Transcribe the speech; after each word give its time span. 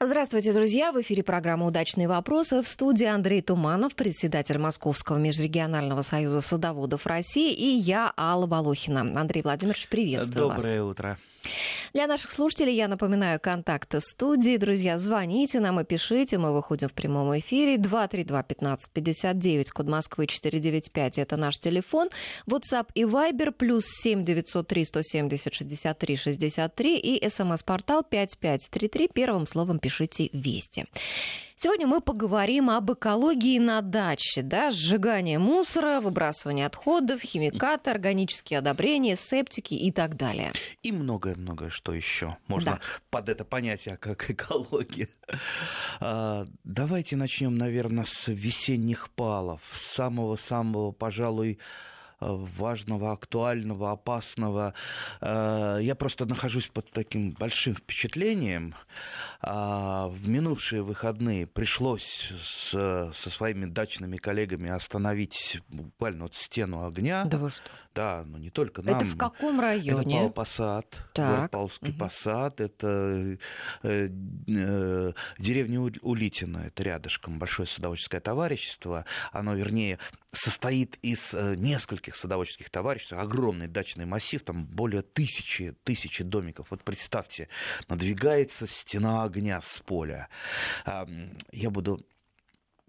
Здравствуйте, 0.00 0.52
друзья! 0.52 0.92
В 0.92 1.00
эфире 1.00 1.24
программа 1.24 1.66
«Удачные 1.66 2.06
вопросы». 2.06 2.62
В 2.62 2.68
студии 2.68 3.04
Андрей 3.04 3.42
Туманов, 3.42 3.96
председатель 3.96 4.56
Московского 4.56 5.18
межрегионального 5.18 6.02
союза 6.02 6.40
садоводов 6.40 7.04
России, 7.04 7.52
и 7.52 7.66
я, 7.66 8.12
Алла 8.16 8.46
Волохина. 8.46 9.00
Андрей 9.00 9.42
Владимирович, 9.42 9.88
приветствую 9.88 10.50
Доброе 10.50 10.54
вас. 10.54 10.62
Доброе 10.62 10.82
утро. 10.84 11.18
Для 11.94 12.06
наших 12.06 12.30
слушателей 12.32 12.74
я 12.74 12.88
напоминаю 12.88 13.40
контакты 13.40 14.00
студии. 14.00 14.56
Друзья, 14.56 14.98
звоните 14.98 15.60
нам 15.60 15.80
и 15.80 15.84
пишите. 15.84 16.38
Мы 16.38 16.52
выходим 16.52 16.88
в 16.88 16.92
прямом 16.92 17.38
эфире. 17.38 17.76
232-1559, 17.76 19.70
код 19.72 19.86
Москвы 19.86 20.26
495. 20.26 21.18
Это 21.18 21.36
наш 21.36 21.58
телефон. 21.58 22.08
WhatsApp 22.46 22.88
и 22.94 23.04
Viber 23.04 23.52
плюс 23.52 23.86
7 23.86 24.24
903 24.24 24.84
170 24.84 25.54
63 25.54 26.16
63 26.16 26.98
и 26.98 27.28
смс-портал 27.28 28.02
5533. 28.04 29.08
Первым 29.14 29.46
словом 29.46 29.78
пишите 29.78 30.28
«Вести». 30.32 30.86
Сегодня 31.60 31.88
мы 31.88 32.00
поговорим 32.00 32.70
об 32.70 32.92
экологии 32.92 33.58
на 33.58 33.82
даче, 33.82 34.42
да, 34.42 34.70
сжигание 34.70 35.40
мусора, 35.40 36.00
выбрасывание 36.00 36.66
отходов, 36.66 37.20
химикаты, 37.20 37.90
органические 37.90 38.60
одобрения, 38.60 39.16
септики 39.16 39.74
и 39.74 39.90
так 39.90 40.16
далее. 40.16 40.52
И 40.84 40.92
многое-многое 40.92 41.70
что 41.70 41.92
еще 41.92 42.36
можно 42.46 42.72
да. 42.72 42.80
под 43.10 43.28
это 43.28 43.44
понятие, 43.44 43.96
как 43.96 44.30
экология. 44.30 45.08
А, 45.98 46.46
давайте 46.62 47.16
начнем, 47.16 47.58
наверное, 47.58 48.04
с 48.06 48.28
весенних 48.28 49.10
палов, 49.10 49.60
самого-самого, 49.72 50.92
пожалуй, 50.92 51.58
важного, 52.20 53.12
актуального, 53.12 53.92
опасного. 53.92 54.74
Э, 55.20 55.78
я 55.80 55.94
просто 55.94 56.26
нахожусь 56.26 56.66
под 56.66 56.90
таким 56.90 57.32
большим 57.32 57.74
впечатлением. 57.74 58.74
А, 59.40 60.08
в 60.08 60.28
минувшие 60.28 60.82
выходные 60.82 61.46
пришлось 61.46 62.32
с, 62.42 62.70
со 63.14 63.30
своими 63.30 63.66
дачными 63.66 64.16
коллегами 64.16 64.70
остановить 64.70 65.60
буквально 65.68 66.24
вот 66.24 66.34
стену 66.34 66.86
огня. 66.86 67.24
Да 67.24 67.38
вы 67.38 67.50
что? 67.50 67.70
Да, 67.98 68.22
но 68.24 68.38
не 68.38 68.50
только 68.50 68.80
нам. 68.80 68.94
Это 68.94 69.04
в 69.06 69.16
каком 69.16 69.58
районе? 69.58 70.20
Это 70.20 70.32
Посад, 70.32 70.86
Павловский 71.14 71.90
угу. 71.90 71.98
Посад, 71.98 72.60
это 72.60 73.36
э, 73.82 74.08
э, 74.46 75.12
деревня 75.36 75.80
Улитина, 75.80 76.58
это 76.58 76.84
рядышком, 76.84 77.40
большое 77.40 77.66
садоводческое 77.66 78.20
товарищество. 78.20 79.04
Оно, 79.32 79.54
вернее, 79.54 79.98
состоит 80.30 80.96
из 81.02 81.34
э, 81.34 81.56
нескольких 81.56 82.14
садоводческих 82.14 82.70
товариществ, 82.70 83.14
огромный 83.14 83.66
дачный 83.66 84.04
массив, 84.04 84.44
там 84.44 84.64
более 84.64 85.02
тысячи, 85.02 85.74
тысячи 85.82 86.22
домиков. 86.22 86.68
Вот 86.70 86.84
представьте, 86.84 87.48
надвигается 87.88 88.68
стена 88.68 89.24
огня 89.24 89.60
с 89.60 89.80
поля. 89.80 90.28
Я 90.86 91.70
буду 91.70 92.06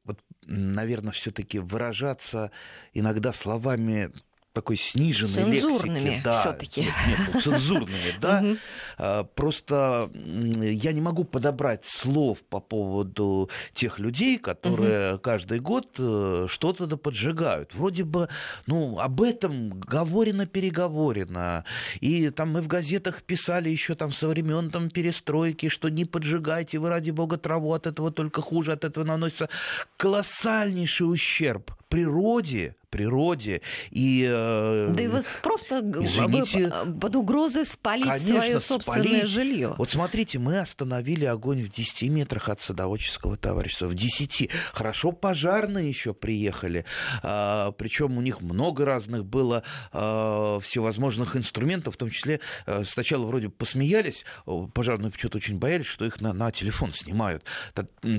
вот, 0.03 0.19
наверное, 0.45 1.13
все-таки 1.13 1.59
выражаться 1.59 2.51
иногда 2.93 3.33
словами 3.33 4.11
такой 4.53 4.77
сниженной 4.77 5.61
цензурными 5.61 5.99
лексики. 5.99 6.23
Да, 6.23 6.39
все-таки. 6.41 6.81
Нет, 6.81 6.93
нет, 7.07 7.43
цензурными, 7.43 8.57
да. 8.97 9.23
Просто 9.35 10.09
я 10.13 10.91
не 10.91 11.01
могу 11.01 11.23
подобрать 11.23 11.85
слов 11.85 12.39
по 12.49 12.59
поводу 12.59 13.49
тех 13.73 13.99
людей, 13.99 14.37
которые 14.37 15.17
каждый 15.19 15.59
год 15.59 15.95
э, 15.97 16.47
что-то 16.49 16.87
да 16.87 16.97
поджигают. 16.97 17.73
Вроде 17.73 18.03
бы, 18.03 18.27
ну, 18.65 18.99
об 18.99 19.21
этом 19.21 19.79
говорено, 19.79 20.45
переговорено. 20.45 21.63
И 22.01 22.29
там 22.29 22.51
мы 22.53 22.61
в 22.61 22.67
газетах 22.67 23.23
писали 23.23 23.69
еще 23.69 23.95
там 23.95 24.11
со 24.11 24.27
времен 24.27 24.69
там 24.69 24.89
перестройки, 24.89 25.69
что 25.69 25.89
не 25.89 26.05
поджигайте 26.05 26.79
вы, 26.79 26.89
ради 26.89 27.11
бога, 27.11 27.37
траву, 27.37 27.73
от 27.73 27.87
этого 27.87 28.11
только 28.11 28.41
хуже, 28.41 28.73
от 28.73 28.83
этого 28.83 29.03
наносится 29.03 29.49
колоссальнейший 29.97 31.11
ущерб 31.11 31.71
природе, 31.89 32.75
природе 32.89 33.61
и... 33.91 34.27
Э, 34.29 34.93
да 34.95 35.03
и 35.03 35.07
вы 35.07 35.21
просто 35.41 35.79
извините, 35.79 36.71
вы 36.85 36.99
под 36.99 37.15
угрозой 37.15 37.65
спалить 37.65 38.05
конечно, 38.05 38.41
свое 38.41 38.59
собственное 38.59 39.03
спалить. 39.03 39.27
жилье. 39.27 39.75
Вот 39.77 39.91
смотрите, 39.91 40.39
мы 40.39 40.59
остановили 40.59 41.25
огонь 41.25 41.63
в 41.63 41.71
10 41.71 42.03
метрах 42.09 42.49
от 42.49 42.61
садоводческого 42.61 43.37
товарищества. 43.37 43.87
В 43.87 43.95
10. 43.95 44.49
Хорошо, 44.73 45.11
пожарные 45.11 45.89
еще 45.89 46.13
приехали. 46.13 46.85
А, 47.23 47.71
причем 47.73 48.17
у 48.17 48.21
них 48.21 48.41
много 48.41 48.85
разных 48.85 49.25
было 49.25 49.63
а, 49.91 50.59
всевозможных 50.59 51.35
инструментов, 51.35 51.95
в 51.95 51.97
том 51.97 52.09
числе 52.09 52.39
а, 52.65 52.83
сначала 52.85 53.25
вроде 53.25 53.49
посмеялись, 53.49 54.25
пожарные 54.73 55.11
почему-то 55.11 55.37
очень 55.37 55.57
боялись, 55.57 55.85
что 55.85 56.05
их 56.05 56.21
на, 56.21 56.33
на 56.33 56.51
телефон 56.51 56.93
снимают. 56.93 57.43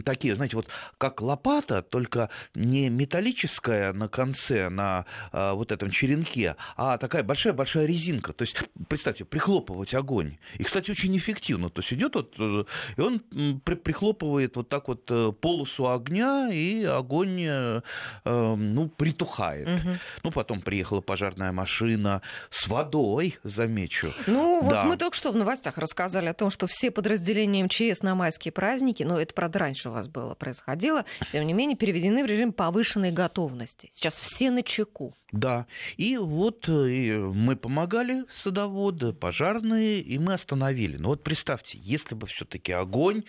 Такие, 0.04 0.34
знаете, 0.34 0.56
вот 0.56 0.68
как 0.98 1.20
лопата, 1.20 1.82
только 1.82 2.30
не 2.54 2.88
металлическая 2.88 3.92
на 3.92 4.08
конце, 4.08 4.59
на 4.68 5.06
э, 5.32 5.52
вот 5.52 5.72
этом 5.72 5.90
черенке, 5.90 6.56
а 6.76 6.98
такая 6.98 7.22
большая-большая 7.22 7.86
резинка. 7.86 8.32
То 8.32 8.42
есть, 8.42 8.56
представьте, 8.88 9.24
прихлопывать 9.24 9.94
огонь. 9.94 10.36
И, 10.58 10.64
кстати, 10.64 10.90
очень 10.90 11.16
эффективно. 11.16 11.70
То 11.70 11.80
есть 11.80 11.92
идет 11.92 12.14
вот, 12.14 12.34
э, 12.38 12.64
и 12.96 13.00
он 13.00 13.20
при, 13.64 13.74
прихлопывает 13.74 14.56
вот 14.56 14.68
так 14.68 14.88
вот 14.88 15.10
э, 15.10 15.32
полосу 15.32 15.88
огня, 15.88 16.48
и 16.52 16.84
огонь, 16.84 17.40
э, 17.40 17.80
э, 18.24 18.54
ну, 18.54 18.88
притухает. 18.88 19.68
Угу. 19.68 19.98
Ну, 20.24 20.30
потом 20.30 20.60
приехала 20.60 21.00
пожарная 21.00 21.52
машина 21.52 22.22
с 22.50 22.68
водой, 22.68 23.38
замечу. 23.42 24.12
Ну, 24.26 24.60
да. 24.62 24.82
вот 24.82 24.88
мы 24.90 24.96
только 24.96 25.16
что 25.16 25.30
в 25.30 25.36
новостях 25.36 25.78
рассказали 25.78 26.26
о 26.26 26.34
том, 26.34 26.50
что 26.50 26.66
все 26.66 26.90
подразделения 26.90 27.64
МЧС 27.64 28.02
на 28.02 28.14
майские 28.14 28.52
праздники, 28.52 29.02
ну, 29.02 29.16
это, 29.16 29.34
правда, 29.34 29.58
раньше 29.60 29.88
у 29.88 29.92
вас 29.92 30.08
было, 30.08 30.34
происходило, 30.34 31.04
тем 31.32 31.46
не 31.46 31.52
менее, 31.52 31.76
переведены 31.76 32.24
в 32.24 32.26
режим 32.26 32.52
повышенной 32.52 33.10
готовности. 33.10 33.90
Сейчас 33.92 34.14
все 34.14 34.49
на 34.50 34.62
чеку. 34.62 35.14
Да. 35.32 35.66
И 35.96 36.16
вот 36.16 36.68
э, 36.68 37.18
мы 37.18 37.56
помогали 37.56 38.24
садоводы, 38.32 39.12
пожарные, 39.12 40.00
и 40.00 40.18
мы 40.18 40.34
остановили. 40.34 40.96
Но 40.96 41.08
вот 41.10 41.22
представьте, 41.22 41.78
если 41.80 42.14
бы 42.14 42.26
все-таки 42.26 42.72
огонь 42.72 43.24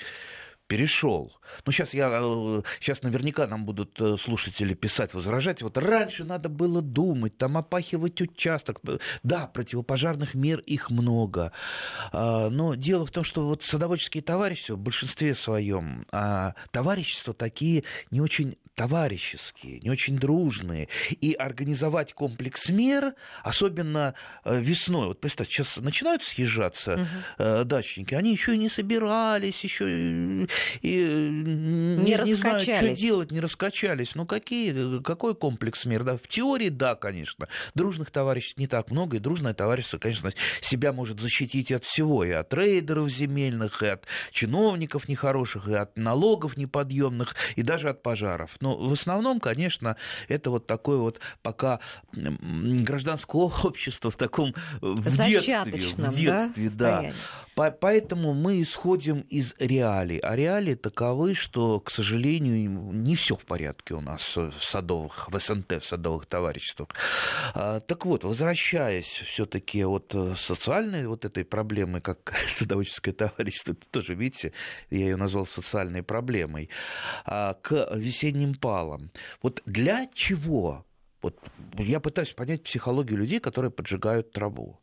перешел. 0.72 1.34
Ну, 1.66 1.74
сейчас 1.74 1.94
я, 1.94 2.08
сейчас 2.80 3.00
э, 3.00 3.08
наверняка 3.08 3.46
нам 3.46 3.66
будут 3.66 4.00
э, 4.00 4.16
слушатели 4.18 4.74
писать, 4.74 5.14
возражать. 5.14 5.62
Вот 5.62 5.78
раньше 5.78 6.24
надо 6.24 6.48
было 6.48 6.82
думать, 6.82 7.38
там 7.38 7.58
опахивать 7.58 8.22
участок. 8.22 8.80
Да, 9.22 9.48
противопожарных 9.48 10.34
мер 10.34 10.60
их 10.60 10.90
много. 10.90 11.52
А, 12.14 12.50
но 12.50 12.76
дело 12.76 13.06
в 13.06 13.12
том, 13.12 13.26
что 13.26 13.48
вот 13.48 13.64
садоводческие 13.64 14.24
товарищества 14.24 14.76
в 14.76 14.80
большинстве 14.80 15.36
своем 15.36 16.06
а, 16.10 16.56
товарищества 16.72 17.34
такие 17.34 17.84
не 18.10 18.22
очень 18.22 18.56
товарищеские, 18.76 19.80
не 19.82 19.90
очень 19.90 20.18
дружные. 20.18 20.88
И 21.20 21.34
организовать 21.34 22.14
комплекс 22.14 22.70
мер, 22.70 23.14
особенно 23.44 24.14
э, 24.44 24.60
весной, 24.60 25.08
вот 25.08 25.20
представьте, 25.20 25.56
сейчас 25.56 25.76
начинают 25.78 26.24
съезжаться 26.24 27.08
угу. 27.38 27.66
дачники, 27.66 28.14
они 28.14 28.32
еще 28.32 28.56
и 28.56 28.58
не 28.58 28.70
собирались, 28.70 29.64
еще 29.64 29.90
и, 29.90 30.48
и 30.82 31.04
не, 31.04 32.16
не, 32.16 32.24
не 32.24 32.34
знают, 32.36 32.64
что 32.64 32.96
делать, 32.96 33.32
не 33.32 33.40
раскачались. 33.40 34.16
Ну 34.16 34.26
какие, 34.26 35.02
какой 35.02 35.36
комплекс 35.36 35.86
мер? 35.86 36.04
Да, 36.04 36.18
в 36.18 36.28
теории, 36.28 36.70
да, 36.70 36.96
конечно. 36.96 37.48
Дружных 37.76 38.12
товариществ 38.12 38.58
не 38.58 38.68
так 38.68 38.90
много, 38.92 39.18
и 39.18 39.20
дружное 39.20 39.54
товарищество, 39.54 39.98
конечно, 39.98 40.32
себя 40.62 40.94
может 40.94 41.20
защитить 41.20 41.72
от 41.72 41.84
всего, 41.84 42.24
и 42.24 42.32
от 42.32 42.54
рейдеров 42.54 43.10
земельных, 43.10 43.84
и 43.84 43.88
от 43.88 44.06
чиновников 44.32 45.08
нехороших, 45.08 45.68
и 45.68 45.74
от 45.74 45.98
налогов 45.98 46.58
неподъемных, 46.58 47.36
и 47.56 47.64
даже 47.64 47.90
от 47.90 48.02
пожаров. 48.02 48.61
Но 48.62 48.78
в 48.78 48.92
основном, 48.92 49.40
конечно, 49.40 49.98
это 50.28 50.52
вот 50.52 50.68
такое 50.68 50.98
вот 50.98 51.20
пока 51.42 51.80
гражданское 52.14 53.38
общество 53.64 54.12
в 54.12 54.16
таком 54.16 54.54
в 54.82 55.04
детстве, 55.26 55.64
в 55.64 56.16
детстве, 56.16 56.70
да. 56.76 57.02
да. 57.02 57.12
Поэтому 57.56 58.34
мы 58.34 58.62
исходим 58.62 59.20
из 59.30 59.54
реалий. 59.60 60.18
А 60.20 60.36
реалии 60.36 60.76
таковы, 60.76 61.36
что, 61.36 61.80
к 61.80 61.92
сожалению, 61.92 62.72
не 62.94 63.16
все 63.16 63.36
в 63.36 63.46
порядке 63.46 63.94
у 63.94 64.02
нас 64.02 64.36
в 64.36 64.54
садовых, 64.62 65.30
в 65.30 65.40
СНТ, 65.40 65.84
в 65.84 65.86
садовых 65.86 66.26
товариществах. 66.26 66.90
А, 67.54 67.80
так 67.82 68.06
вот, 68.06 68.24
возвращаясь 68.24 69.24
все-таки 69.28 69.84
от 69.84 70.16
социальной 70.38 71.08
вот 71.08 71.26
этой 71.26 71.44
проблемы, 71.44 72.02
как 72.02 72.34
садоводческое 72.48 73.14
товарищество, 73.14 73.76
тоже, 73.92 74.16
видите, 74.16 74.54
я 74.90 75.00
ее 75.00 75.16
назвал 75.18 75.46
социальной 75.46 76.04
проблемой, 76.04 76.70
а, 77.26 77.56
к 77.56 77.90
весенним 77.96 78.51
палам. 78.56 79.12
Вот 79.42 79.62
для 79.66 80.08
чего 80.14 80.86
Вот 81.22 81.38
я 81.78 82.00
пытаюсь 82.00 82.32
понять 82.32 82.64
психологию 82.64 83.20
людей, 83.20 83.40
которые 83.40 83.72
поджигают 83.72 84.32
траву. 84.32 84.80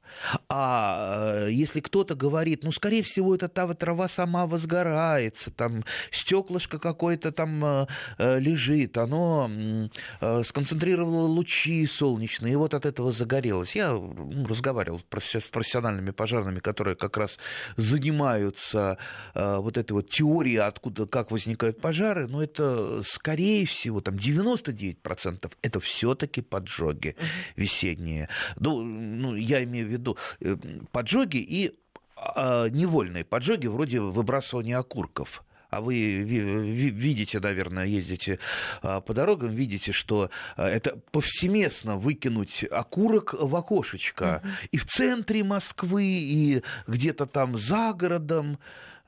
А 0.48 1.46
э, 1.46 1.50
если 1.50 1.80
кто-то 1.80 2.14
говорит, 2.14 2.64
ну, 2.64 2.72
скорее 2.72 3.02
всего, 3.02 3.34
эта 3.34 3.48
трава 3.48 4.08
сама 4.08 4.46
возгорается, 4.46 5.50
там 5.50 5.84
стеклышко 6.10 6.78
какое-то 6.78 7.32
там 7.32 7.64
э, 7.64 7.86
э, 8.18 8.38
лежит, 8.40 8.98
оно 8.98 9.50
сконцентрировало 10.44 11.26
лучи 11.26 11.86
солнечные, 11.86 12.52
и 12.52 12.56
вот 12.56 12.74
от 12.74 12.86
этого 12.86 13.12
загорелось. 13.12 13.74
Я 13.74 13.92
ну, 13.92 14.46
разговаривал 14.46 15.00
с 15.00 15.42
профессиональными 15.50 16.10
пожарными, 16.10 16.60
которые 16.60 16.96
как 16.96 17.16
раз 17.16 17.38
занимаются 17.76 18.98
вот 19.34 19.76
этой 19.76 19.92
вот 19.92 20.08
теорией, 20.08 20.58
откуда, 20.58 21.06
как 21.06 21.30
возникают 21.30 21.80
пожары, 21.80 22.26
но 22.28 22.42
это, 22.42 23.00
скорее 23.02 23.66
всего, 23.66 24.00
там 24.00 24.14
99% 24.14 25.52
это 25.62 25.80
все-таки 25.80 26.27
все-таки 26.28 26.42
поджоги 26.42 27.16
весенние. 27.56 28.28
Ну, 28.56 28.82
ну, 28.82 29.34
я 29.34 29.64
имею 29.64 29.86
в 29.86 29.90
виду 29.90 30.16
э, 30.40 30.56
поджоги 30.92 31.38
и 31.38 31.74
а, 32.16 32.68
невольные 32.68 33.24
поджоги 33.24 33.66
вроде 33.66 34.00
выбрасывания 34.00 34.78
окурков 34.78 35.44
а 35.70 35.82
вы 35.82 35.96
видите, 35.96 37.40
наверное, 37.40 37.84
ездите 37.84 38.38
а, 38.80 39.02
по 39.02 39.12
дорогам, 39.12 39.50
видите, 39.50 39.92
что 39.92 40.30
а, 40.56 40.66
это 40.66 40.96
повсеместно 41.12 41.96
выкинуть 41.96 42.64
окурок 42.70 43.34
в 43.38 43.54
окошечко. 43.54 44.40
Угу. 44.42 44.52
И 44.72 44.78
в 44.78 44.86
центре 44.86 45.44
Москвы, 45.44 46.04
и 46.04 46.62
где-то 46.86 47.26
там 47.26 47.58
за 47.58 47.92
городом. 47.92 48.58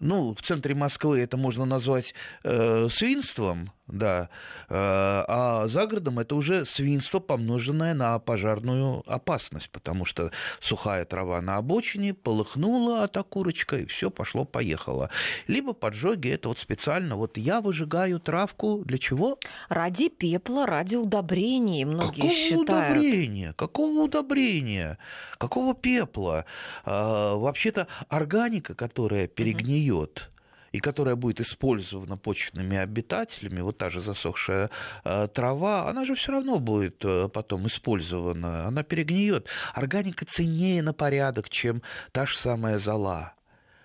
Ну, 0.00 0.34
в 0.34 0.42
центре 0.42 0.74
Москвы 0.74 1.20
это 1.20 1.38
можно 1.38 1.64
назвать 1.64 2.14
э, 2.42 2.88
свинством, 2.90 3.72
да, 3.92 4.28
э, 4.68 4.74
а 4.76 5.66
за 5.68 5.86
городом 5.86 6.18
это 6.18 6.34
уже 6.34 6.64
свинство, 6.64 7.20
помноженное 7.20 7.94
на 7.94 8.18
пожарную 8.18 9.02
опасность, 9.06 9.70
потому 9.70 10.04
что 10.04 10.30
сухая 10.60 11.04
трава 11.04 11.40
на 11.40 11.56
обочине 11.56 12.14
полыхнула 12.14 13.04
от 13.04 13.16
окурочка, 13.16 13.78
и 13.78 13.86
все 13.86 14.10
пошло-поехало. 14.10 15.10
Либо 15.46 15.72
поджоги, 15.72 16.28
это 16.30 16.48
вот 16.48 16.58
специально, 16.58 17.16
вот 17.16 17.36
я 17.36 17.60
выжигаю 17.60 18.20
травку 18.20 18.82
для 18.84 18.98
чего? 18.98 19.38
Ради 19.68 20.08
пепла, 20.08 20.66
ради 20.66 20.96
удобрений, 20.96 21.84
многие 21.84 22.22
Какого 22.22 22.34
считают. 22.34 22.90
удобрения? 22.90 23.54
Какого 23.54 24.02
удобрения? 24.04 24.98
Какого 25.38 25.74
пепла? 25.74 26.44
А, 26.84 27.34
вообще-то 27.34 27.86
органика, 28.08 28.74
которая 28.74 29.26
перегниет, 29.26 30.29
и 30.72 30.80
которая 30.80 31.16
будет 31.16 31.40
использована 31.40 32.16
почвенными 32.16 32.76
обитателями, 32.76 33.60
вот 33.60 33.78
та 33.78 33.90
же 33.90 34.00
засохшая 34.00 34.70
э, 35.04 35.28
трава, 35.32 35.88
она 35.88 36.04
же 36.04 36.14
все 36.14 36.32
равно 36.32 36.58
будет 36.58 37.04
э, 37.04 37.28
потом 37.28 37.66
использована, 37.66 38.66
она 38.66 38.82
перегниет. 38.82 39.48
Органика 39.74 40.24
ценнее 40.24 40.82
на 40.82 40.92
порядок, 40.92 41.48
чем 41.48 41.82
та 42.12 42.26
же 42.26 42.36
самая 42.36 42.78
зола. 42.78 43.34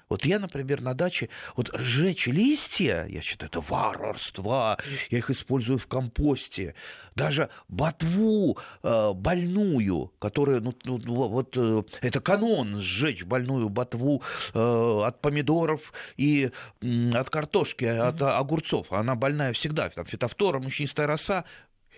Вот 0.10 0.26
я, 0.26 0.40
например, 0.40 0.82
на 0.82 0.94
даче, 0.94 1.30
вот 1.56 1.72
сжечь 1.74 2.28
листья, 2.28 3.06
я 3.10 3.22
считаю, 3.22 3.50
это 3.50 3.62
варварство, 3.62 4.78
я 5.10 5.18
их 5.18 5.30
использую 5.30 5.80
в 5.80 5.88
компосте. 5.88 6.76
Даже 7.16 7.50
ботву 7.68 8.58
э, 8.84 9.14
больную, 9.14 10.12
которая, 10.20 10.60
ну, 10.60 10.76
ну, 10.84 11.00
ну 11.04 11.14
вот 11.28 11.56
э, 11.58 11.84
это 12.02 12.20
канон 12.20 12.82
сжечь 12.82 13.24
больную 13.24 13.70
ботву 13.70 14.22
э, 14.54 15.02
от 15.06 15.22
помидоров 15.22 15.94
и 16.18 16.52
э, 16.82 17.12
от 17.14 17.30
картошки, 17.30 17.86
от 17.86 18.22
mm-hmm. 18.22 18.38
огурцов. 18.38 18.92
Она 18.92 19.16
больная 19.16 19.54
всегда, 19.54 19.90
там 19.90 20.06
фитофтора, 20.06 20.60
мучнистая 20.60 21.08
роса, 21.08 21.46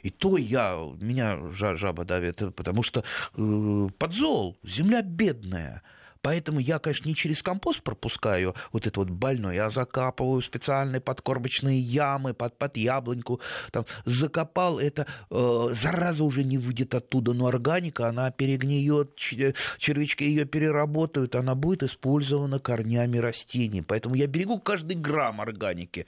и 0.04 0.10
то 0.10 0.38
я, 0.38 0.78
меня 1.00 1.40
жаба 1.52 2.06
давит, 2.06 2.38
потому 2.56 2.84
что 2.84 3.04
э, 3.36 3.88
подзол, 3.98 4.58
земля 4.64 5.02
бедная. 5.02 5.84
Поэтому 6.22 6.60
я, 6.60 6.80
конечно, 6.80 7.08
не 7.08 7.16
через 7.16 7.42
компост 7.42 7.82
пропускаю 7.84 8.56
вот 8.72 8.88
это 8.88 9.00
вот 9.00 9.10
больное, 9.10 9.56
я 9.56 9.70
закапываю 9.70 10.42
специальные 10.42 11.02
подкормочные 11.02 11.80
ямы 11.80 12.34
под, 12.34 12.58
под 12.58 12.78
яблоньку, 12.78 13.40
там, 13.72 13.86
закопал, 14.06 14.80
это 14.80 15.08
э, 15.30 15.70
зараза 15.72 16.24
уже 16.24 16.44
не 16.44 16.58
выйдет 16.58 16.96
оттуда, 16.96 17.34
но 17.34 17.48
органика, 17.48 18.08
она 18.08 18.32
перегниет, 18.32 19.16
червячки 19.16 20.24
ее 20.24 20.46
переработают, 20.46 21.36
она 21.36 21.56
будет 21.56 21.84
использована 21.84 22.60
корнями 22.60 23.18
растений. 23.18 23.82
Поэтому 23.82 24.16
я 24.16 24.28
берегу 24.28 24.60
каждый 24.60 24.96
грамм 24.96 25.42
органики. 25.42 26.06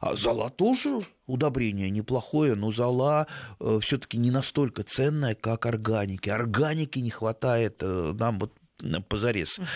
А 0.00 0.16
зола 0.16 0.50
тоже 0.50 1.00
удобрение 1.26 1.90
неплохое, 1.90 2.54
но 2.54 2.72
зола 2.72 3.26
э, 3.60 3.78
все-таки 3.82 4.18
не 4.18 4.30
настолько 4.30 4.82
ценная, 4.82 5.34
как 5.34 5.66
органики. 5.66 6.28
Органики 6.28 6.98
не 6.98 7.10
хватает 7.10 7.78
э, 7.82 8.14
нам 8.18 8.38
вот 8.38 8.52
позарез. 9.08 9.58
Угу. 9.58 9.66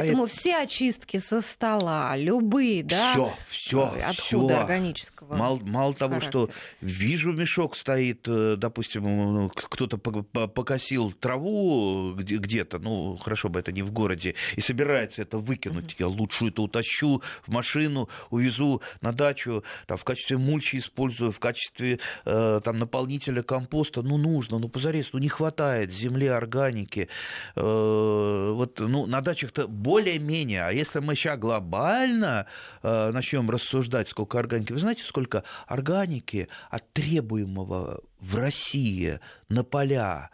Поэтому 0.00 0.26
все 0.26 0.56
очистки 0.56 1.18
со 1.18 1.40
стола, 1.40 2.16
любые, 2.16 2.82
да, 2.82 3.12
все, 3.12 3.34
все, 3.48 3.82
отходы 3.84 4.54
все. 4.54 4.60
органического. 4.60 5.36
Мало, 5.36 5.58
мало 5.62 5.94
того, 5.94 6.20
что 6.20 6.50
вижу 6.80 7.32
мешок 7.32 7.76
стоит, 7.76 8.26
э, 8.28 8.56
допустим, 8.56 9.50
кто-то 9.50 9.98
покосил 9.98 11.12
траву 11.12 12.14
где-то, 12.14 12.78
ну 12.78 13.16
хорошо 13.16 13.48
бы 13.48 13.60
это 13.60 13.72
не 13.72 13.82
в 13.82 13.92
городе, 13.92 14.34
и 14.56 14.60
собирается 14.60 15.22
это 15.22 15.38
выкинуть, 15.38 15.96
я 15.98 16.08
лучше 16.08 16.46
это 16.48 16.62
утащу 16.62 17.22
в 17.46 17.50
машину, 17.50 18.08
увезу 18.30 18.82
на 19.00 19.12
дачу, 19.12 19.64
там 19.86 19.96
в 19.96 20.04
качестве 20.04 20.38
мульчи 20.38 20.76
использую, 20.78 21.32
в 21.32 21.38
качестве 21.38 21.98
э, 22.24 22.60
там 22.64 22.78
наполнителя 22.78 23.42
компоста, 23.42 24.02
ну 24.02 24.16
нужно, 24.16 24.58
ну 24.58 24.68
позарез, 24.68 25.10
ну 25.12 25.18
не 25.18 25.28
хватает 25.28 25.92
земли, 25.92 26.26
органики, 26.26 27.08
э, 27.56 28.52
вот, 28.54 28.80
ну 28.80 29.06
на 29.06 29.20
дачах-то 29.20 29.68
более-менее. 29.84 30.64
А 30.64 30.72
если 30.72 30.98
мы 30.98 31.14
сейчас 31.14 31.38
глобально 31.38 32.46
э, 32.82 33.10
начнем 33.12 33.48
рассуждать, 33.50 34.08
сколько 34.08 34.38
органики, 34.38 34.72
вы 34.72 34.80
знаете, 34.80 35.04
сколько 35.04 35.44
органики 35.66 36.48
от 36.70 36.90
требуемого 36.92 38.00
в 38.18 38.36
России 38.36 39.20
на 39.48 39.62
поля 39.62 40.30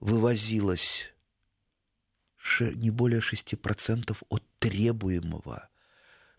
вывозилось 0.00 1.12
не 2.60 2.90
более 2.90 3.20
6% 3.20 4.16
от 4.28 4.42
требуемого. 4.60 5.68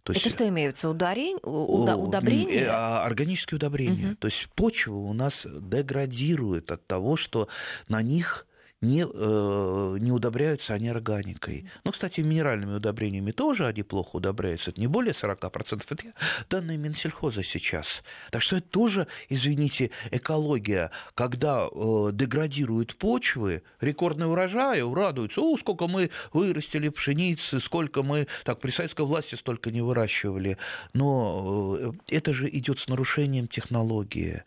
То 0.03 0.13
есть, 0.13 0.25
Это 0.25 0.35
что 0.35 0.47
имеется? 0.47 0.87
Ударень, 0.87 1.39
уда, 1.41 1.97
удобрение? 1.97 2.67
А, 2.69 3.03
органические 3.03 3.57
удобрения. 3.57 4.09
Угу. 4.09 4.15
То 4.17 4.27
есть 4.27 4.47
почва 4.55 4.93
у 4.93 5.13
нас 5.13 5.45
деградирует 5.45 6.71
от 6.71 6.85
того, 6.85 7.17
что 7.17 7.49
на 7.87 8.03
них 8.03 8.45
не, 8.81 9.05
э, 9.05 9.97
не 9.99 10.11
удобряются 10.11 10.73
они 10.73 10.89
органикой. 10.89 11.69
Ну, 11.83 11.91
кстати, 11.91 12.21
минеральными 12.21 12.75
удобрениями 12.75 13.31
тоже 13.31 13.65
они 13.65 13.83
плохо 13.83 14.17
удобряются. 14.17 14.71
Это 14.71 14.81
не 14.81 14.87
более 14.87 15.13
40%. 15.13 15.83
Это 15.89 16.13
данные 16.49 16.77
Минсельхоза 16.77 17.43
сейчас. 17.43 18.03
Так 18.31 18.41
что 18.41 18.57
это 18.57 18.67
тоже, 18.67 19.07
извините, 19.29 19.91
экология. 20.11 20.91
Когда 21.15 21.67
э, 21.71 22.09
деградируют 22.13 22.95
почвы, 22.97 23.63
рекордный 23.81 24.29
урожай, 24.29 24.83
радуются, 24.83 25.41
о, 25.41 25.57
сколько 25.57 25.87
мы 25.87 26.11
вырастили 26.33 26.89
пшеницы, 26.89 27.59
сколько 27.59 28.03
мы, 28.03 28.27
так, 28.43 28.59
при 28.59 28.71
советской 28.71 29.05
власти 29.05 29.35
столько 29.35 29.71
не 29.71 29.81
выращивали. 29.81 30.57
Но 30.93 31.77
э, 31.79 31.91
это 32.09 32.33
же 32.33 32.49
идет 32.49 32.79
с 32.79 32.87
нарушением 32.87 33.47
технологии 33.47 34.43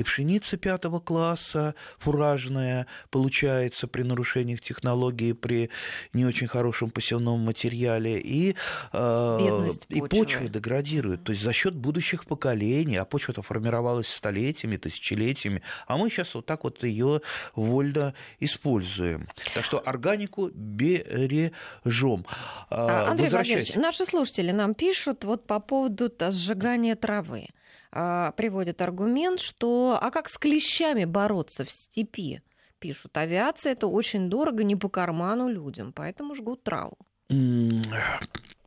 и 0.00 0.02
пшеница 0.02 0.56
пятого 0.56 0.98
класса 0.98 1.74
фуражная 1.98 2.86
получается 3.10 3.86
при 3.86 4.02
нарушениях 4.02 4.62
технологии, 4.62 5.32
при 5.32 5.68
не 6.14 6.24
очень 6.24 6.46
хорошем 6.46 6.90
посевном 6.90 7.40
материале, 7.40 8.18
и, 8.18 8.56
э, 8.94 9.70
и 9.90 10.00
почва 10.00 10.48
деградирует. 10.48 11.24
То 11.24 11.32
есть 11.32 11.44
за 11.44 11.52
счет 11.52 11.74
будущих 11.74 12.24
поколений, 12.24 12.96
а 12.96 13.04
почва-то 13.04 13.42
формировалась 13.42 14.08
столетиями, 14.08 14.78
тысячелетиями, 14.78 15.60
а 15.86 15.98
мы 15.98 16.08
сейчас 16.08 16.34
вот 16.34 16.46
так 16.46 16.64
вот 16.64 16.82
ее 16.82 17.20
вольно 17.54 18.14
используем. 18.38 19.28
Так 19.54 19.66
что 19.66 19.82
органику 19.84 20.48
бережем. 20.54 22.24
А, 22.70 23.10
Андрей 23.10 23.28
Владимирович, 23.28 23.74
наши 23.74 24.06
слушатели 24.06 24.50
нам 24.50 24.72
пишут 24.72 25.24
вот 25.24 25.46
по 25.46 25.60
поводу 25.60 26.10
сжигания 26.30 26.96
травы. 26.96 27.48
А, 27.92 28.32
приводит 28.32 28.82
аргумент, 28.82 29.40
что 29.40 29.98
а 30.00 30.10
как 30.10 30.28
с 30.28 30.38
клещами 30.38 31.04
бороться 31.04 31.64
в 31.64 31.70
степи? 31.70 32.42
Пишут, 32.78 33.16
авиация 33.16 33.72
это 33.72 33.86
очень 33.88 34.30
дорого, 34.30 34.64
не 34.64 34.76
по 34.76 34.88
карману 34.88 35.48
людям, 35.48 35.92
поэтому 35.92 36.34
жгут 36.34 36.62
траву. 36.62 36.96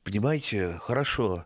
Понимаете, 0.04 0.78
хорошо. 0.82 1.46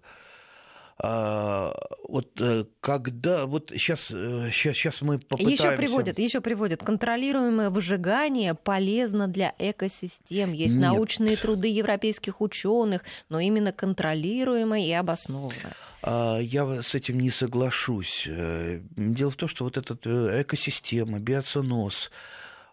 А, 0.99 1.75
вот 2.07 2.41
э, 2.41 2.65
когда 2.79 3.45
вот 3.45 3.71
сейчас 3.71 4.07
сейчас 4.07 4.75
сейчас 4.75 5.01
мы 5.01 5.19
попытаемся 5.19 5.67
еще 5.67 5.77
приводят 5.77 6.17
еще 6.17 6.41
приводят 6.41 6.83
контролируемое 6.83 7.69
выжигание 7.69 8.55
полезно 8.55 9.27
для 9.27 9.53
экосистем 9.59 10.53
есть 10.53 10.73
Нет. 10.73 10.83
научные 10.83 11.37
труды 11.37 11.67
европейских 11.67 12.41
ученых 12.41 13.03
но 13.29 13.39
именно 13.39 13.71
контролируемое 13.71 14.81
и 14.81 14.91
обоснованное 14.91 15.75
А, 16.01 16.39
я 16.39 16.81
с 16.81 16.95
этим 16.95 17.19
не 17.19 17.29
соглашусь. 17.29 18.25
Э, 18.27 18.79
дело 18.95 19.31
в 19.31 19.35
том, 19.35 19.49
что 19.49 19.65
вот 19.65 19.77
эта 19.77 19.97
э, 20.05 20.41
экосистема, 20.41 21.19
биоценоз, 21.19 22.11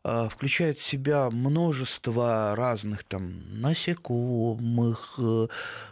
включает 0.04 0.78
в 0.78 0.84
себя 0.84 1.30
множество 1.30 2.54
разных 2.54 3.04
там 3.04 3.60
насекомых, 3.60 5.14
э, 5.18 5.46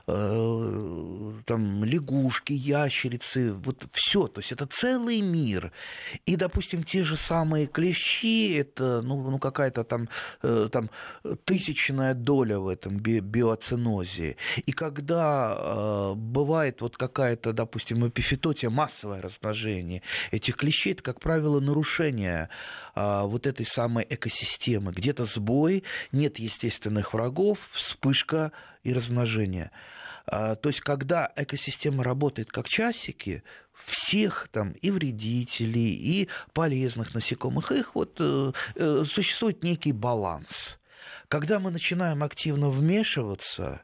э, 0.06 1.32
там 1.46 1.84
лягушки, 1.84 2.52
ящерицы, 2.52 3.54
вот 3.54 3.86
все, 3.92 4.26
то 4.26 4.40
есть 4.40 4.52
это 4.52 4.66
целый 4.66 5.22
мир. 5.22 5.72
И, 6.26 6.36
допустим, 6.36 6.82
те 6.82 7.04
же 7.04 7.16
самые 7.16 7.66
клещи, 7.66 8.54
это 8.54 9.00
ну, 9.00 9.30
ну 9.30 9.38
какая-то 9.38 9.82
там, 9.82 10.08
э, 10.42 10.68
там 10.70 10.90
тысячная 11.46 12.12
доля 12.12 12.58
в 12.58 12.68
этом 12.68 12.98
би 12.98 13.20
биоценозе. 13.20 14.36
И 14.66 14.72
когда 14.72 16.12
бывает 16.14 16.82
вот 16.82 16.96
какая-то, 16.96 17.52
допустим, 17.52 18.06
эпифитотия, 18.06 18.68
массовое 18.68 19.22
размножение 19.22 20.02
этих 20.30 20.56
клещей, 20.56 20.92
это, 20.92 21.02
как 21.02 21.20
правило, 21.20 21.60
нарушение 21.60 22.50
вот 22.94 23.46
этой 23.46 23.64
самой 23.64 24.06
экосистемы. 24.08 24.92
Где-то 24.92 25.24
сбой, 25.24 25.84
нет 26.12 26.38
естественных 26.38 27.14
врагов, 27.14 27.58
вспышка 27.72 28.52
и 28.82 28.92
размножение. 28.92 29.70
А, 30.26 30.54
то 30.54 30.68
есть, 30.68 30.80
когда 30.80 31.32
экосистема 31.36 32.04
работает 32.04 32.50
как 32.50 32.68
часики, 32.68 33.42
всех 33.84 34.48
там 34.52 34.72
и 34.72 34.90
вредителей, 34.90 35.92
и 35.92 36.28
полезных 36.52 37.14
насекомых, 37.14 37.72
их 37.72 37.94
вот 37.94 38.16
э, 38.20 38.52
э, 38.76 39.04
существует 39.06 39.64
некий 39.64 39.92
баланс. 39.92 40.78
Когда 41.28 41.58
мы 41.58 41.70
начинаем 41.70 42.22
активно 42.22 42.68
вмешиваться, 42.68 43.82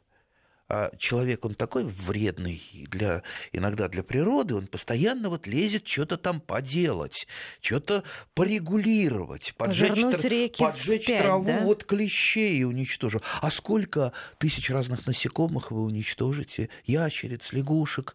а 0.69 0.91
человек, 0.99 1.47
он 1.47 1.55
такой 1.55 1.85
вредный 1.85 2.61
для, 2.91 3.23
иногда 3.53 3.89
для 3.89 4.03
природы, 4.03 4.55
он 4.55 4.67
постоянно 4.67 5.31
вот 5.31 5.47
лезет 5.47 5.89
что-то 5.89 6.19
там 6.19 6.41
поделать, 6.41 7.27
что-то 7.63 8.05
порегулировать, 8.35 9.55
поджечь, 9.57 9.97
реки 10.25 10.63
поджечь 10.63 11.03
вспять, 11.03 11.23
траву, 11.23 11.47
да? 11.47 11.61
вот 11.63 11.85
клещей 11.85 12.65
уничтожу. 12.65 13.23
А 13.41 13.51
сколько 13.51 14.13
тысяч 14.37 14.69
разных 14.69 15.07
насекомых 15.07 15.71
вы 15.71 15.83
уничтожите? 15.83 16.69
Ящериц, 16.85 17.53
лягушек, 17.53 18.15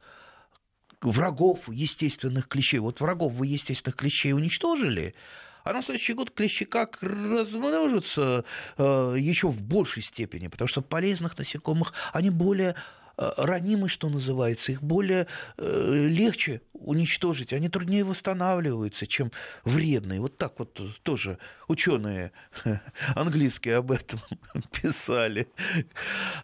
врагов 1.01 1.67
естественных 1.69 2.47
клещей. 2.47 2.79
Вот 2.79 3.01
врагов 3.01 3.33
вы 3.33 3.47
естественных 3.47 3.95
клещей 3.95 4.33
уничтожили, 4.33 5.15
а 5.63 5.73
на 5.73 5.81
следующий 5.81 6.13
год 6.13 6.31
клещи 6.31 6.65
как 6.65 6.97
размножатся 7.01 8.45
э, 8.77 9.15
еще 9.17 9.47
в 9.47 9.61
большей 9.61 10.03
степени, 10.03 10.47
потому 10.47 10.67
что 10.67 10.81
полезных 10.81 11.37
насекомых 11.37 11.93
они 12.11 12.29
более 12.29 12.75
э, 13.17 13.31
ранимы, 13.37 13.89
что 13.89 14.09
называется, 14.09 14.71
их 14.71 14.83
более 14.83 15.27
э, 15.57 16.07
легче 16.09 16.61
уничтожить, 16.73 17.53
они 17.53 17.69
труднее 17.69 18.03
восстанавливаются, 18.03 19.07
чем 19.07 19.31
вредные. 19.63 20.19
Вот 20.19 20.37
так 20.37 20.59
вот 20.59 20.81
тоже 21.03 21.37
ученые 21.67 22.31
английские 23.15 23.77
об 23.77 23.91
этом 23.91 24.19
писали. 24.71 25.47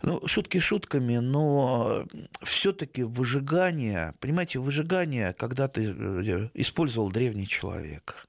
Ну, 0.02 0.26
шутки 0.28 0.60
шутками, 0.60 1.18
но 1.18 2.06
все-таки 2.42 3.04
выжигание, 3.04 4.14
понимаете, 4.20 4.60
выжигание, 4.60 5.34
когда 5.34 5.68
ты 5.68 5.94
э, 5.94 6.50
использовал 6.54 7.12
древний 7.12 7.48
человек. 7.48 8.29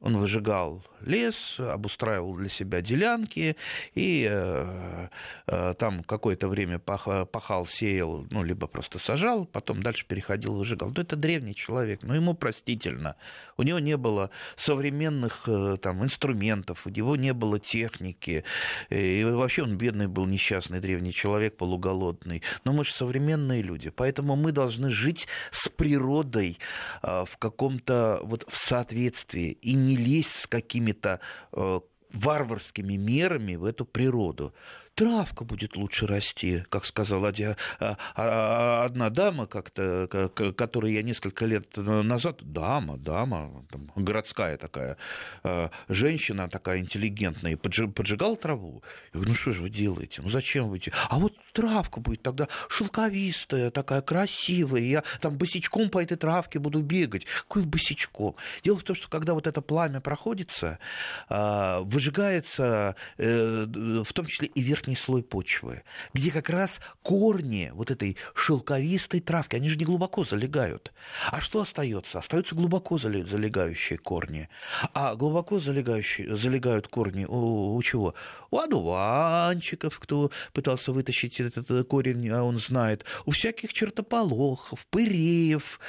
Он 0.00 0.16
выжигал 0.16 0.84
лес, 1.04 1.58
обустраивал 1.58 2.34
для 2.36 2.48
себя 2.48 2.80
делянки 2.80 3.56
и 3.94 4.28
э, 4.30 5.08
э, 5.46 5.74
там 5.76 6.04
какое-то 6.04 6.46
время 6.48 6.78
пах, 6.78 7.08
пахал, 7.30 7.66
сеял, 7.66 8.24
ну, 8.30 8.44
либо 8.44 8.68
просто 8.68 9.00
сажал, 9.00 9.44
потом 9.44 9.82
дальше 9.82 10.06
переходил, 10.06 10.54
выжигал. 10.54 10.92
Ну, 10.94 11.02
это 11.02 11.16
древний 11.16 11.54
человек, 11.54 12.02
но 12.02 12.14
ему 12.14 12.34
простительно. 12.34 13.16
У 13.56 13.64
него 13.64 13.80
не 13.80 13.96
было 13.96 14.30
современных 14.54 15.48
э, 15.48 15.78
там, 15.82 16.04
инструментов, 16.04 16.86
у 16.86 16.90
него 16.90 17.16
не 17.16 17.32
было 17.32 17.58
техники. 17.58 18.44
И 18.90 19.24
вообще 19.24 19.64
он 19.64 19.78
бедный 19.78 20.06
был, 20.06 20.26
несчастный 20.26 20.80
древний 20.80 21.12
человек, 21.12 21.56
полуголодный. 21.56 22.42
Но 22.64 22.72
мы 22.72 22.84
же 22.84 22.92
современные 22.92 23.62
люди, 23.62 23.90
поэтому 23.90 24.36
мы 24.36 24.52
должны 24.52 24.90
жить 24.90 25.26
с 25.50 25.68
природой 25.68 26.58
э, 27.02 27.24
в 27.28 27.36
каком-то 27.38 28.20
вот 28.22 28.44
в 28.48 28.56
соответствии 28.56 29.50
и 29.50 29.74
не 29.88 29.96
лезть 29.96 30.40
с 30.42 30.46
какими-то 30.46 31.20
э, 31.52 31.80
варварскими 32.12 32.96
мерами 32.96 33.56
в 33.56 33.64
эту 33.64 33.84
природу 33.84 34.54
травка 34.98 35.44
будет 35.44 35.76
лучше 35.76 36.08
расти, 36.08 36.64
как 36.70 36.84
сказала 36.84 37.32
а, 37.78 37.96
а, 38.16 38.84
одна 38.84 39.10
дама, 39.10 39.46
как-то, 39.46 40.08
которой 40.56 40.92
я 40.92 41.02
несколько 41.02 41.46
лет 41.46 41.76
назад, 41.76 42.38
дама, 42.40 42.96
дама, 42.96 43.64
там, 43.70 43.90
городская 43.94 44.56
такая 44.56 44.96
а, 45.44 45.70
женщина, 45.88 46.48
такая 46.48 46.80
интеллигентная, 46.80 47.56
поджигала 47.56 48.36
траву. 48.36 48.82
Я 49.12 49.20
говорю, 49.20 49.30
ну 49.30 49.36
что 49.36 49.52
же 49.52 49.62
вы 49.62 49.70
делаете? 49.70 50.20
Ну 50.20 50.30
зачем 50.30 50.68
вы? 50.68 50.80
А 51.08 51.18
вот 51.18 51.34
травка 51.52 52.00
будет 52.00 52.22
тогда 52.22 52.48
шелковистая, 52.68 53.70
такая 53.70 54.02
красивая, 54.02 54.80
я 54.80 55.04
там 55.20 55.38
босичком 55.38 55.90
по 55.90 56.02
этой 56.02 56.16
травке 56.16 56.58
буду 56.58 56.82
бегать. 56.82 57.24
Какой 57.42 57.62
босичком? 57.62 58.34
Дело 58.64 58.78
в 58.78 58.82
том, 58.82 58.96
что 58.96 59.08
когда 59.08 59.34
вот 59.34 59.46
это 59.46 59.62
пламя 59.62 60.00
проходится, 60.00 60.80
выжигается 61.28 62.96
э, 63.16 63.66
в 64.04 64.12
том 64.12 64.26
числе 64.26 64.48
и 64.48 64.60
верхний 64.60 64.87
верхний 64.88 64.96
слой 64.96 65.22
почвы, 65.22 65.82
где 66.14 66.30
как 66.30 66.48
раз 66.48 66.80
корни 67.02 67.70
вот 67.74 67.90
этой 67.90 68.16
шелковистой 68.34 69.20
травки, 69.20 69.56
они 69.56 69.68
же 69.68 69.76
не 69.76 69.84
глубоко 69.84 70.24
залегают. 70.24 70.92
А 71.30 71.40
что 71.40 71.60
остается? 71.60 72.18
Остаются 72.18 72.54
глубоко 72.54 72.98
залегающие 72.98 73.98
корни. 73.98 74.48
А 74.94 75.14
глубоко 75.14 75.58
залегающие, 75.58 76.36
залегают 76.36 76.88
корни 76.88 77.26
у, 77.26 77.76
у 77.76 77.82
чего? 77.82 78.14
У 78.50 78.58
одуванчиков, 78.58 79.98
кто 79.98 80.30
пытался 80.52 80.92
вытащить 80.92 81.40
этот 81.40 81.86
корень, 81.86 82.28
а 82.30 82.42
он 82.42 82.58
знает, 82.58 83.04
у 83.26 83.30
всяких 83.30 83.72
чертополохов, 83.72 84.86
пыреев, 84.86 85.80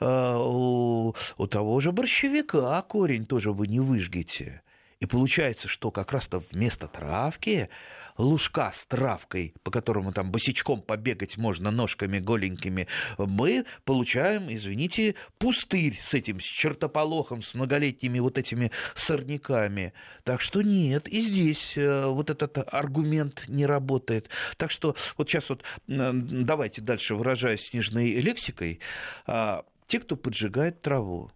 а, 0.00 0.38
у, 0.38 1.14
у 1.36 1.46
того 1.46 1.80
же 1.80 1.92
борщевика 1.92 2.82
корень 2.82 3.26
тоже 3.26 3.52
вы 3.52 3.66
не 3.66 3.80
выжгете. 3.80 4.62
И 5.00 5.06
получается, 5.06 5.68
что 5.68 5.90
как 5.90 6.12
раз-то 6.12 6.42
вместо 6.50 6.88
травки 6.88 7.68
лужка 8.18 8.72
с 8.72 8.84
травкой, 8.86 9.54
по 9.62 9.70
которому 9.70 10.12
там 10.12 10.30
босичком 10.30 10.82
побегать 10.82 11.36
можно 11.36 11.70
ножками 11.70 12.18
голенькими, 12.18 12.88
мы 13.18 13.64
получаем, 13.84 14.52
извините, 14.52 15.14
пустырь 15.38 16.00
с 16.04 16.14
этим, 16.14 16.40
с 16.40 16.44
чертополохом, 16.44 17.42
с 17.42 17.54
многолетними 17.54 18.18
вот 18.18 18.38
этими 18.38 18.70
сорняками. 18.94 19.92
Так 20.24 20.40
что 20.40 20.62
нет, 20.62 21.08
и 21.08 21.20
здесь 21.20 21.76
э, 21.76 22.06
вот 22.06 22.30
этот 22.30 22.58
аргумент 22.72 23.44
не 23.48 23.66
работает. 23.66 24.28
Так 24.56 24.70
что 24.70 24.96
вот 25.16 25.28
сейчас 25.28 25.48
вот 25.48 25.64
давайте 25.86 26.80
дальше 26.80 27.14
выражаясь 27.14 27.66
снежной 27.66 28.10
лексикой, 28.12 28.80
а, 29.26 29.64
те, 29.86 30.00
кто 30.00 30.16
поджигает 30.16 30.82
траву, 30.82 31.30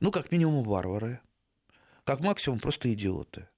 ну, 0.00 0.10
как 0.10 0.32
минимум, 0.32 0.62
варвары, 0.64 1.20
как 2.04 2.20
максимум, 2.20 2.58
просто 2.58 2.92
идиоты. 2.92 3.48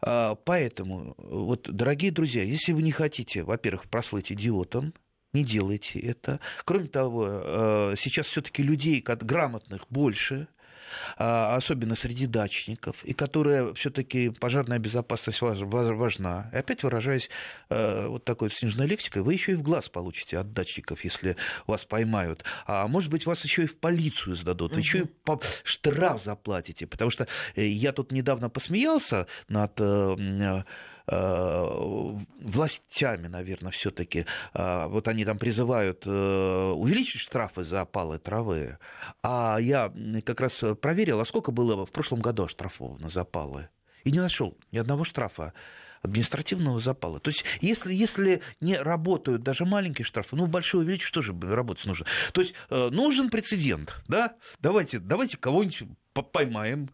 А, 0.00 0.34
поэтому, 0.36 1.14
вот, 1.18 1.68
дорогие 1.70 2.12
друзья, 2.12 2.42
если 2.42 2.72
вы 2.72 2.82
не 2.82 2.92
хотите, 2.92 3.42
во-первых, 3.42 3.88
прослыть 3.88 4.30
идиотом, 4.32 4.94
не 5.32 5.44
делайте 5.44 5.98
это. 5.98 6.40
Кроме 6.64 6.88
того, 6.88 7.26
э, 7.28 7.94
сейчас 7.98 8.26
все-таки 8.26 8.62
людей 8.62 9.00
грамотных 9.22 9.86
больше, 9.90 10.46
а, 10.46 10.57
особенно 11.16 11.94
среди 11.94 12.26
дачников, 12.26 13.04
и 13.04 13.12
которая 13.12 13.72
все-таки 13.74 14.30
пожарная 14.30 14.78
безопасность 14.78 15.40
важна. 15.40 16.50
И 16.52 16.56
опять 16.56 16.82
выражаясь 16.82 17.30
э, 17.70 18.06
вот 18.06 18.24
такой 18.24 18.50
снежной 18.50 18.86
лексикой, 18.86 19.22
вы 19.22 19.32
еще 19.32 19.52
и 19.52 19.54
в 19.56 19.62
глаз 19.62 19.88
получите 19.88 20.38
от 20.38 20.52
дачников, 20.52 21.04
если 21.04 21.36
вас 21.66 21.84
поймают. 21.84 22.44
А 22.66 22.86
может 22.86 23.10
быть, 23.10 23.26
вас 23.26 23.42
еще 23.44 23.64
и 23.64 23.66
в 23.66 23.76
полицию 23.76 24.36
сдадут, 24.36 24.72
угу. 24.72 24.80
еще 24.80 24.98
и 25.00 25.06
штраф 25.64 26.22
заплатите. 26.22 26.86
Потому 26.86 27.10
что 27.10 27.26
э, 27.54 27.66
я 27.66 27.92
тут 27.92 28.12
недавно 28.12 28.48
посмеялся 28.50 29.26
над 29.48 29.78
Э, 29.78 30.62
властями, 31.08 33.28
наверное, 33.28 33.72
все-таки. 33.72 34.26
Э, 34.54 34.86
вот 34.88 35.08
они 35.08 35.24
там 35.24 35.38
призывают 35.38 36.02
э, 36.06 36.72
увеличить 36.74 37.20
штрафы 37.20 37.64
за 37.64 37.82
опалы 37.82 38.18
травы. 38.18 38.78
А 39.22 39.58
я 39.60 39.92
как 40.24 40.40
раз 40.40 40.62
проверил, 40.80 41.20
а 41.20 41.24
сколько 41.24 41.50
было 41.50 41.86
в 41.86 41.90
прошлом 41.90 42.20
году 42.20 42.44
оштрафовано 42.44 43.08
за 43.08 43.22
опалы. 43.22 43.68
И 44.04 44.10
не 44.10 44.20
нашел 44.20 44.56
ни 44.70 44.78
одного 44.78 45.04
штрафа 45.04 45.52
административного 46.02 46.78
запала. 46.78 47.18
То 47.18 47.30
есть, 47.30 47.44
если, 47.60 47.92
если 47.92 48.40
не 48.60 48.76
работают 48.76 49.42
даже 49.42 49.64
маленькие 49.64 50.04
штрафы, 50.04 50.36
ну, 50.36 50.46
большое 50.46 50.84
увеличить 50.84 51.12
тоже 51.12 51.34
работать 51.40 51.86
нужно. 51.86 52.06
То 52.32 52.40
есть, 52.40 52.54
нужен 52.70 53.30
прецедент, 53.30 53.96
да? 54.06 54.36
Давайте, 54.60 55.00
давайте 55.00 55.36
кого-нибудь 55.36 55.82
поймаем, 56.12 56.88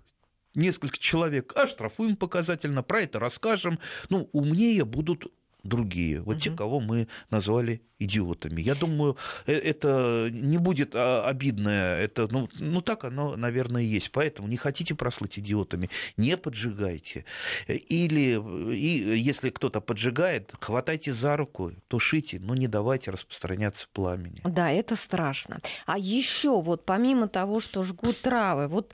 несколько 0.54 0.98
человек 0.98 1.52
оштрафуем 1.56 2.16
показательно, 2.16 2.82
про 2.82 3.02
это 3.02 3.18
расскажем. 3.18 3.78
Ну, 4.08 4.28
умнее 4.32 4.84
будут 4.84 5.26
другие, 5.64 6.20
вот 6.20 6.36
угу. 6.36 6.40
те, 6.40 6.50
кого 6.50 6.78
мы 6.78 7.08
назвали 7.30 7.82
идиотами. 7.98 8.60
Я 8.60 8.74
думаю, 8.74 9.16
э, 9.46 9.54
это 9.54 10.28
не 10.30 10.58
будет 10.58 10.94
а, 10.94 11.26
обидное, 11.26 11.98
это, 11.98 12.28
ну, 12.30 12.48
ну 12.58 12.82
так 12.82 13.04
оно, 13.04 13.34
наверное, 13.36 13.82
и 13.82 13.86
есть. 13.86 14.10
Поэтому 14.12 14.46
не 14.46 14.56
хотите 14.56 14.94
прослыть 14.94 15.38
идиотами, 15.38 15.88
не 16.16 16.36
поджигайте. 16.36 17.24
Или 17.66 18.74
и, 18.74 19.18
если 19.18 19.50
кто-то 19.50 19.80
поджигает, 19.80 20.52
хватайте 20.60 21.12
за 21.12 21.36
руку, 21.36 21.72
тушите, 21.88 22.38
но 22.40 22.54
не 22.54 22.68
давайте 22.68 23.10
распространяться 23.10 23.86
пламени. 23.92 24.40
Да, 24.44 24.70
это 24.70 24.96
страшно. 24.96 25.60
А 25.86 25.98
еще 25.98 26.60
вот 26.60 26.84
помимо 26.84 27.28
того, 27.28 27.60
что 27.60 27.84
жгут 27.84 28.20
травы, 28.20 28.68
вот 28.68 28.92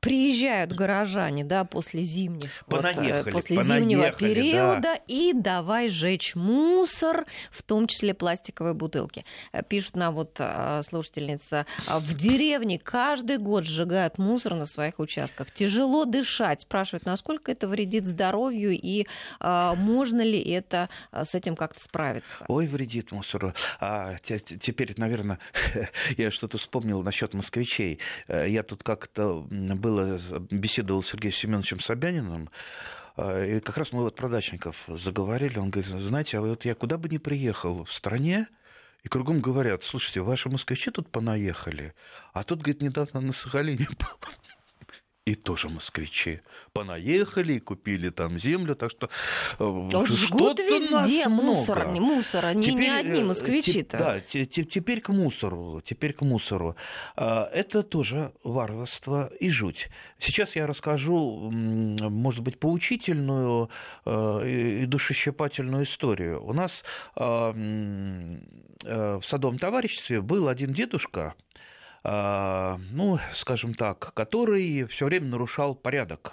приезжают 0.00 0.72
горожане, 0.72 1.44
да, 1.44 1.64
после 1.64 2.02
зимних, 2.02 2.50
понаехали, 2.66 3.22
вот, 3.22 3.32
после 3.32 3.56
понаехали, 3.56 3.80
зимнего 3.80 4.12
периода 4.12 4.80
да. 4.80 4.98
и 5.06 5.32
давай 5.34 5.88
жечь 5.88 6.34
мусор, 6.34 7.26
в 7.50 7.62
том 7.62 7.86
числе 7.86 8.14
пластиковые 8.14 8.74
бутылки. 8.74 9.24
Э, 9.52 9.62
пишет 9.62 9.96
нам 9.96 10.14
вот 10.14 10.36
э, 10.38 10.82
слушательница, 10.88 11.66
«А 11.86 12.00
в 12.00 12.14
деревне 12.14 12.78
каждый 12.78 13.38
год 13.38 13.66
сжигают 13.66 14.18
мусор 14.18 14.54
на 14.54 14.66
своих 14.66 14.98
участках. 14.98 15.50
Тяжело 15.50 16.04
дышать. 16.04 16.62
Спрашивают, 16.62 17.04
насколько 17.04 17.52
это 17.52 17.68
вредит 17.68 18.06
здоровью 18.06 18.72
и 18.72 19.06
а, 19.38 19.74
можно 19.74 20.20
ли 20.22 20.40
это 20.40 20.88
с 21.12 21.34
этим 21.34 21.56
как-то 21.56 21.80
справиться? 21.80 22.44
Ой, 22.48 22.66
вредит 22.66 23.12
мусору. 23.12 23.52
А 23.80 24.16
теперь, 24.24 24.94
наверное, 24.96 25.38
я 26.16 26.30
что-то 26.30 26.58
вспомнил 26.58 27.02
насчет 27.02 27.34
москвичей. 27.34 27.98
Я 28.28 28.62
тут 28.62 28.82
как-то 28.82 29.46
был 29.50 29.89
было, 29.90 30.20
беседовал 30.50 31.02
с 31.02 31.08
Сергеем 31.08 31.34
Семеновичем 31.34 31.80
Собяниным, 31.80 32.50
а, 33.16 33.44
и 33.44 33.60
как 33.60 33.76
раз 33.78 33.92
мы 33.92 34.02
вот 34.02 34.16
про 34.16 34.28
дачников 34.28 34.84
заговорили. 34.88 35.58
Он 35.58 35.70
говорит, 35.70 35.90
знаете, 35.90 36.38
а 36.38 36.42
вот 36.42 36.64
я 36.64 36.74
куда 36.74 36.96
бы 36.98 37.08
ни 37.08 37.18
приехал 37.18 37.84
в 37.84 37.92
стране, 37.92 38.46
и 39.02 39.08
кругом 39.08 39.40
говорят, 39.40 39.82
слушайте, 39.84 40.20
ваши 40.20 40.48
москвичи 40.48 40.90
тут 40.90 41.10
понаехали, 41.10 41.94
а 42.32 42.44
тут, 42.44 42.60
говорит, 42.60 42.82
недавно 42.82 43.20
на 43.20 43.32
Сахалине 43.32 43.86
был 43.98 44.18
и 45.30 45.34
тоже 45.36 45.68
москвичи. 45.68 46.40
Понаехали 46.72 47.54
и 47.54 47.60
купили 47.60 48.10
там 48.10 48.38
землю, 48.38 48.74
так 48.74 48.90
что 48.90 49.08
э, 49.58 49.90
что-то 50.16 50.62
везде 50.62 51.28
мусор, 51.28 51.86
много. 51.86 52.00
мусора, 52.00 52.52
не, 52.52 52.62
теперь, 52.64 52.78
не 52.78 52.88
одни 52.88 53.20
э, 53.20 53.24
москвичи-то. 53.24 53.98
Да, 53.98 54.20
теперь 54.20 55.00
к 55.00 55.10
мусору, 55.10 55.80
теперь 55.84 56.12
к 56.12 56.22
мусору. 56.22 56.76
А, 57.16 57.48
это 57.52 57.82
тоже 57.82 58.32
варварство 58.42 59.30
и 59.38 59.50
жуть. 59.50 59.88
Сейчас 60.18 60.56
я 60.56 60.66
расскажу, 60.66 61.50
может 61.52 62.42
быть, 62.42 62.58
поучительную 62.58 63.70
э, 64.04 64.82
и 64.82 64.86
душещипательную 64.86 65.84
историю. 65.84 66.44
У 66.44 66.52
нас 66.52 66.82
а, 67.14 67.52
в 67.52 69.22
садовом 69.22 69.58
товариществе 69.58 70.20
был 70.20 70.48
один 70.48 70.72
дедушка, 70.72 71.20
а, 71.20 71.50
ну, 72.02 73.18
скажем 73.34 73.74
так, 73.74 74.12
который 74.14 74.86
все 74.86 75.06
время 75.06 75.26
нарушал 75.26 75.74
порядок. 75.74 76.32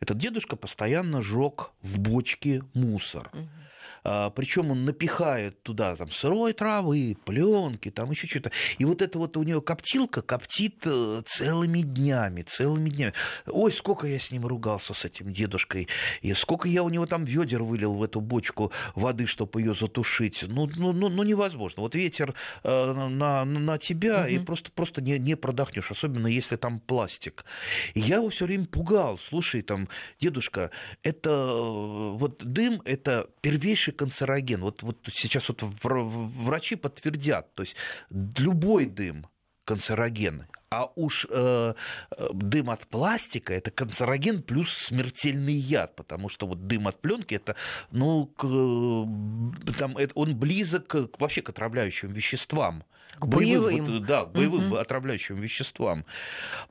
Этот 0.00 0.18
дедушка 0.18 0.56
постоянно 0.56 1.22
жег 1.22 1.70
в 1.82 1.98
бочке 1.98 2.62
мусор. 2.74 3.30
Угу. 3.32 3.48
А, 4.08 4.30
причем 4.30 4.70
он 4.70 4.84
напихает 4.84 5.60
туда 5.64 5.96
там 5.96 6.12
сырой 6.12 6.52
травы, 6.52 7.16
пленки, 7.24 7.90
там 7.90 8.12
еще 8.12 8.28
что-то. 8.28 8.52
И 8.78 8.84
вот 8.84 9.02
это 9.02 9.18
вот 9.18 9.36
у 9.36 9.42
него 9.42 9.60
коптилка 9.60 10.22
коптит 10.22 10.76
э, 10.84 11.22
целыми 11.26 11.80
днями, 11.80 12.42
целыми 12.42 12.90
днями. 12.90 13.14
Ой, 13.46 13.72
сколько 13.72 14.06
я 14.06 14.20
с 14.20 14.30
ним 14.30 14.46
ругался, 14.46 14.94
с 14.94 15.04
этим 15.04 15.32
дедушкой, 15.32 15.88
и 16.22 16.34
сколько 16.34 16.68
я 16.68 16.84
у 16.84 16.88
него 16.88 17.06
там 17.06 17.24
ведер 17.24 17.64
вылил 17.64 17.94
в 17.94 18.02
эту 18.04 18.20
бочку 18.20 18.70
воды, 18.94 19.26
чтобы 19.26 19.60
ее 19.60 19.74
затушить. 19.74 20.44
Ну, 20.46 20.70
ну, 20.76 20.92
ну, 20.92 21.08
ну 21.08 21.22
невозможно. 21.24 21.82
Вот 21.82 21.96
ветер 21.96 22.34
э, 22.62 23.08
на, 23.08 23.44
на 23.44 23.78
тебя, 23.78 24.20
угу. 24.20 24.28
и 24.28 24.38
просто, 24.38 24.70
просто 24.70 25.02
не, 25.02 25.18
не 25.18 25.34
продохнешь, 25.34 25.90
особенно 25.90 26.28
если 26.28 26.54
там 26.54 26.78
пластик. 26.78 27.44
И 27.94 28.00
я 28.00 28.16
его 28.16 28.28
все 28.28 28.44
время 28.44 28.66
пугал. 28.66 29.18
Слушай, 29.18 29.62
там, 29.62 29.88
дедушка, 30.20 30.70
это 31.02 31.30
э, 31.30 32.16
вот 32.18 32.44
дым, 32.44 32.80
это 32.84 33.28
первейший 33.40 33.95
канцероген. 33.96 34.60
Вот, 34.60 34.82
вот 34.82 34.98
сейчас 35.12 35.48
вот 35.48 35.62
врачи 35.62 36.76
подтвердят, 36.76 37.52
то 37.54 37.62
есть 37.62 37.74
любой 38.10 38.86
дым 38.86 39.26
канцероген, 39.64 40.46
а 40.70 40.90
уж 40.96 41.26
э, 41.30 41.74
э, 42.10 42.28
дым 42.32 42.70
от 42.70 42.86
пластика 42.86 43.54
это 43.54 43.70
канцероген 43.70 44.42
плюс 44.42 44.72
смертельный 44.72 45.54
яд, 45.54 45.94
потому 45.96 46.28
что 46.28 46.46
вот 46.46 46.66
дым 46.66 46.88
от 46.88 47.00
пленки 47.00 47.34
это, 47.34 47.56
ну, 47.90 48.26
к, 48.26 48.42
там, 49.78 49.96
это, 49.96 50.12
он 50.14 50.36
близок 50.36 50.86
к, 50.86 51.20
вообще 51.20 51.42
к 51.42 51.50
отравляющим 51.50 52.12
веществам. 52.12 52.84
К 53.18 53.26
боевым. 53.26 53.84
вот, 53.84 54.04
да, 54.04 54.24
к 54.24 54.32
боевым 54.32 54.66
угу. 54.66 54.76
отравляющим 54.76 55.36
веществам. 55.36 56.04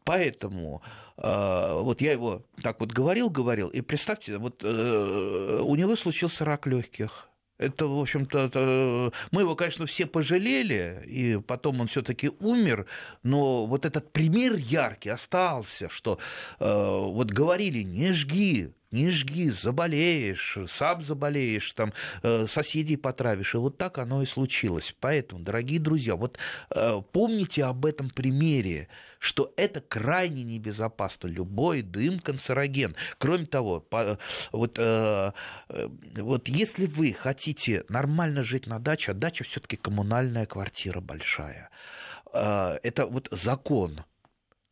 Поэтому 0.03 0.81
э, 1.17 1.79
вот 1.81 2.01
я 2.01 2.11
его 2.11 2.43
так 2.61 2.79
вот 2.79 2.91
говорил, 2.91 3.29
говорил, 3.29 3.69
и 3.69 3.81
представьте, 3.81 4.37
вот 4.37 4.61
э, 4.63 5.59
у 5.63 5.75
него 5.75 5.95
случился 5.95 6.45
рак 6.45 6.67
легких. 6.67 7.29
Это, 7.57 7.87
в 7.87 7.99
общем-то, 7.99 9.11
мы 9.31 9.41
его, 9.41 9.55
конечно, 9.55 9.85
все 9.85 10.05
пожалели, 10.05 11.03
и 11.05 11.39
потом 11.39 11.81
он 11.81 11.87
все-таки 11.87 12.31
умер, 12.39 12.85
но 13.23 13.65
вот 13.65 13.85
этот 13.85 14.11
пример 14.11 14.55
яркий 14.55 15.09
остался, 15.09 15.89
что 15.89 16.19
э, 16.59 16.65
вот 16.65 17.31
говорили, 17.31 17.81
не 17.83 18.11
жги, 18.11 18.73
не 18.95 19.11
жги, 19.11 19.49
заболеешь, 19.49 20.57
сам 20.69 21.03
заболеешь, 21.03 21.71
там, 21.73 21.91
э, 22.23 22.47
соседей 22.47 22.95
потравишь. 22.95 23.53
И 23.53 23.57
вот 23.57 23.77
так 23.77 23.97
оно 23.97 24.23
и 24.23 24.25
случилось. 24.25 24.95
Поэтому, 24.99 25.43
дорогие 25.43 25.79
друзья, 25.79 26.15
вот 26.15 26.39
э, 26.69 27.01
помните 27.11 27.65
об 27.65 27.85
этом 27.85 28.09
примере, 28.09 28.87
что 29.19 29.53
это 29.57 29.81
крайне 29.81 30.43
небезопасно. 30.43 31.27
Любой 31.27 31.81
дым 31.81 32.19
канцероген. 32.19 32.95
Кроме 33.17 33.45
того, 33.45 33.85
вот, 34.51 34.75
э, 34.79 35.31
вот 36.17 36.47
если 36.47 36.85
вы 36.85 37.13
хотите 37.13 37.83
нормально 37.89 38.43
жить 38.43 38.65
на 38.65 38.79
даче, 38.79 39.11
а 39.11 39.13
дача 39.13 39.43
все-таки 39.43 39.75
коммунальная 39.75 40.45
квартира 40.45 41.01
большая. 41.01 41.69
Это 42.33 43.05
вот 43.05 43.29
закон, 43.31 44.03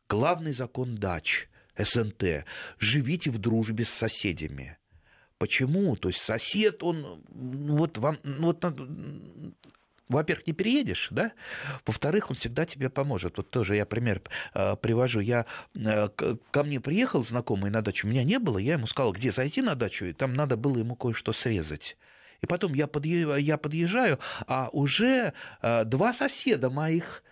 главный 0.07 0.53
закон 0.53 0.95
дач– 0.95 1.47
СНТ, 1.77 2.45
живите 2.79 3.31
в 3.31 3.37
дружбе 3.37 3.85
с 3.85 3.89
соседями. 3.89 4.77
Почему? 5.37 5.95
То 5.95 6.09
есть 6.09 6.21
сосед, 6.21 6.83
он 6.83 7.23
ну, 7.29 7.75
вот 7.75 7.97
вам, 7.97 8.17
ну, 8.23 8.47
вот, 8.47 8.63
во-первых, 10.07 10.47
не 10.47 10.53
переедешь, 10.53 11.07
да? 11.11 11.31
Во-вторых, 11.85 12.29
он 12.29 12.35
всегда 12.35 12.65
тебе 12.65 12.89
поможет. 12.89 13.37
Вот 13.37 13.49
тоже 13.49 13.75
я 13.75 13.85
пример 13.85 14.21
э, 14.53 14.75
привожу. 14.75 15.19
Я 15.19 15.45
э, 15.75 16.09
ко 16.51 16.63
мне 16.63 16.79
приехал 16.79 17.25
знакомый 17.25 17.71
на 17.71 17.81
дачу, 17.81 18.07
меня 18.07 18.23
не 18.23 18.39
было, 18.39 18.57
я 18.57 18.73
ему 18.73 18.87
сказал, 18.87 19.11
где 19.11 19.31
зайти 19.31 19.61
на 19.61 19.75
дачу, 19.75 20.05
и 20.05 20.13
там 20.13 20.33
надо 20.33 20.55
было 20.55 20.77
ему 20.77 20.95
кое-что 20.95 21.33
срезать. 21.33 21.97
И 22.41 22.45
потом 22.45 22.73
я 22.73 22.87
подъезжаю, 22.87 23.41
я 23.41 23.57
подъезжаю 23.57 24.19
а 24.47 24.69
уже 24.71 25.33
э, 25.61 25.83
два 25.85 26.13
соседа 26.13 26.69
моих 26.69 27.23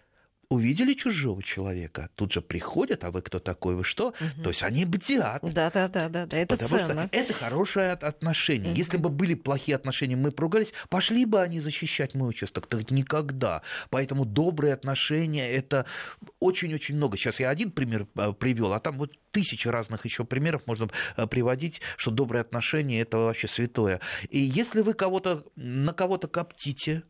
увидели 0.51 0.93
чужого 0.93 1.41
человека, 1.41 2.09
тут 2.15 2.33
же 2.33 2.41
приходят, 2.41 3.05
а 3.05 3.11
вы 3.11 3.21
кто 3.21 3.39
такой, 3.39 3.75
вы 3.75 3.85
что? 3.85 4.09
Угу. 4.09 4.43
То 4.43 4.49
есть 4.49 4.63
они 4.63 4.83
бдят. 4.83 5.41
Да, 5.41 5.71
да, 5.71 5.87
да, 5.87 6.09
да, 6.09 6.25
да. 6.25 6.37
это 6.37 6.57
Потому 6.57 6.77
ценно. 6.77 7.07
что 7.07 7.17
это 7.17 7.33
хорошее 7.33 7.91
отношение. 7.93 8.71
Угу. 8.71 8.77
Если 8.77 8.97
бы 8.97 9.09
были 9.09 9.33
плохие 9.33 9.77
отношения, 9.77 10.17
мы 10.17 10.31
поругались, 10.31 10.73
пошли 10.89 11.23
бы 11.23 11.39
они 11.39 11.61
защищать 11.61 12.15
мой 12.15 12.31
участок. 12.31 12.67
Так 12.67 12.91
никогда. 12.91 13.61
Поэтому 13.89 14.25
добрые 14.25 14.73
отношения 14.73 15.49
это 15.49 15.85
очень-очень 16.41 16.95
много. 16.95 17.17
Сейчас 17.17 17.39
я 17.39 17.49
один 17.49 17.71
пример 17.71 18.07
э, 18.15 18.33
привел, 18.33 18.73
а 18.73 18.81
там 18.81 18.97
вот 18.97 19.13
тысячи 19.31 19.69
разных 19.69 20.03
еще 20.03 20.25
примеров 20.25 20.67
можно 20.67 20.89
э, 21.15 21.27
приводить, 21.27 21.79
что 21.95 22.11
добрые 22.11 22.41
отношения 22.41 22.99
это 22.99 23.17
вообще 23.19 23.47
святое. 23.47 24.01
И 24.29 24.39
если 24.39 24.81
вы 24.81 24.95
кого-то 24.95 25.45
на 25.55 25.93
кого-то 25.93 26.27
коптите, 26.27 27.03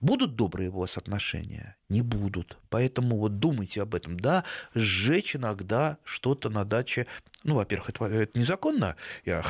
Будут 0.00 0.34
добрые 0.34 0.70
у 0.70 0.78
вас 0.80 0.96
отношения? 0.96 1.76
Не 1.88 2.00
будут. 2.00 2.58
Поэтому 2.70 3.18
вот 3.18 3.38
думайте 3.38 3.82
об 3.82 3.94
этом. 3.94 4.18
Да, 4.18 4.44
сжечь 4.74 5.36
иногда 5.36 5.98
что-то 6.04 6.48
на 6.48 6.64
даче. 6.64 7.06
Ну, 7.44 7.56
во-первых, 7.56 7.90
это, 7.90 8.04
это 8.06 8.38
незаконно. 8.38 8.96
Я 9.26 9.42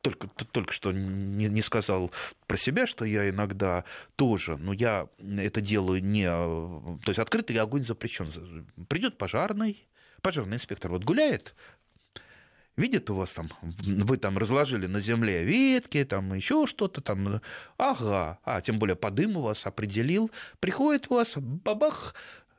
только, 0.00 0.28
только 0.28 0.72
что 0.72 0.92
не, 0.92 1.48
не 1.48 1.62
сказал 1.62 2.10
про 2.46 2.56
себя, 2.56 2.86
что 2.86 3.04
я 3.04 3.28
иногда 3.28 3.84
тоже, 4.16 4.56
но 4.56 4.72
я 4.72 5.08
это 5.18 5.60
делаю 5.60 6.02
не... 6.02 6.26
То 6.26 7.08
есть 7.08 7.18
открытый 7.18 7.56
огонь 7.56 7.84
запрещен. 7.84 8.32
Придет 8.88 9.18
пожарный, 9.18 9.86
пожарный 10.22 10.56
инспектор 10.56 10.90
вот 10.90 11.04
гуляет 11.04 11.54
видит 12.78 13.10
у 13.10 13.14
вас 13.14 13.30
там, 13.32 13.50
вы 13.60 14.16
там 14.16 14.38
разложили 14.38 14.86
на 14.86 15.00
земле 15.00 15.44
ветки, 15.44 16.04
там 16.04 16.32
еще 16.32 16.66
что-то 16.66 17.00
там, 17.00 17.40
ага, 17.76 18.38
а 18.44 18.60
тем 18.60 18.78
более 18.78 18.96
по 18.96 19.10
дыму 19.10 19.40
вас 19.40 19.66
определил, 19.66 20.30
приходит 20.60 21.06
у 21.10 21.16
вас, 21.16 21.34
бабах, 21.36 22.14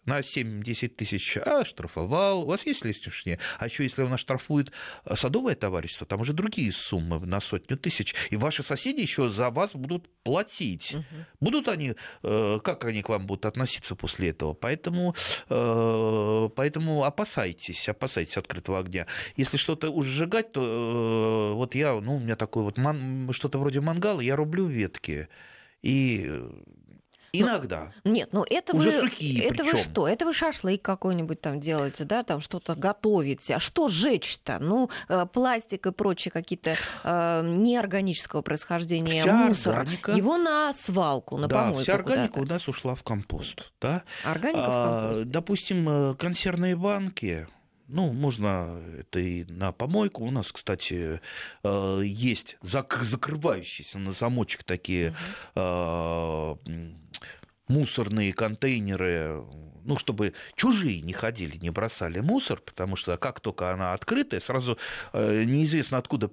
на 0.09 0.19
7-10 0.21 0.89
тысяч 0.89 1.37
оштрафовал, 1.37 2.41
у 2.41 2.45
вас 2.47 2.65
есть 2.65 2.83
лишнее? 2.83 3.39
А 3.59 3.67
еще 3.67 3.83
если 3.83 4.01
он 4.01 4.11
оштрафует 4.13 4.71
садовое 5.13 5.55
товарищество, 5.55 6.07
там 6.07 6.21
уже 6.21 6.33
другие 6.33 6.71
суммы 6.73 7.19
на 7.19 7.39
сотню 7.39 7.77
тысяч, 7.77 8.15
и 8.31 8.35
ваши 8.35 8.63
соседи 8.63 9.01
еще 9.01 9.29
за 9.29 9.49
вас 9.51 9.71
будут 9.73 10.09
платить. 10.23 10.95
Угу. 10.95 11.25
Будут 11.41 11.67
они, 11.67 11.93
э, 12.23 12.59
как 12.63 12.85
они 12.85 13.01
к 13.03 13.09
вам 13.09 13.27
будут 13.27 13.45
относиться 13.45 13.95
после 13.95 14.29
этого? 14.29 14.53
Поэтому, 14.53 15.15
э, 15.49 16.49
поэтому 16.55 17.03
опасайтесь, 17.03 17.87
опасайтесь 17.87 18.37
открытого 18.37 18.79
огня. 18.79 19.05
Если 19.35 19.57
что-то 19.57 19.91
уж 19.91 20.07
сжигать, 20.07 20.51
то 20.51 20.61
э, 20.61 21.53
вот 21.55 21.75
я, 21.75 21.93
ну, 22.01 22.15
у 22.15 22.19
меня 22.19 22.35
такой 22.35 22.63
вот 22.63 22.77
ман, 22.77 23.29
что-то 23.31 23.59
вроде 23.59 23.79
мангала, 23.79 24.21
я 24.21 24.35
рублю 24.35 24.65
ветки. 24.65 25.27
И 25.81 26.29
Иногда. 27.31 27.91
Но, 28.03 28.11
нет, 28.11 28.29
ну 28.31 28.45
это 28.49 28.75
Уже 28.75 28.91
вы, 28.91 28.99
сухие 29.01 29.43
это 29.45 29.63
причем. 29.63 29.71
вы 29.71 29.77
что? 29.77 30.07
Это 30.07 30.25
вы 30.25 30.33
шашлык 30.33 30.81
какой-нибудь 30.81 31.41
там 31.41 31.59
делаете, 31.59 32.03
да, 32.03 32.23
там 32.23 32.41
что-то 32.41 32.75
готовите. 32.75 33.55
А 33.55 33.59
что 33.59 33.89
жечь-то? 33.89 34.59
Ну, 34.59 34.89
э, 35.07 35.25
пластик 35.25 35.87
и 35.87 35.91
прочие 35.91 36.31
какие-то 36.31 36.75
э, 37.03 37.41
неорганического 37.43 38.41
происхождения 38.41 39.21
вся 39.21 39.33
мусор. 39.33 39.79
Органика, 39.79 40.11
Его 40.11 40.37
на 40.37 40.73
свалку, 40.73 41.37
на 41.37 41.47
да, 41.47 41.61
помойку 41.61 41.81
вся 41.81 41.93
органика 41.95 42.33
куда-то. 42.33 42.41
у 42.41 42.53
нас 42.53 42.67
ушла 42.67 42.95
в 42.95 43.03
компост. 43.03 43.71
Да? 43.81 44.03
Органика 44.23 44.65
а, 44.65 44.69
в 44.69 45.07
компост. 45.07 45.31
Допустим, 45.31 45.89
э, 45.89 46.15
консервные 46.15 46.75
банки, 46.75 47.47
ну, 47.89 48.13
можно 48.13 48.81
это 48.99 49.19
и 49.19 49.43
на 49.45 49.71
помойку. 49.71 50.23
У 50.23 50.31
нас, 50.31 50.51
кстати, 50.51 51.19
э, 51.63 52.01
есть 52.03 52.57
закрывающиеся 52.61 53.97
на 53.97 54.11
замочек 54.11 54.63
такие 54.63 55.13
uh 55.55 56.57
мусорные 57.69 58.33
контейнеры, 58.33 59.45
ну, 59.85 59.97
чтобы 59.97 60.33
чужие 60.55 61.01
не 61.01 61.13
ходили, 61.13 61.57
не 61.57 61.69
бросали 61.69 62.19
мусор, 62.19 62.59
потому 62.59 62.97
что 62.97 63.17
как 63.17 63.39
только 63.39 63.71
она 63.71 63.93
открытая, 63.93 64.41
сразу 64.41 64.77
э, 65.13 65.43
неизвестно 65.45 65.97
откуда 65.97 66.29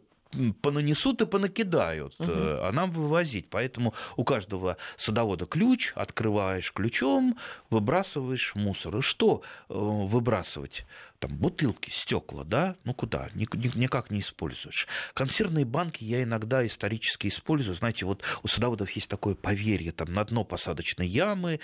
понанесут 0.61 1.23
и 1.23 1.27
понакидают, 1.27 2.15
угу. 2.19 2.31
а 2.31 2.71
нам 2.73 2.91
вывозить. 2.91 3.49
Поэтому 3.49 3.95
у 4.17 4.25
каждого 4.25 4.77
садовода 4.97 5.47
ключ, 5.47 5.93
открываешь 5.95 6.73
ключом, 6.73 7.39
выбрасываешь 7.71 8.55
мусор. 8.55 8.99
И 8.99 9.03
что 9.03 9.43
э, 9.69 9.75
выбрасывать? 9.75 10.85
Там 11.19 11.37
бутылки, 11.37 11.91
стекла, 11.91 12.45
да? 12.45 12.77
Ну 12.85 12.95
куда? 12.95 13.31
Никак 13.35 14.11
не 14.11 14.21
используешь. 14.21 14.87
Консервные 15.15 15.65
банки 15.65 16.05
я 16.05 16.23
иногда 16.23 16.67
исторически 16.67 17.29
использую. 17.29 17.75
Знаете, 17.75 18.07
вот 18.07 18.23
у 18.43 18.49
садоводов 18.49 18.91
есть 18.91 19.09
такое 19.09 19.35
поверье, 19.35 19.93
там 19.93 20.13
на 20.13 20.25
дно 20.25 20.45
посадочной 20.45 21.09
ямы 21.09 21.61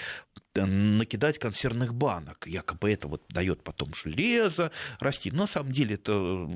накидать 0.54 1.38
консервных 1.38 1.94
банок. 1.94 2.46
Якобы 2.46 2.92
это 2.92 3.08
вот 3.08 3.22
дает 3.28 3.62
потом 3.62 3.94
железо 3.94 4.70
расти. 5.00 5.30
Но 5.30 5.42
на 5.42 5.46
самом 5.46 5.72
деле 5.72 5.94
это 5.94 6.46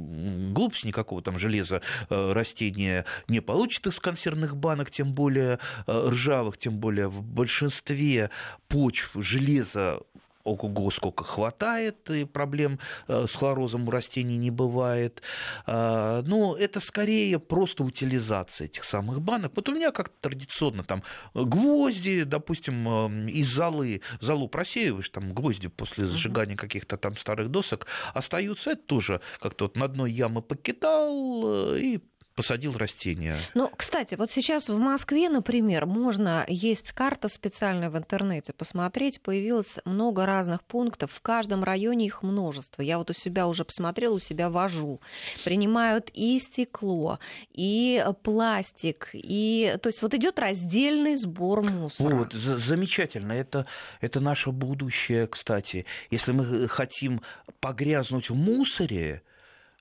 глупость, 0.52 0.84
никакого 0.84 1.22
там 1.22 1.38
железа 1.38 1.82
э, 2.10 2.32
растения 2.32 3.04
не 3.28 3.40
получит 3.40 3.86
из 3.86 3.98
консервных 3.98 4.56
банок, 4.56 4.90
тем 4.90 5.12
более 5.12 5.58
э, 5.86 6.08
ржавых, 6.08 6.58
тем 6.58 6.78
более 6.78 7.08
в 7.08 7.22
большинстве 7.22 8.30
почв 8.68 9.10
железа 9.14 10.00
ого-го, 10.46 10.90
сколько 10.90 11.24
хватает, 11.24 12.10
и 12.10 12.24
проблем 12.24 12.78
э, 13.08 13.26
с 13.26 13.34
хлорозом 13.34 13.88
у 13.88 13.90
растений 13.90 14.36
не 14.36 14.50
бывает. 14.50 15.22
А, 15.66 16.22
Но 16.22 16.36
ну, 16.36 16.54
это 16.54 16.80
скорее 16.80 17.38
просто 17.38 17.82
утилизация 17.82 18.66
этих 18.66 18.84
самых 18.84 19.20
банок. 19.20 19.52
Вот 19.56 19.68
у 19.68 19.74
меня 19.74 19.90
как-то 19.90 20.28
традиционно 20.28 20.84
там 20.84 21.02
гвозди, 21.34 22.24
допустим, 22.24 22.88
э, 22.88 23.30
из 23.30 23.48
золы, 23.48 24.00
золу 24.20 24.48
просеиваешь, 24.48 25.08
там 25.08 25.34
гвозди 25.34 25.68
после 25.68 26.06
сжигания 26.06 26.56
каких-то 26.56 26.96
там 26.96 27.16
старых 27.16 27.50
досок 27.50 27.86
остаются, 28.14 28.70
это 28.70 28.82
тоже 28.82 29.20
как-то 29.40 29.64
вот 29.64 29.76
на 29.76 29.88
дно 29.88 30.06
ямы 30.06 30.42
покидал 30.42 31.74
э, 31.74 31.78
и 31.80 32.00
посадил 32.36 32.76
растения. 32.76 33.38
Ну, 33.54 33.70
кстати, 33.74 34.14
вот 34.14 34.30
сейчас 34.30 34.68
в 34.68 34.78
Москве, 34.78 35.30
например, 35.30 35.86
можно 35.86 36.44
есть 36.46 36.92
карта 36.92 37.28
специальная 37.28 37.90
в 37.90 37.96
интернете, 37.96 38.52
посмотреть, 38.52 39.22
появилось 39.22 39.78
много 39.86 40.26
разных 40.26 40.62
пунктов, 40.62 41.10
в 41.12 41.20
каждом 41.22 41.64
районе 41.64 42.06
их 42.06 42.22
множество. 42.22 42.82
Я 42.82 42.98
вот 42.98 43.10
у 43.10 43.14
себя 43.14 43.48
уже 43.48 43.64
посмотрела, 43.64 44.14
у 44.14 44.20
себя 44.20 44.50
вожу. 44.50 45.00
Принимают 45.44 46.10
и 46.12 46.38
стекло, 46.38 47.18
и 47.52 48.04
пластик, 48.22 49.08
и... 49.14 49.74
То 49.82 49.88
есть 49.88 50.02
вот 50.02 50.12
идет 50.12 50.38
раздельный 50.38 51.16
сбор 51.16 51.62
мусора. 51.62 52.14
Вот, 52.14 52.34
замечательно. 52.34 53.32
Это, 53.32 53.66
это 54.02 54.20
наше 54.20 54.50
будущее, 54.50 55.26
кстати. 55.26 55.86
Если 56.10 56.32
мы 56.32 56.68
хотим 56.68 57.22
погрязнуть 57.60 58.28
в 58.28 58.34
мусоре, 58.34 59.06
Э, 59.16 59.35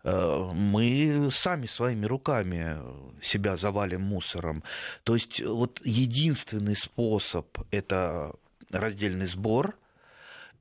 мы 0.06 1.30
сами 1.32 1.66
своими 1.66 2.06
руками 2.06 2.78
себя 3.22 3.58
завалим 3.58 4.02
мусором. 4.02 4.64
То 5.04 5.16
есть 5.16 5.42
вот 5.42 5.82
единственный 5.84 6.76
способ– 6.76 7.48
это 7.72 8.36
раздельный 8.72 9.26
сбор 9.26 9.76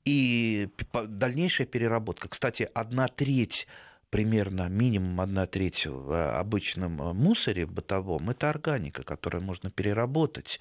и 0.05 0.69
дальнейшая 0.93 1.67
переработка. 1.67 2.29
Кстати, 2.29 2.71
одна 2.75 3.09
треть 3.09 3.67
примерно 4.15 4.69
минимум 4.69 5.21
одна 5.21 5.45
треть 5.45 5.87
в 5.87 6.39
обычном 6.39 7.03
э, 7.03 7.13
мусоре 7.15 7.67
бытовом, 7.67 8.31
это 8.31 8.49
органика, 8.49 9.03
которую 9.03 9.43
можно 9.43 9.73
переработать 9.73 10.61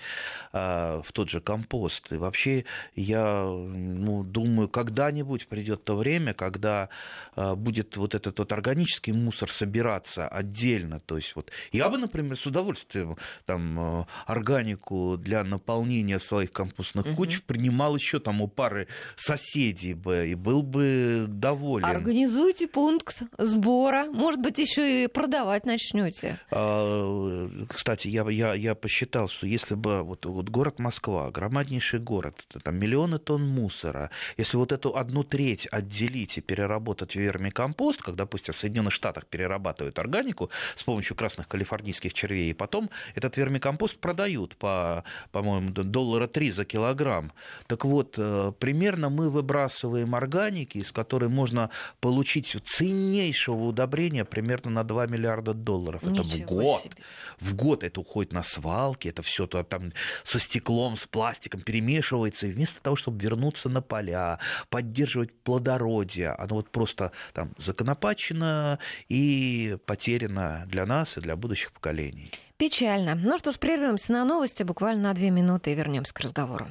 э, 0.54 1.02
в 1.06 1.12
тот 1.12 1.30
же 1.30 1.40
компост. 1.40 2.12
И 2.12 2.18
вообще 2.18 2.66
я 2.96 3.44
ну, 3.44 4.24
думаю, 4.24 4.70
когда-нибудь 4.70 5.46
придет 5.46 5.84
то 5.84 5.96
время, 5.96 6.34
когда 6.34 6.90
э, 7.36 7.54
будет 7.54 7.96
вот 7.96 8.16
этот 8.16 8.40
вот 8.40 8.52
органический 8.52 9.14
мусор 9.14 9.52
собираться 9.52 10.28
отдельно. 10.28 11.00
То 11.00 11.18
есть 11.18 11.36
вот 11.36 11.52
я 11.72 11.90
бы, 11.90 12.00
например, 12.00 12.36
с 12.36 12.48
удовольствием 12.48 13.18
там 13.46 14.08
органику 14.26 15.16
для 15.20 15.44
наполнения 15.44 16.18
своих 16.18 16.52
компостных 16.52 17.06
угу. 17.06 17.16
куч 17.18 17.44
принимал 17.44 17.96
еще 17.96 18.20
там 18.20 18.42
у 18.42 18.48
пары 18.48 18.88
соседей 19.16 19.94
бы 19.94 20.28
и 20.28 20.34
был 20.34 20.64
бы 20.64 21.26
доволен. 21.28 21.86
Организуйте 21.86 22.68
пункт 22.68 23.22
сбора. 23.44 24.06
Может 24.12 24.42
быть, 24.42 24.58
еще 24.60 25.04
и 25.04 25.08
продавать 25.08 25.66
начнете. 25.66 26.40
А, 26.52 27.50
кстати, 27.70 28.08
я, 28.08 28.30
я, 28.30 28.54
я 28.54 28.76
посчитал, 28.76 29.28
что 29.28 29.48
если 29.48 29.76
бы 29.76 30.04
вот, 30.04 30.26
вот 30.26 30.50
город 30.50 30.80
Москва, 30.80 31.30
громаднейший 31.32 32.00
город, 32.00 32.36
там 32.64 32.76
миллионы 32.78 33.20
тонн 33.20 33.48
мусора, 33.48 34.10
если 34.38 34.58
вот 34.58 34.72
эту 34.72 34.96
одну 34.96 35.24
треть 35.24 35.68
отделить 35.72 36.38
и 36.38 36.42
переработать 36.42 37.14
в 37.14 37.20
вермикомпост, 37.20 38.02
как, 38.02 38.16
допустим, 38.16 38.54
в 38.54 38.60
Соединенных 38.60 38.94
Штатах 38.94 39.26
перерабатывают 39.26 40.00
органику 40.00 40.50
с 40.76 40.84
помощью 40.84 41.16
красных 41.16 41.48
калифорнийских 41.48 42.14
червей, 42.14 42.52
и 42.52 42.54
потом 42.54 42.90
этот 43.16 43.38
вермикомпост 43.38 43.98
продают 43.98 44.56
по, 44.58 45.04
по-моему, 45.32 45.72
доллара 45.72 46.28
три 46.28 46.52
за 46.52 46.66
килограмм. 46.66 47.32
Так 47.68 47.86
вот, 47.86 48.16
э, 48.18 48.52
примерно 48.60 49.10
мы 49.10 49.30
выбрасываем 49.30 50.16
органики, 50.16 50.78
из 50.78 50.92
которой 50.92 51.30
можно 51.30 51.70
получить 52.00 52.56
ценнейший 52.66 53.33
чистейшего 53.34 53.66
удобрения 53.66 54.26
примерно 54.26 54.72
на 54.72 54.84
2 54.84 55.08
миллиарда 55.08 55.54
долларов. 55.54 56.04
Ничего 56.04 56.22
это 56.22 56.24
в 56.24 56.46
год. 56.46 56.82
Себе. 56.84 56.96
В 57.40 57.56
год 57.56 57.84
это 57.84 58.00
уходит 58.00 58.32
на 58.32 58.44
свалки, 58.44 59.08
это 59.08 59.22
все 59.24 59.48
там 59.48 59.92
со 60.24 60.40
стеклом, 60.40 60.98
с 60.98 61.06
пластиком 61.08 61.62
перемешивается. 61.62 62.48
И 62.48 62.54
вместо 62.54 62.82
того, 62.82 62.96
чтобы 62.96 63.22
вернуться 63.22 63.70
на 63.70 63.82
поля, 63.82 64.40
поддерживать 64.70 65.34
плодородие, 65.44 66.30
оно 66.30 66.56
вот 66.56 66.70
просто 66.70 67.12
там 67.34 67.54
законопачено 67.58 68.80
и 69.10 69.78
потеряно 69.86 70.66
для 70.68 70.86
нас 70.86 71.18
и 71.18 71.22
для 71.22 71.36
будущих 71.36 71.72
поколений. 71.72 72.32
Печально. 72.58 73.16
Ну 73.16 73.38
что 73.40 73.52
ж, 73.52 73.58
прервемся 73.58 74.14
на 74.14 74.26
новости 74.26 74.64
буквально 74.64 75.10
на 75.10 75.14
две 75.14 75.32
минуты 75.32 75.72
и 75.72 75.76
вернемся 75.76 76.14
к 76.14 76.20
разговору. 76.20 76.68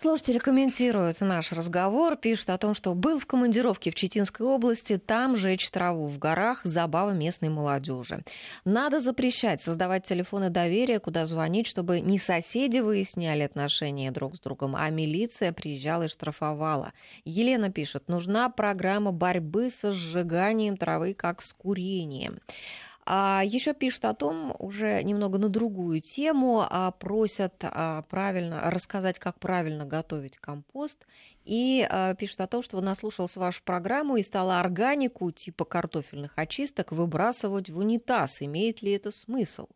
Слушатели 0.00 0.38
комментируют 0.38 1.20
наш 1.22 1.50
разговор, 1.50 2.14
пишут 2.14 2.50
о 2.50 2.58
том, 2.58 2.72
что 2.72 2.94
был 2.94 3.18
в 3.18 3.26
командировке 3.26 3.90
в 3.90 3.96
Читинской 3.96 4.46
области, 4.46 4.96
там 4.96 5.36
жечь 5.36 5.68
траву 5.70 6.06
в 6.06 6.20
горах, 6.20 6.60
забава 6.62 7.10
местной 7.10 7.48
молодежи. 7.48 8.22
Надо 8.64 9.00
запрещать 9.00 9.60
создавать 9.60 10.04
телефоны 10.04 10.50
доверия, 10.50 11.00
куда 11.00 11.26
звонить, 11.26 11.66
чтобы 11.66 11.98
не 11.98 12.20
соседи 12.20 12.78
выясняли 12.78 13.42
отношения 13.42 14.12
друг 14.12 14.36
с 14.36 14.38
другом, 14.38 14.76
а 14.76 14.88
милиция 14.88 15.52
приезжала 15.52 16.04
и 16.04 16.08
штрафовала. 16.08 16.92
Елена 17.24 17.72
пишет, 17.72 18.06
нужна 18.06 18.50
программа 18.50 19.10
борьбы 19.10 19.68
со 19.68 19.90
сжиганием 19.90 20.76
травы, 20.76 21.12
как 21.14 21.42
с 21.42 21.52
курением. 21.52 22.38
А 23.10 23.42
еще 23.42 23.72
пишут 23.72 24.04
о 24.04 24.12
том, 24.12 24.54
уже 24.58 25.02
немного 25.02 25.38
на 25.38 25.48
другую 25.48 26.02
тему, 26.02 26.62
а 26.68 26.90
просят 26.90 27.54
а, 27.62 28.02
правильно 28.02 28.70
рассказать, 28.70 29.18
как 29.18 29.40
правильно 29.40 29.86
готовить 29.86 30.36
компост. 30.36 31.06
И 31.46 31.86
а, 31.88 32.14
пишут 32.16 32.42
о 32.42 32.46
том, 32.46 32.62
что 32.62 32.78
наслушался 32.82 33.40
вашу 33.40 33.62
программу 33.62 34.18
и 34.18 34.22
стала 34.22 34.60
органику 34.60 35.30
типа 35.30 35.64
картофельных 35.64 36.32
очисток 36.36 36.92
выбрасывать 36.92 37.70
в 37.70 37.78
унитаз. 37.78 38.42
Имеет 38.42 38.82
ли 38.82 38.92
это 38.92 39.10
смысл? 39.10 39.68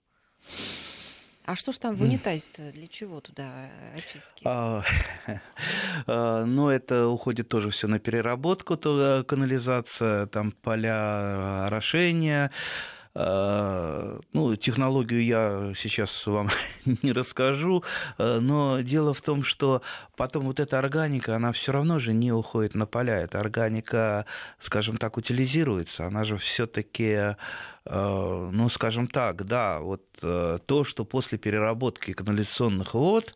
А 1.47 1.57
что 1.57 1.73
ж 1.73 1.79
там 1.79 1.97
в 1.97 2.03
унитазе-то? 2.03 2.71
Для 2.73 2.87
чего 2.87 3.23
туда 3.23 3.71
очистки? 3.97 4.43
А, 4.45 4.85
а, 6.07 6.45
ну, 6.45 6.69
это 6.69 7.09
уходит 7.09 7.49
тоже 7.49 7.71
все 7.71 7.89
на 7.89 7.99
переработку, 7.99 8.77
то 8.77 9.25
канализация, 9.27 10.27
там 10.27 10.53
поля 10.53 11.65
орошения. 11.67 12.51
А, 13.15 14.19
ну, 14.33 14.57
технологию 14.57 15.23
я 15.23 15.73
сейчас 15.77 16.27
вам 16.27 16.49
не 17.03 17.13
расскажу, 17.13 17.85
а, 18.17 18.41
но 18.41 18.81
дело 18.81 19.13
в 19.13 19.21
том, 19.21 19.45
что 19.45 19.83
потом 20.17 20.45
вот 20.45 20.61
эта 20.61 20.79
органика, 20.79 21.37
она 21.37 21.53
все 21.53 21.73
равно 21.73 21.99
же 21.99 22.15
не 22.15 22.33
уходит 22.33 22.75
на 22.75 22.87
поля. 22.87 23.19
Эта 23.19 23.41
органика, 23.41 24.25
скажем 24.59 24.97
так, 24.97 25.17
утилизируется. 25.17 26.07
Она 26.07 26.25
же 26.25 26.39
все-таки 26.39 27.37
а, 27.85 28.51
ну, 28.51 28.69
скажем 28.71 29.09
так, 29.09 29.45
да, 29.45 29.81
вот 29.81 30.03
то, 30.21 30.85
что 30.85 31.05
после 31.05 31.37
переработки 31.37 32.13
канализационных 32.13 32.95
вод 32.95 33.35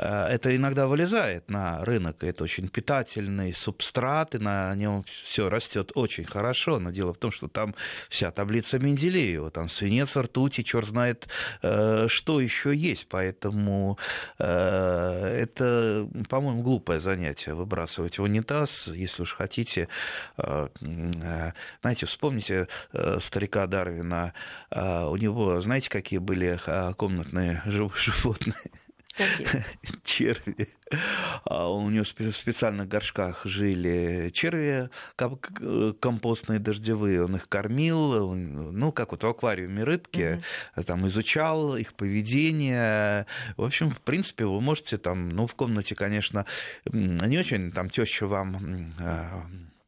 это 0.00 0.56
иногда 0.56 0.86
вылезает 0.86 1.50
на 1.50 1.84
рынок, 1.84 2.24
это 2.24 2.44
очень 2.44 2.68
питательный 2.68 3.52
субстрат, 3.52 4.34
и 4.34 4.38
на 4.38 4.74
нем 4.74 5.04
все 5.24 5.48
растет 5.48 5.92
очень 5.94 6.24
хорошо, 6.24 6.78
но 6.78 6.90
дело 6.90 7.12
в 7.12 7.18
том, 7.18 7.30
что 7.30 7.48
там 7.48 7.74
вся 8.08 8.30
таблица 8.30 8.78
Менделеева, 8.78 9.50
там 9.50 9.68
свинец, 9.68 10.16
ртуть 10.16 10.58
и 10.58 10.64
черт 10.64 10.88
знает, 10.88 11.28
э, 11.62 12.06
что 12.08 12.40
еще 12.40 12.74
есть, 12.74 13.08
поэтому 13.08 13.98
э, 14.38 15.38
это, 15.42 16.08
по-моему, 16.28 16.62
глупое 16.62 17.00
занятие 17.00 17.54
выбрасывать 17.54 18.18
в 18.18 18.22
унитаз, 18.22 18.88
если 18.88 19.22
уж 19.22 19.34
хотите, 19.34 19.88
знаете, 21.82 22.06
вспомните 22.06 22.68
старика 23.20 23.66
Дарвина, 23.66 24.32
у 24.70 25.16
него, 25.16 25.60
знаете, 25.60 25.88
какие 25.90 26.18
были 26.18 26.58
комнатные 26.94 27.62
животные? 27.66 28.54
Черви. 30.04 30.68
А 31.44 31.70
у 31.70 31.88
нее 31.90 32.02
в 32.02 32.36
специальных 32.36 32.88
горшках 32.88 33.42
жили 33.44 34.30
черви 34.32 34.90
компостные 36.00 36.58
дождевые. 36.58 37.24
Он 37.24 37.36
их 37.36 37.48
кормил, 37.48 38.34
ну, 38.34 38.92
как 38.92 39.12
вот 39.12 39.22
в 39.22 39.26
аквариуме 39.26 39.84
рыбки, 39.84 40.42
угу. 40.76 40.84
там 40.84 41.06
изучал 41.06 41.76
их 41.76 41.94
поведение. 41.94 43.26
В 43.56 43.64
общем, 43.64 43.90
в 43.90 44.00
принципе, 44.00 44.46
вы 44.46 44.60
можете 44.60 44.98
там, 44.98 45.28
ну, 45.28 45.46
в 45.46 45.54
комнате, 45.54 45.94
конечно, 45.94 46.46
не 46.92 47.38
очень 47.38 47.72
там 47.72 47.90
теща 47.90 48.26
вам 48.26 48.92
а, 48.98 49.44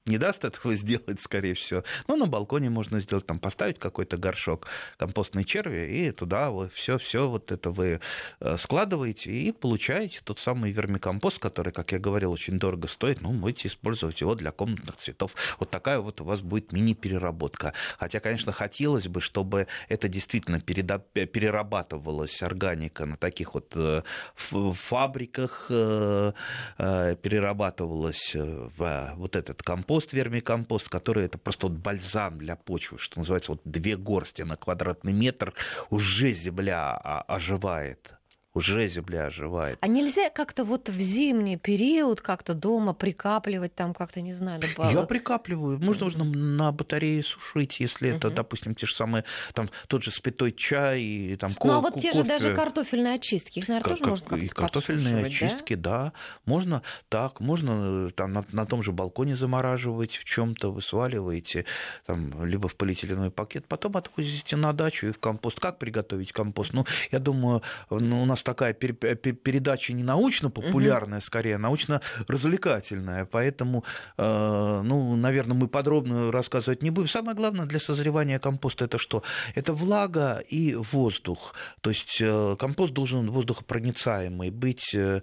не 0.06 0.18
даст 0.18 0.44
этого 0.44 0.74
сделать, 0.76 1.20
скорее 1.20 1.54
всего. 1.54 1.84
Но 2.08 2.16
на 2.16 2.26
балконе 2.26 2.70
можно 2.70 3.00
сделать, 3.00 3.26
там, 3.26 3.38
поставить 3.38 3.78
какой-то 3.78 4.16
горшок 4.16 4.66
компостной 4.96 5.44
черви, 5.44 5.86
и 5.90 6.10
туда 6.10 6.50
вы 6.50 6.68
все, 6.70 6.98
все 6.98 7.28
вот 7.28 7.52
это 7.52 7.70
вы 7.70 8.00
э, 8.40 8.56
складываете 8.56 9.30
и 9.30 9.52
получаете 9.52 10.20
тот 10.24 10.40
самый 10.40 10.72
вермикомпост, 10.72 11.38
который, 11.38 11.72
как 11.72 11.92
я 11.92 11.98
говорил, 11.98 12.32
очень 12.32 12.58
дорого 12.58 12.88
стоит. 12.88 13.20
Ну, 13.20 13.32
можете 13.32 13.68
использовать 13.68 14.20
его 14.20 14.34
для 14.34 14.50
комнатных 14.50 14.96
цветов. 14.96 15.32
Вот 15.58 15.70
такая 15.70 16.00
вот 16.00 16.20
у 16.20 16.24
вас 16.24 16.40
будет 16.40 16.72
мини-переработка. 16.72 17.72
Хотя, 17.98 18.20
конечно, 18.20 18.52
хотелось 18.52 19.08
бы, 19.08 19.20
чтобы 19.20 19.68
это 19.88 20.08
действительно 20.08 20.60
перерабатывалась 20.60 22.42
органика 22.42 23.06
на 23.06 23.16
таких 23.16 23.54
вот 23.54 23.72
э, 23.74 24.02
фабриках, 24.34 25.66
э, 25.70 26.32
перерабатывалась 26.78 28.34
в 28.34 29.12
вот 29.16 29.36
этот 29.36 29.62
компост 29.62 29.91
компост, 29.92 30.12
вермикомпост, 30.14 30.88
который 30.88 31.26
это 31.26 31.36
просто 31.36 31.66
вот 31.66 31.76
бальзам 31.76 32.38
для 32.38 32.56
почвы, 32.56 32.96
что 32.96 33.18
называется, 33.18 33.52
вот 33.52 33.60
две 33.64 33.96
горсти 33.96 34.40
на 34.40 34.56
квадратный 34.56 35.12
метр, 35.12 35.52
уже 35.90 36.32
земля 36.32 36.94
оживает 37.28 38.14
уже 38.54 38.86
земля 38.88 39.26
оживает. 39.26 39.78
А 39.80 39.86
нельзя 39.86 40.28
как-то 40.28 40.64
вот 40.64 40.88
в 40.88 41.00
зимний 41.00 41.56
период 41.56 42.20
как-то 42.20 42.54
дома 42.54 42.92
прикапливать, 42.92 43.74
там 43.74 43.94
как-то, 43.94 44.20
не 44.20 44.34
знаю, 44.34 44.60
добавить? 44.60 44.94
Я 44.94 45.02
прикапливаю. 45.02 45.78
Можно, 45.78 46.04
можно 46.04 46.24
на 46.24 46.72
батарее 46.72 47.22
сушить, 47.22 47.80
если 47.80 48.10
uh-huh. 48.10 48.16
это, 48.16 48.30
допустим, 48.30 48.74
те 48.74 48.86
же 48.86 48.94
самые, 48.94 49.24
там, 49.54 49.70
тот 49.88 50.02
же 50.02 50.10
спитой 50.10 50.52
чай 50.52 51.00
и 51.00 51.36
там 51.36 51.54
Ну, 51.62 51.72
а 51.72 51.80
вот 51.80 51.98
те 51.98 52.12
же 52.12 52.24
даже 52.24 52.54
картофельные 52.54 53.14
очистки, 53.14 53.58
их, 53.58 53.68
наверное, 53.68 53.90
как, 53.90 53.98
тоже 53.98 54.10
можно 54.10 54.28
как-то 54.28 54.44
И 54.44 54.48
картофельные 54.48 55.26
очистки, 55.26 55.74
да? 55.74 55.90
да. 55.90 56.12
Можно 56.44 56.82
так, 57.08 57.40
можно 57.40 58.10
там 58.10 58.32
на, 58.32 58.44
на 58.52 58.66
том 58.66 58.82
же 58.82 58.92
балконе 58.92 59.34
замораживать 59.34 60.16
в 60.16 60.24
чем 60.24 60.54
то 60.54 60.70
вы 60.70 60.82
сваливаете, 60.82 61.64
там, 62.06 62.44
либо 62.44 62.68
в 62.68 62.76
полиэтиленовый 62.76 63.30
пакет, 63.30 63.66
потом 63.66 63.96
отвозите 63.96 64.56
на 64.56 64.72
дачу 64.72 65.06
и 65.06 65.12
в 65.12 65.18
компост. 65.18 65.58
Как 65.58 65.78
приготовить 65.78 66.32
компост? 66.32 66.72
Ну, 66.74 66.84
я 67.10 67.18
думаю, 67.18 67.62
ну, 67.88 68.22
у 68.22 68.24
нас 68.26 68.41
такая 68.42 68.72
передача 68.74 69.92
не 69.92 70.02
научно-популярная, 70.02 71.18
угу. 71.18 71.24
скорее, 71.24 71.56
а 71.56 71.58
научно-развлекательная. 71.58 73.24
Поэтому, 73.24 73.84
э, 74.16 74.82
ну, 74.84 75.16
наверное, 75.16 75.56
мы 75.56 75.68
подробно 75.68 76.32
рассказывать 76.32 76.82
не 76.82 76.90
будем. 76.90 77.08
Самое 77.08 77.36
главное 77.36 77.66
для 77.66 77.78
созревания 77.78 78.38
компоста 78.38 78.84
это 78.84 78.98
что? 78.98 79.22
Это 79.54 79.72
влага 79.72 80.42
и 80.48 80.74
воздух. 80.74 81.54
То 81.80 81.90
есть 81.90 82.18
э, 82.20 82.56
компост 82.58 82.92
должен 82.92 83.30
воздухопроницаемый 83.30 84.50
быть. 84.50 84.94
Э, 84.94 85.20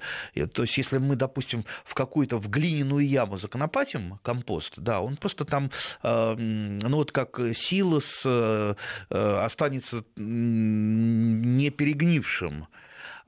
то 0.53 0.63
есть 0.63 0.77
если 0.77 0.97
мы, 0.97 1.15
допустим, 1.15 1.65
в 1.85 1.93
какую-то 1.93 2.37
в 2.37 2.49
глиняную 2.49 3.07
яму 3.07 3.37
законопатим 3.37 4.19
компост, 4.23 4.73
да, 4.77 5.01
он 5.01 5.17
просто 5.17 5.45
там, 5.45 5.69
ну 6.03 6.95
вот 6.95 7.11
как 7.11 7.39
силос 7.53 8.25
останется 9.09 10.03
не 10.17 11.69
перегнившим. 11.69 12.67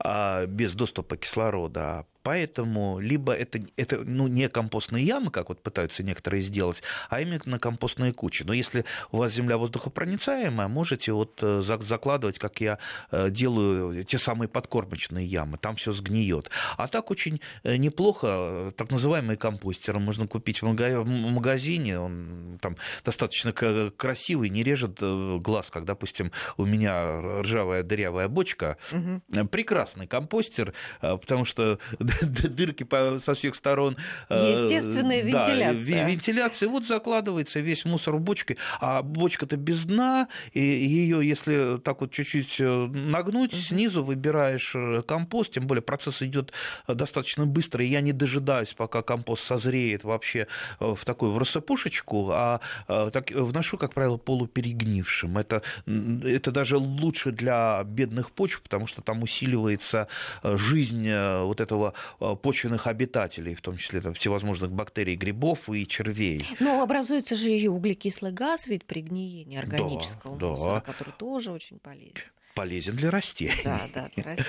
А, 0.04 0.46
без 0.46 0.74
доступа 0.74 1.16
кислорода. 1.16 2.06
Поэтому 2.22 3.00
либо 3.00 3.32
это, 3.32 3.60
это 3.76 3.98
ну, 4.04 4.28
не 4.28 4.48
компостные 4.48 5.04
ямы, 5.04 5.30
как 5.30 5.48
вот 5.48 5.62
пытаются 5.62 6.02
некоторые 6.02 6.42
сделать, 6.42 6.82
а 7.10 7.20
именно 7.20 7.58
компостные 7.58 8.12
кучи. 8.12 8.44
Но 8.44 8.52
если 8.52 8.84
у 9.10 9.18
вас 9.18 9.32
земля 9.32 9.56
воздухопроницаемая, 9.56 10.68
можете 10.68 11.12
вот 11.12 11.38
э, 11.42 11.62
закладывать, 11.62 12.38
как 12.38 12.60
я 12.60 12.78
э, 13.10 13.30
делаю, 13.30 14.04
те 14.04 14.18
самые 14.18 14.48
подкормочные 14.48 15.26
ямы, 15.26 15.58
там 15.58 15.76
все 15.76 15.92
сгниет. 15.92 16.50
А 16.76 16.88
так 16.88 17.10
очень 17.10 17.40
э, 17.64 17.76
неплохо, 17.76 18.72
так 18.76 18.90
называемый 18.90 19.36
компостер 19.36 19.98
можно 19.98 20.26
купить 20.26 20.62
в 20.62 20.66
магазине, 20.66 21.98
он 21.98 22.58
там 22.60 22.76
достаточно 23.04 23.52
красивый, 23.52 24.48
не 24.48 24.62
режет 24.62 24.98
глаз, 25.00 25.70
как, 25.70 25.84
допустим, 25.84 26.30
у 26.56 26.66
меня 26.66 27.40
ржавая 27.42 27.82
дырявая 27.82 28.28
бочка. 28.28 28.76
Угу. 28.92 29.46
Прекрасный 29.48 30.06
компостер, 30.06 30.72
потому 31.00 31.44
что 31.44 31.78
дырки 32.22 32.86
со 33.20 33.34
всех 33.34 33.54
сторон. 33.54 33.96
Э, 34.28 34.62
Естественная 34.62 35.22
вентиляция. 35.22 36.04
Да, 36.04 36.10
вентиляция. 36.10 36.68
Вот 36.68 36.86
закладывается 36.86 37.60
весь 37.60 37.84
мусор 37.84 38.16
в 38.16 38.20
бочке, 38.20 38.56
а 38.80 39.02
бочка-то 39.02 39.56
без 39.56 39.84
дна, 39.84 40.28
и 40.52 40.60
ее, 40.60 41.26
если 41.26 41.78
так 41.78 42.00
вот 42.00 42.12
чуть-чуть 42.12 42.56
э, 42.60 42.86
нагнуть, 42.86 43.54
снизу 43.54 44.04
выбираешь 44.04 44.72
э, 44.74 45.02
компост, 45.06 45.52
тем 45.52 45.66
более 45.66 45.82
процесс 45.82 46.22
идет 46.22 46.52
достаточно 46.88 47.46
быстро, 47.46 47.84
и 47.84 47.88
я 47.88 48.00
не 48.00 48.12
дожидаюсь, 48.12 48.74
пока 48.74 49.02
компост 49.02 49.44
созреет 49.44 50.04
вообще 50.04 50.46
в 50.78 51.04
такую 51.04 51.32
в 51.32 51.38
рассыпушечку, 51.38 52.30
а 52.32 52.60
так, 52.86 53.30
вношу, 53.30 53.78
как 53.78 53.94
правило, 53.94 54.16
полуперегнившим. 54.16 55.38
Это, 55.38 55.62
это 55.86 56.50
даже 56.50 56.76
лучше 56.76 57.32
для 57.32 57.82
бедных 57.84 58.30
почв, 58.30 58.60
потому 58.62 58.86
что 58.86 59.02
там 59.02 59.22
усиливается 59.22 60.08
жизнь 60.42 61.10
вот 61.12 61.60
этого 61.60 61.94
почвенных 62.18 62.86
обитателей, 62.86 63.54
в 63.54 63.60
том 63.60 63.76
числе 63.76 64.00
там, 64.00 64.14
всевозможных 64.14 64.72
бактерий, 64.72 65.16
грибов 65.16 65.68
и 65.68 65.86
червей. 65.86 66.46
Но 66.60 66.82
образуется 66.82 67.34
же 67.34 67.50
и 67.50 67.68
углекислый 67.68 68.32
газ, 68.32 68.66
ведь 68.66 68.84
при 68.84 69.00
гниении 69.00 69.58
органического 69.58 70.38
да, 70.38 70.46
мусора, 70.48 70.74
да. 70.74 70.80
который 70.80 71.12
тоже 71.18 71.50
очень 71.50 71.78
полезен 71.78 72.22
полезен 72.54 72.96
для 72.96 73.10
растений. 73.10 73.62
Да, 73.64 73.80
да, 73.94 74.08
для 74.14 74.24
растений. 74.24 74.48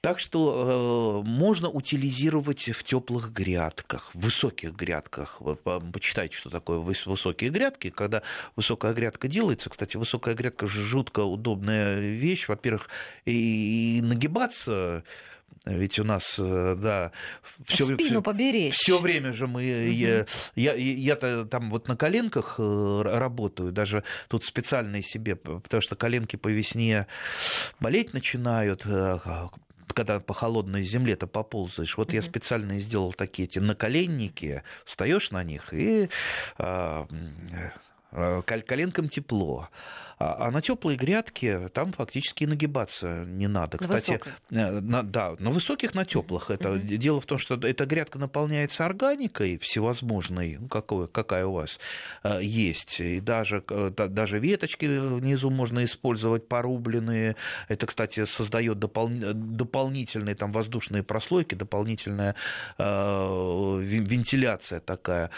Так 0.00 0.20
что 0.20 1.22
э, 1.24 1.28
можно 1.28 1.68
утилизировать 1.68 2.68
в 2.70 2.84
теплых 2.84 3.32
грядках, 3.32 4.14
в 4.14 4.20
высоких 4.20 4.72
грядках. 4.72 5.40
Вы 5.40 5.56
почитайте, 5.56 6.36
что 6.36 6.48
такое 6.48 6.78
высокие 6.78 7.50
грядки. 7.50 7.90
Когда 7.90 8.22
высокая 8.54 8.94
грядка 8.94 9.26
делается, 9.26 9.68
кстати, 9.68 9.96
высокая 9.96 10.36
грядка 10.36 10.66
жутко 10.68 11.20
удобная 11.20 11.98
вещь. 11.98 12.46
Во-первых, 12.46 12.88
и 13.24 13.98
нагибаться 14.02 15.02
ведь 15.64 15.98
у 15.98 16.04
нас, 16.04 16.36
э, 16.38 16.76
да, 16.78 17.12
все, 17.66 17.84
Спину 17.86 18.22
поберечь. 18.22 18.74
все 18.74 18.98
время 18.98 19.32
же 19.32 19.46
мы, 19.46 19.62
угу. 19.62 19.90
я, 19.92 20.26
я, 20.54 20.74
я-то 20.74 21.44
там 21.44 21.70
вот 21.70 21.88
на 21.88 21.96
коленках 21.96 22.56
э, 22.58 23.02
работаю, 23.04 23.72
даже 23.72 24.04
тут 24.28 24.44
специально 24.44 25.02
себе, 25.02 25.34
потому 25.36 25.80
что 25.80 25.96
коленки 25.96 26.36
по 26.36 26.48
весне 26.48 27.06
болеть 27.80 28.12
начинают, 28.12 28.82
э, 28.86 29.18
когда 29.88 30.20
по 30.20 30.34
холодной 30.34 30.82
земле-то 30.82 31.26
поползаешь. 31.26 31.96
Вот 31.96 32.10
mm-hmm. 32.10 32.14
я 32.14 32.22
специально 32.22 32.78
сделал 32.78 33.12
такие 33.12 33.48
эти 33.48 33.58
наколенники, 33.58 34.62
встаешь 34.84 35.30
на 35.30 35.42
них 35.42 35.72
и 35.72 36.10
а, 36.58 37.08
коленкам 38.66 39.08
тепло. 39.08 39.68
А, 40.18 40.46
а 40.46 40.50
на 40.50 40.62
теплые 40.62 40.96
грядки 40.96 41.68
там 41.74 41.92
фактически 41.92 42.44
и 42.44 42.46
нагибаться 42.46 43.24
не 43.26 43.48
надо. 43.48 43.76
Кстати, 43.76 44.18
на, 44.48 44.80
на, 44.80 45.02
да, 45.02 45.36
на 45.38 45.50
высоких, 45.50 45.94
на 45.94 46.06
теплых. 46.06 46.50
Это 46.50 46.78
дело 46.78 47.20
в 47.20 47.26
том, 47.26 47.38
что 47.38 47.54
эта 47.54 47.84
грядка 47.84 48.18
наполняется 48.18 48.86
органикой 48.86 49.58
всевозможной, 49.58 50.56
ну, 50.58 50.68
какой, 50.68 51.06
какая 51.08 51.44
у 51.44 51.52
вас 51.52 51.78
э, 52.22 52.40
есть. 52.42 52.98
И 53.00 53.20
даже, 53.20 53.62
да, 53.68 54.06
даже 54.06 54.38
веточки 54.38 54.86
внизу 54.86 55.50
можно 55.50 55.84
использовать 55.84 56.48
порубленные. 56.48 57.36
Это, 57.68 57.86
кстати, 57.86 58.24
создает 58.24 58.78
допол... 58.78 59.10
дополнительные 59.10 60.34
там 60.34 60.50
воздушные 60.50 61.02
прослойки, 61.02 61.54
дополнительная 61.54 62.36
э, 62.78 63.78
вентиляция 63.82 64.80
такая. 64.80 65.30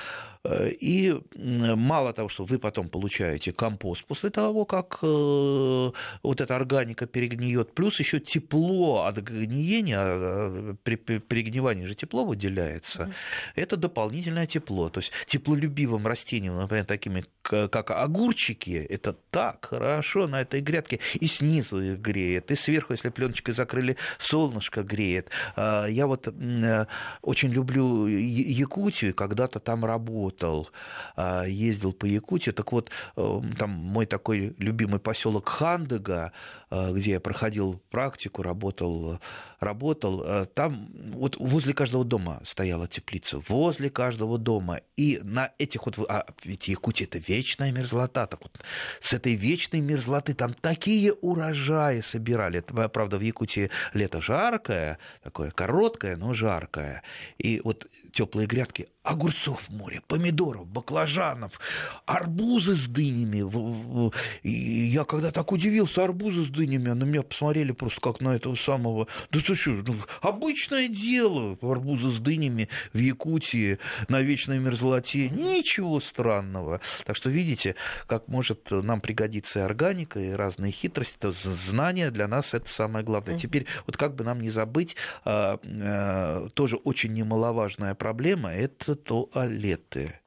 И 0.81 1.21
мало 1.37 2.13
того, 2.13 2.29
что 2.29 2.45
вы 2.45 2.59
потом 2.69 2.91
получаете 2.91 3.53
компост 3.53 4.05
после 4.05 4.29
того, 4.29 4.67
как 4.67 4.99
э, 5.03 5.91
вот 6.23 6.41
эта 6.41 6.55
органика 6.55 7.07
перегниет, 7.07 7.73
плюс 7.73 7.99
еще 7.99 8.21
тепло 8.21 9.07
от 9.07 9.17
гниения, 9.17 9.99
а, 9.99 10.77
при 10.83 10.97
перегнивании 10.97 11.87
же 11.87 11.95
тепло 11.95 12.27
выделяется, 12.27 13.11
это 13.55 13.79
дополнительное 13.79 14.47
тепло. 14.47 14.91
То 14.91 15.01
есть 15.01 15.13
теплолюбивым 15.27 16.07
растениям, 16.07 16.57
например, 16.57 16.85
такими 16.85 17.25
как 17.43 17.91
огурчики, 17.91 18.87
это 18.91 19.15
так 19.31 19.69
хорошо 19.71 20.27
на 20.27 20.43
этой 20.43 20.61
грядке, 20.61 21.01
и 21.15 21.27
снизу 21.27 21.81
их 21.81 22.01
греет, 22.01 22.51
и 22.51 22.57
сверху, 22.57 22.93
если 22.93 23.09
пленочкой 23.09 23.55
закрыли, 23.55 23.97
солнышко 24.19 24.83
греет. 24.83 25.31
А, 25.57 25.87
я 25.87 26.07
вот 26.07 26.29
э, 26.29 26.87
очень 27.23 27.49
люблю 27.49 28.07
Якутию, 28.07 29.15
когда-то 29.15 29.59
там 29.59 29.87
работал, 29.87 30.69
а, 31.17 31.45
ездил 31.45 31.95
по 31.95 32.05
Якутии, 32.05 32.48
так 32.53 32.73
вот, 32.73 32.91
э, 33.17 33.41
там 33.59 33.71
мой 33.71 34.07
такой 34.07 34.55
любимый 34.59 35.01
поселок 35.01 35.49
Хандыга, 35.49 36.33
где 36.71 37.13
я 37.13 37.21
проходил 37.21 37.81
практику, 37.91 38.43
работал, 38.43 39.21
работал, 39.61 40.23
э, 40.25 40.47
там 40.47 40.89
вот 41.13 41.37
возле 41.39 41.73
каждого 41.73 42.05
дома 42.05 42.41
стояла 42.45 42.87
теплица, 42.89 43.41
возле 43.49 43.91
каждого 43.91 44.39
дома. 44.39 44.81
И 44.97 45.21
на 45.23 45.53
этих 45.59 45.87
вот, 45.87 45.99
а 46.09 46.27
ведь 46.45 46.69
Якутия 46.69 47.07
это 47.07 47.19
вечная 47.19 47.73
мерзлота, 47.73 48.27
так 48.27 48.43
вот 48.43 48.61
с 49.01 49.13
этой 49.13 49.35
вечной 49.35 49.81
мерзлоты 49.81 50.35
там 50.35 50.53
такие 50.53 51.13
урожаи 51.13 52.01
собирали. 52.01 52.61
Это, 52.61 52.89
правда, 52.89 53.19
в 53.19 53.21
Якутии 53.21 53.71
лето 53.95 54.21
жаркое, 54.21 54.99
такое 55.23 55.51
короткое, 55.51 56.17
но 56.17 56.35
жаркое. 56.35 57.03
И 57.39 57.61
вот 57.65 57.87
теплые 58.13 58.47
грядки, 58.47 58.89
огурцов 59.03 59.69
море, 59.71 60.03
помидоров, 60.07 60.67
баклажанов, 60.67 61.61
арбузы 62.07 62.75
с 62.75 62.87
дынями. 62.87 64.11
И 64.43 64.51
я 64.51 65.05
когда 65.05 65.31
так 65.31 65.53
удивился, 65.53 66.05
арбузы 66.05 66.45
с 66.45 66.49
дынями, 66.59 66.91
на 66.91 67.05
меня 67.05 67.23
посмотрели 67.23 67.73
просто 67.73 68.01
как 68.01 68.21
на 68.21 68.35
этого 68.35 68.57
самого... 68.57 69.07
Да 69.31 69.41
ты 69.41 69.55
что, 69.55 69.71
ну, 69.71 69.97
обычное 70.21 70.89
дело, 70.89 71.57
арбузы 71.63 72.11
с 72.11 72.19
дынями 72.19 72.69
в 72.93 72.99
Якутии 72.99 73.79
на 74.09 74.21
вечной 74.21 74.59
мерзлоте. 74.59 75.29
Ничего 75.29 76.01
странного. 76.01 76.81
Так 77.05 77.17
что 77.17 77.31
видите, 77.31 77.77
как 78.07 78.29
может 78.29 78.71
нам 78.71 79.01
пригодиться 79.01 79.61
и 79.61 79.63
органика, 79.63 80.19
и 80.21 80.31
разные 80.31 80.73
хитрости. 80.73 81.17
То 81.19 81.33
знания 81.33 82.11
для 82.11 82.29
нас 82.29 82.55
это 82.55 82.69
самое 82.69 83.05
главное. 83.05 83.39
Теперь 83.39 83.67
вот 83.87 83.97
как 83.97 84.15
бы 84.15 84.25
нам 84.25 84.41
не 84.41 84.51
забыть, 84.51 84.97
а, 85.25 85.61
а, 85.65 86.49
тоже 86.55 86.77
очень 86.77 87.13
немаловажная 87.13 87.95
проблема– 87.95 88.53
это 88.55 88.97
туалеты. 88.97 90.21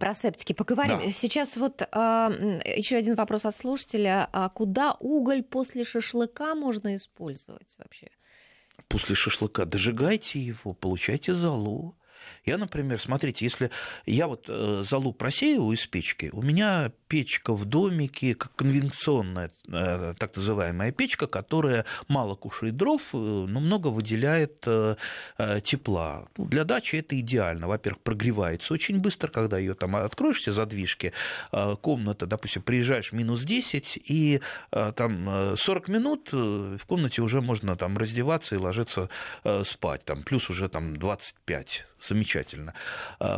Про 0.00 0.14
септики 0.14 0.54
поговорим. 0.54 0.98
Да. 0.98 1.12
Сейчас 1.12 1.58
вот 1.58 1.82
а, 1.92 2.32
еще 2.64 2.96
один 2.96 3.16
вопрос 3.16 3.44
от 3.44 3.56
слушателя. 3.56 4.28
А 4.32 4.48
куда 4.48 4.96
уголь 4.98 5.42
после 5.42 5.84
шашлыка 5.84 6.54
можно 6.54 6.96
использовать 6.96 7.76
вообще? 7.78 8.08
После 8.88 9.14
шашлыка 9.14 9.66
дожигайте 9.66 10.40
его, 10.40 10.72
получайте 10.72 11.34
залу. 11.34 11.98
Я, 12.46 12.56
например, 12.56 12.98
смотрите, 12.98 13.44
если 13.44 13.70
я 14.06 14.26
вот 14.26 14.46
э, 14.48 14.82
залу 14.88 15.12
просеиваю 15.12 15.72
из 15.72 15.86
печки, 15.86 16.30
у 16.32 16.40
меня 16.40 16.92
печка 17.10 17.54
в 17.54 17.64
домике, 17.64 18.36
как 18.36 18.54
конвенционная 18.54 19.50
э, 19.66 20.14
так 20.16 20.36
называемая 20.36 20.92
печка, 20.92 21.26
которая 21.26 21.84
мало 22.06 22.36
кушает 22.36 22.76
дров, 22.76 23.02
э, 23.12 23.16
но 23.16 23.58
много 23.58 23.88
выделяет 23.88 24.60
тепла. 25.64 26.28
Ну, 26.36 26.44
для 26.46 26.64
дачи 26.64 26.96
это 26.96 27.18
идеально. 27.18 27.66
Во-первых, 27.66 28.00
прогревается 28.02 28.72
очень 28.72 29.00
быстро, 29.00 29.28
когда 29.28 29.58
ее 29.58 29.74
там 29.74 29.96
откроешь 29.96 30.38
все 30.38 30.52
задвижки, 30.52 31.12
комната, 31.80 32.26
допустим, 32.26 32.62
приезжаешь 32.62 33.12
минус 33.12 33.42
10, 33.42 33.98
и 34.04 34.40
там 34.70 35.56
40 35.56 35.88
минут 35.88 36.32
в 36.32 36.80
комнате 36.86 37.22
уже 37.22 37.40
можно 37.40 37.76
там 37.76 37.98
раздеваться 37.98 38.54
и 38.54 38.58
ложиться 38.58 39.08
спать, 39.64 40.04
там, 40.04 40.22
плюс 40.22 40.48
уже 40.50 40.68
там 40.68 40.96
25 40.96 41.86
замечательно. 42.06 42.74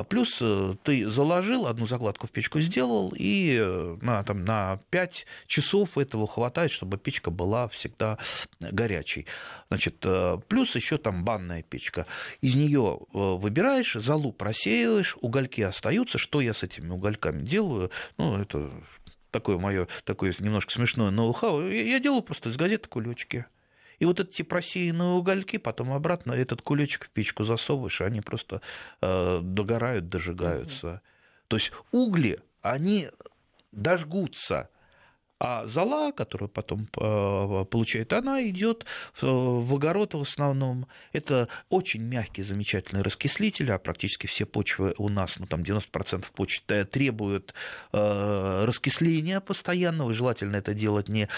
Плюс 0.08 0.38
э, 0.40 0.74
ты 0.82 1.08
заложил, 1.08 1.66
одну 1.66 1.86
закладку 1.86 2.26
в 2.26 2.30
печку 2.30 2.60
сделал, 2.60 3.12
и 3.16 3.58
э, 3.60 3.61
на, 3.64 4.22
там, 4.22 4.44
на 4.44 4.80
5 4.90 5.26
часов 5.46 5.98
этого 5.98 6.26
хватает, 6.26 6.70
чтобы 6.70 6.98
печка 6.98 7.30
была 7.30 7.68
всегда 7.68 8.18
горячей. 8.60 9.26
Значит, 9.68 9.96
э, 10.04 10.38
плюс 10.48 10.74
еще 10.74 10.98
там 10.98 11.24
банная 11.24 11.62
печка. 11.62 12.06
Из 12.40 12.54
нее 12.54 13.00
выбираешь, 13.12 13.94
залу 13.94 14.32
просеиваешь, 14.32 15.16
угольки 15.20 15.60
остаются. 15.60 16.18
Что 16.18 16.40
я 16.40 16.54
с 16.54 16.62
этими 16.62 16.90
угольками 16.90 17.42
делаю? 17.42 17.90
Ну, 18.18 18.38
это 18.38 18.70
такое 19.32 19.58
мое 19.58 19.88
такое 20.04 20.32
немножко 20.38 20.72
смешное 20.72 21.10
ноу-хау. 21.10 21.68
Я 21.68 21.98
делаю 21.98 22.22
просто 22.22 22.50
из 22.50 22.56
газеты 22.56 22.88
кулечки. 22.88 23.46
И 23.98 24.04
вот 24.04 24.20
эти 24.20 24.42
просеянные 24.42 25.10
угольки 25.10 25.58
потом 25.58 25.92
обратно 25.92 26.32
этот 26.32 26.62
кулечек 26.62 27.06
в 27.06 27.10
печку 27.10 27.44
засовываешь, 27.44 28.00
и 28.00 28.04
они 28.04 28.20
просто 28.20 28.60
э, 29.00 29.40
догорают, 29.42 30.08
дожигаются. 30.08 30.86
Угу. 30.86 31.00
То 31.48 31.56
есть 31.56 31.72
угли, 31.92 32.40
они 32.62 33.08
дожгутся 33.72 34.68
а 35.44 35.66
зола, 35.66 36.12
которую 36.12 36.48
потом 36.48 36.88
э, 36.96 37.64
получает, 37.68 38.12
она 38.12 38.48
идет 38.48 38.86
в 39.20 39.74
огород 39.74 40.14
в 40.14 40.20
основном. 40.20 40.86
Это 41.12 41.48
очень 41.68 42.00
мягкий, 42.00 42.44
замечательный 42.44 43.02
раскислитель, 43.02 43.72
а 43.72 43.78
практически 43.78 44.28
все 44.28 44.46
почвы 44.46 44.94
у 44.98 45.08
нас, 45.08 45.40
ну 45.40 45.46
там 45.46 45.62
90% 45.62 46.26
почв 46.32 46.62
требуют 46.92 47.54
э, 47.92 48.64
раскисления 48.64 49.40
постоянного, 49.40 50.14
желательно 50.14 50.54
это 50.54 50.74
делать 50.74 51.08
не 51.08 51.28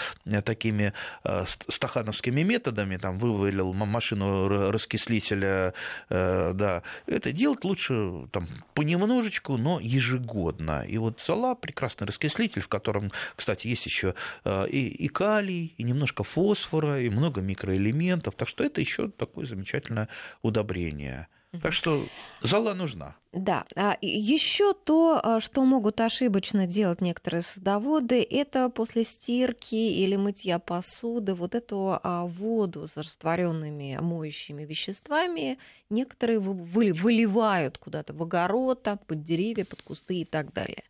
такими 0.43 0.93
э, 1.23 1.45
стахановскими 1.67 2.43
методами, 2.43 2.97
там 2.97 3.17
вывалил 3.17 3.73
машину 3.73 4.69
раскислителя, 4.71 5.73
да, 6.09 6.83
это 7.07 7.31
делать 7.31 7.63
лучше 7.63 8.27
там 8.31 8.47
понемножечку, 8.75 9.57
но 9.57 9.79
ежегодно. 9.79 10.85
И 10.87 10.99
вот 10.99 11.21
зола 11.25 11.55
прекрасный 11.55 12.05
раскислитель, 12.05 12.61
в 12.61 12.67
котором, 12.67 13.11
кстати, 13.35 13.65
есть 13.65 13.85
еще 13.85 13.94
э, 14.03 14.67
и, 14.69 14.87
и 14.87 15.07
калий, 15.07 15.73
и 15.77 15.83
немножко 15.83 16.23
фосфора, 16.23 17.01
и 17.01 17.09
много 17.09 17.41
микроэлементов. 17.41 18.35
Так 18.35 18.47
что 18.47 18.63
это 18.63 18.81
еще 18.81 19.09
такое 19.09 19.45
замечательное 19.45 20.09
удобрение. 20.41 21.27
Так 21.61 21.73
что 21.73 22.05
зала 22.41 22.73
нужна. 22.73 23.15
Да. 23.31 23.65
А 23.75 23.97
еще 24.01 24.73
то, 24.73 25.19
а, 25.21 25.41
что 25.41 25.63
могут 25.65 25.99
ошибочно 25.99 26.67
делать 26.67 27.01
некоторые 27.01 27.41
садоводы, 27.41 28.21
это 28.23 28.69
после 28.69 29.03
стирки 29.03 29.75
или 29.75 30.15
мытья 30.15 30.59
посуды 30.59 31.33
вот 31.33 31.53
эту 31.53 31.99
а, 32.01 32.25
воду 32.25 32.87
с 32.87 32.95
растворенными 32.97 33.97
моющими 34.01 34.63
веществами 34.63 35.57
некоторые 35.89 36.39
выливают 36.39 37.77
куда-то 37.77 38.13
в 38.13 38.23
огород, 38.23 38.83
под 38.83 39.23
деревья, 39.23 39.65
под 39.65 39.81
кусты 39.81 40.21
и 40.21 40.25
так 40.25 40.53
далее. 40.53 40.83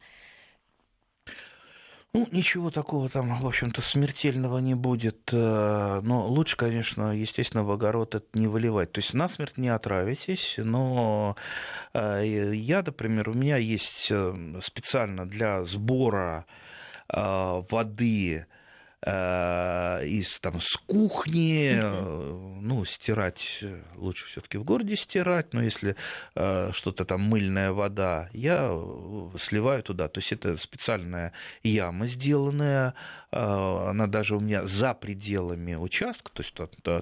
Ну, 2.15 2.25
ничего 2.32 2.71
такого 2.71 3.10
там, 3.10 3.41
в 3.41 3.45
общем-то, 3.45 3.82
смертельного 3.82 4.60
не 4.60 4.73
будет. 4.73 5.34
Э, 5.34 5.99
но 6.01 6.25
лучше, 6.30 6.56
конечно, 6.56 7.13
естественно, 7.13 7.65
в 7.65 7.71
огород 7.71 8.15
это 8.15 8.25
не 8.39 8.47
выливать. 8.47 8.93
То 8.93 9.01
есть 9.01 9.13
насмерть 9.13 9.58
не 9.58 9.67
отравитесь, 9.67 10.56
но 10.58 11.36
э, 11.93 12.54
я, 12.54 12.84
например, 12.84 13.28
у 13.28 13.34
меня 13.34 13.58
есть 13.58 14.08
э, 14.12 14.34
специально 14.63 15.25
для 15.25 15.65
сбора 15.65 16.45
воды 17.08 18.47
из, 19.06 20.39
там, 20.41 20.60
с 20.60 20.76
кухни, 20.78 21.76
mm-hmm. 21.76 22.60
ну, 22.62 22.86
стирать 22.86 23.63
лучше 23.96 24.28
все 24.28 24.41
таки 24.41 24.58
в 24.58 24.63
городе 24.63 24.96
стирать, 24.96 25.54
но 25.54 25.62
если 25.62 25.96
что-то 26.34 27.06
там 27.06 27.22
мыльная 27.22 27.72
вода, 27.72 28.30
я 28.34 28.70
сливаю 29.38 29.84
туда. 29.84 30.08
То 30.08 30.20
есть 30.20 30.32
это 30.32 30.58
специальная 30.58 31.34
яма 31.62 32.08
сделанная, 32.08 32.96
она 33.30 34.08
даже 34.08 34.36
у 34.36 34.39
меня 34.39 34.65
за 34.65 34.94
пределами 34.96 35.76
участка, 35.76 36.32
то 36.32 36.41
есть 36.41 36.56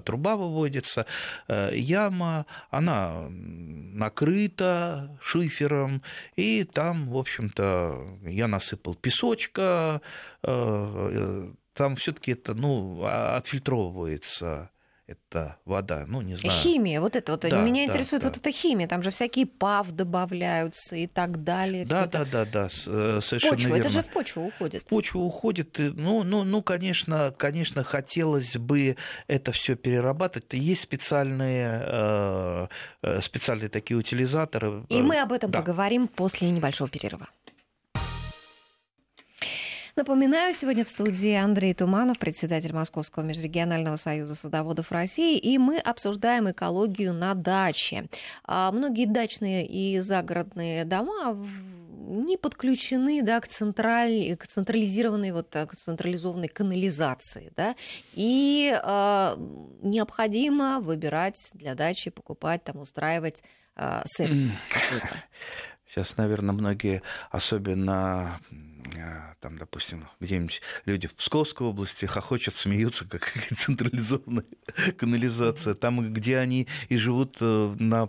труба 0.04 0.36
выводится, 0.36 1.06
яма, 1.48 2.44
она 2.70 3.28
накрыта 3.30 5.16
шифером, 5.22 6.02
и 6.36 6.64
там, 6.64 7.08
в 7.08 7.16
общем-то, 7.16 8.18
я 8.24 8.48
насыпал 8.48 8.94
песочка, 8.94 10.02
э, 10.42 11.50
там 11.74 11.96
все-таки 11.96 12.32
это, 12.32 12.54
ну, 12.54 13.02
а, 13.02 13.36
отфильтровывается 13.36 14.70
это 15.06 15.58
вода, 15.66 16.04
ну, 16.06 16.22
не 16.22 16.36
знаю. 16.36 16.58
Химия, 16.58 16.98
вот 17.00 17.14
это 17.14 17.32
вот. 17.32 17.42
Да, 17.42 17.60
Меня 17.60 17.84
да, 17.84 17.92
интересует 17.92 18.22
да. 18.22 18.28
вот 18.28 18.38
эта 18.38 18.50
химия. 18.50 18.88
Там 18.88 19.02
же 19.02 19.10
всякие 19.10 19.44
ПАВ 19.44 19.90
добавляются 19.90 20.96
и 20.96 21.06
так 21.06 21.44
далее. 21.44 21.84
Да, 21.84 22.06
да, 22.06 22.24
да, 22.24 22.46
да, 22.46 22.68
э, 22.86 23.20
совершенно 23.22 23.52
Почва, 23.52 23.68
верно. 23.68 23.82
это 23.82 23.90
же 23.90 24.02
в 24.02 24.06
почву 24.06 24.46
уходит. 24.46 24.82
В 24.82 24.86
почву 24.86 25.20
уходит. 25.20 25.76
Ну, 25.78 26.22
ну, 26.22 26.44
ну 26.44 26.62
конечно, 26.62 27.34
конечно, 27.36 27.84
хотелось 27.84 28.56
бы 28.56 28.96
это 29.26 29.52
все 29.52 29.76
перерабатывать. 29.76 30.54
Есть 30.54 30.82
специальные, 30.82 31.82
э, 31.84 32.66
э, 33.02 33.20
специальные 33.20 33.68
такие 33.68 33.98
утилизаторы. 33.98 34.84
И 34.88 35.02
мы 35.02 35.20
об 35.20 35.32
этом 35.32 35.50
да. 35.50 35.60
поговорим 35.60 36.08
после 36.08 36.50
небольшого 36.50 36.88
перерыва. 36.88 37.28
Напоминаю, 39.96 40.56
сегодня 40.56 40.84
в 40.84 40.88
студии 40.88 41.34
Андрей 41.34 41.72
Туманов, 41.72 42.18
председатель 42.18 42.72
Московского 42.72 43.22
межрегионального 43.22 43.96
союза 43.96 44.34
садоводов 44.34 44.90
России, 44.90 45.38
и 45.38 45.56
мы 45.56 45.78
обсуждаем 45.78 46.50
экологию 46.50 47.14
на 47.14 47.34
даче. 47.34 48.08
А 48.44 48.72
многие 48.72 49.06
дачные 49.06 49.64
и 49.64 50.00
загородные 50.00 50.84
дома 50.84 51.36
не 52.08 52.36
подключены 52.36 53.22
да, 53.22 53.40
к, 53.40 53.46
централь... 53.46 54.36
к 54.36 54.48
централизированной, 54.48 55.30
вот, 55.30 55.50
к 55.50 55.76
централизованной 55.76 56.48
канализации. 56.48 57.52
Да, 57.54 57.76
и 58.14 58.76
э, 58.76 59.36
необходимо 59.80 60.80
выбирать 60.80 61.50
для 61.54 61.76
дачи, 61.76 62.10
покупать, 62.10 62.64
там, 62.64 62.78
устраивать 62.78 63.44
э, 63.76 64.02
септик 64.06 64.50
Сейчас, 65.88 66.16
наверное, 66.16 66.54
многие, 66.54 67.02
особенно 67.30 68.40
там, 69.40 69.58
допустим, 69.58 70.08
где-нибудь 70.20 70.62
люди 70.86 71.06
в 71.06 71.14
Псковской 71.14 71.66
области 71.66 72.06
хохочут, 72.06 72.56
смеются, 72.56 73.04
как 73.08 73.30
централизованная 73.54 74.44
канализация. 74.96 75.74
Там, 75.74 76.12
где 76.12 76.38
они 76.38 76.66
и 76.88 76.96
живут 76.96 77.36
э, 77.40 77.74
на 77.78 78.08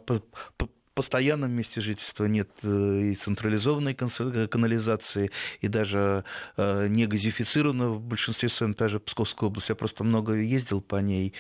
постоянном 0.94 1.52
месте 1.52 1.82
жительства 1.82 2.24
нет 2.24 2.50
э, 2.64 3.12
и 3.12 3.16
централизованной 3.16 3.96
канализации, 3.96 5.32
и 5.60 5.68
даже 5.68 6.24
э, 6.56 6.88
не 6.88 7.06
газифицировано 7.06 7.90
в 7.90 8.02
большинстве 8.02 8.48
своем, 8.48 8.74
даже 8.74 9.02
Псковской 9.02 9.50
области. 9.50 9.72
Я 9.72 9.76
просто 9.76 10.06
много 10.06 10.36
ездил 10.36 10.82
по 10.82 10.96
ней 10.98 11.34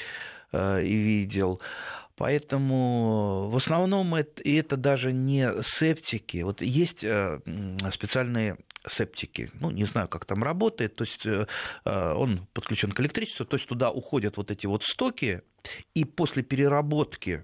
и 0.53 0.95
видел. 0.95 1.59
Поэтому 2.18 3.49
в 3.49 3.55
основном 3.57 4.16
это, 4.16 4.41
и 4.41 4.55
это 4.55 4.78
даже 4.78 5.11
не 5.11 5.61
септики. 5.61 6.43
Вот 6.43 6.61
есть 6.61 7.05
специальные 7.91 8.57
септики. 8.89 9.49
Ну, 9.59 9.72
не 9.72 9.86
знаю, 9.86 10.07
как 10.07 10.26
там 10.26 10.43
работает. 10.43 10.95
То 10.95 11.03
есть 11.03 11.26
э, 11.26 11.47
э, 11.86 12.13
он 12.13 12.47
подключен 12.53 12.91
к 12.91 12.99
электричеству, 12.99 13.45
то 13.45 13.57
есть 13.57 13.68
туда 13.68 13.91
уходят 13.91 14.38
вот 14.38 14.51
эти 14.51 14.66
вот 14.68 14.84
стоки, 14.84 15.41
и 15.93 16.05
после 16.05 16.43
переработки 16.43 17.32
э, 17.41 17.43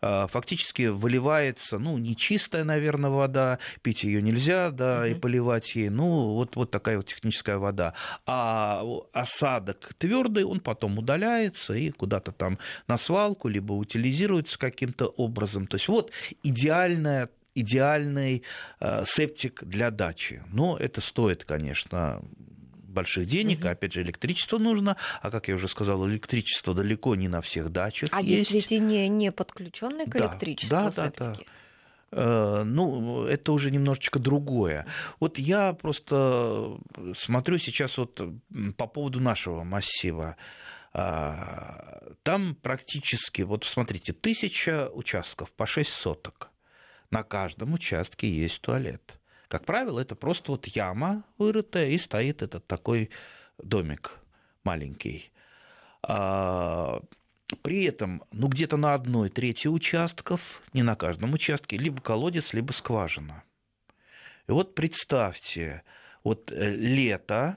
фактически 0.00 0.86
выливается, 0.88 1.78
ну, 1.78 1.98
не 1.98 2.16
чистая, 2.16 2.64
наверное, 2.64 3.10
вода, 3.10 3.58
пить 3.82 4.04
ее 4.04 4.22
нельзя, 4.22 4.70
да, 4.70 5.06
mm-hmm. 5.06 5.10
и 5.12 5.14
поливать 5.14 5.74
ей, 5.74 5.88
ну, 5.88 6.34
вот, 6.34 6.56
вот 6.56 6.70
такая 6.70 6.98
вот 6.98 7.06
техническая 7.06 7.58
вода. 7.58 7.94
А 8.26 8.84
осадок 9.12 9.94
твердый, 9.98 10.44
он 10.44 10.60
потом 10.60 10.98
удаляется 10.98 11.74
и 11.74 11.90
куда-то 11.90 12.32
там 12.32 12.58
на 12.88 12.98
свалку, 12.98 13.48
либо 13.48 13.72
утилизируется 13.72 14.58
каким-то 14.58 15.06
образом. 15.06 15.66
То 15.66 15.76
есть 15.76 15.88
вот 15.88 16.12
идеальная 16.42 17.30
идеальный 17.56 18.42
э, 18.80 19.04
септик 19.06 19.64
для 19.64 19.90
дачи. 19.90 20.42
Но 20.52 20.76
это 20.76 21.00
стоит, 21.00 21.44
конечно, 21.44 22.22
больших 22.96 23.26
денег, 23.28 23.60
угу. 23.60 23.68
опять 23.68 23.92
же, 23.92 24.02
электричество 24.02 24.58
нужно, 24.58 24.96
а 25.22 25.30
как 25.30 25.48
я 25.48 25.54
уже 25.54 25.68
сказал, 25.68 26.08
электричество 26.08 26.74
далеко 26.74 27.14
не 27.14 27.28
на 27.28 27.40
всех 27.40 27.70
дачах 27.70 28.08
а 28.12 28.20
есть. 28.20 28.50
Есть 28.50 28.52
ведь 28.52 28.72
и 28.72 28.78
не, 28.80 29.08
не 29.08 29.30
подключенные 29.30 30.06
к 30.06 30.10
да, 30.10 30.18
электричеству 30.18 30.76
да? 30.76 30.90
Да, 30.90 31.12
да. 31.16 31.36
Э, 32.12 32.62
ну, 32.64 33.24
это 33.24 33.52
уже 33.52 33.70
немножечко 33.70 34.18
другое. 34.18 34.86
Вот 35.20 35.38
я 35.38 35.72
просто 35.74 36.78
смотрю 37.14 37.58
сейчас 37.58 37.98
вот 37.98 38.20
по 38.76 38.86
поводу 38.86 39.20
нашего 39.20 39.64
массива. 39.64 40.36
А, 40.98 42.00
там 42.22 42.54
практически, 42.54 43.42
вот 43.42 43.64
смотрите, 43.64 44.14
тысяча 44.14 44.88
участков 44.94 45.52
по 45.52 45.66
6 45.66 45.90
соток 45.90 46.50
на 47.10 47.22
каждом 47.22 47.74
участке 47.74 48.30
есть 48.30 48.62
туалет. 48.62 49.15
Как 49.48 49.64
правило, 49.64 50.00
это 50.00 50.14
просто 50.14 50.52
вот 50.52 50.66
яма 50.66 51.24
вырытая, 51.38 51.88
и 51.88 51.98
стоит 51.98 52.42
этот 52.42 52.66
такой 52.66 53.10
домик 53.58 54.18
маленький. 54.64 55.30
А, 56.02 57.00
при 57.62 57.84
этом, 57.84 58.24
ну, 58.32 58.48
где-то 58.48 58.76
на 58.76 58.94
одной 58.94 59.28
трети 59.28 59.68
участков, 59.68 60.62
не 60.72 60.82
на 60.82 60.96
каждом 60.96 61.32
участке, 61.34 61.76
либо 61.76 62.00
колодец, 62.00 62.52
либо 62.52 62.72
скважина. 62.72 63.44
И 64.48 64.52
вот 64.52 64.74
представьте, 64.74 65.82
вот 66.24 66.50
э, 66.50 66.74
лето, 66.74 67.56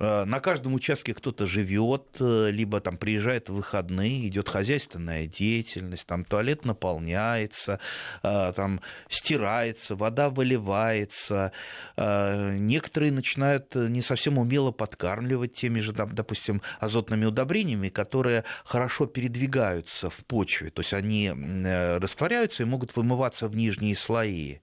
на 0.00 0.40
каждом 0.40 0.74
участке 0.74 1.12
кто-то 1.12 1.44
живет, 1.44 2.16
э, 2.20 2.50
либо 2.50 2.80
там 2.80 2.96
приезжает 2.96 3.50
в 3.50 3.54
выходные, 3.54 4.28
идет 4.28 4.48
хозяйственная 4.48 5.26
деятельность, 5.26 6.06
там 6.06 6.24
туалет 6.24 6.64
наполняется, 6.64 7.80
э, 8.22 8.52
там 8.56 8.80
стирается, 9.10 9.96
вода 9.96 10.30
выливается. 10.30 11.52
Некоторые 11.96 13.12
начинают 13.12 13.74
не 13.74 14.00
совсем 14.00 14.38
умело 14.38 14.70
подкармливать 14.70 15.54
теми 15.54 15.80
же, 15.80 15.92
допустим, 15.92 16.62
азотными 16.78 17.26
удобрениями, 17.26 17.90
которые 17.90 18.44
хорошо 18.64 19.06
передвигаются 19.06 20.08
в 20.08 20.16
почве, 20.24 20.70
то 20.70 20.80
есть 20.80 20.94
они 20.94 21.30
растворяются 21.30 22.62
и 22.62 22.66
могут 22.66 22.96
вымываться 22.96 23.48
в 23.48 23.56
нижние 23.56 23.96
слои. 23.96 24.58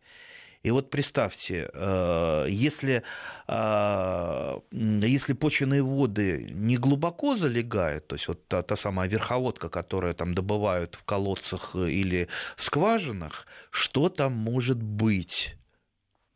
И 0.67 0.71
вот 0.71 0.89
представьте, 0.89 1.69
э, 1.73 2.47
если, 2.49 3.01
э, 3.47 4.59
если 5.07 5.33
почвенные 5.33 5.81
воды 5.81 6.51
не 6.53 6.75
глубоко 6.75 7.37
залегают, 7.37 8.07
то 8.07 8.15
есть 8.15 8.27
вот 8.27 8.45
та, 8.49 8.61
та 8.63 8.75
самая 8.75 9.07
верховодка, 9.07 9.69
которая 9.69 10.13
там 10.13 10.33
добывают 10.33 10.95
в 10.95 11.03
колодцах 11.05 11.75
или 11.75 12.27
скважинах, 12.57 13.47
что 13.71 14.09
там 14.09 14.33
может 14.33 14.83
быть? 14.83 15.53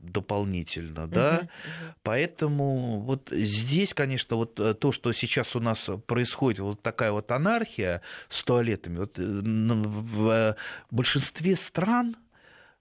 дополнительно, 0.04 1.08
да, 1.08 1.42
uh-huh, 1.42 1.94
поэтому 2.02 3.02
вот 3.02 3.30
здесь, 3.32 3.94
конечно, 3.94 4.36
вот 4.36 4.60
э, 4.60 4.74
то, 4.74 4.92
что 4.92 5.14
сейчас 5.14 5.56
у 5.56 5.60
нас 5.60 5.90
происходит, 6.08 6.62
вот 6.62 6.82
такая 6.82 7.12
вот 7.12 7.32
анархия 7.32 8.02
с 8.28 8.42
туалетами, 8.42 8.98
вот 8.98 9.20
в 9.20 10.56
большинстве 10.90 11.56
стран 11.56 12.16
Э, 12.16 12.31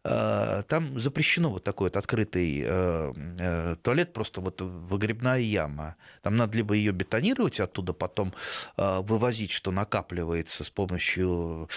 там 0.03 0.99
запрещено 0.99 1.51
вот 1.51 1.65
такой 1.65 1.87
вот 1.87 1.97
открытый 1.97 2.63
э, 2.65 3.13
э, 3.39 3.77
туалет, 3.83 4.13
просто 4.15 4.41
вот 4.41 4.61
выгребная 4.61 5.41
яма. 5.41 5.97
Там 6.23 6.37
надо 6.37 6.57
либо 6.57 6.75
ее 6.75 6.93
бетонировать, 6.93 7.61
оттуда 7.61 7.93
потом 7.93 8.33
вывозить, 8.77 9.51
что 9.51 9.73
накапливается 9.73 10.65
с 10.65 10.71
помощью 10.71 11.69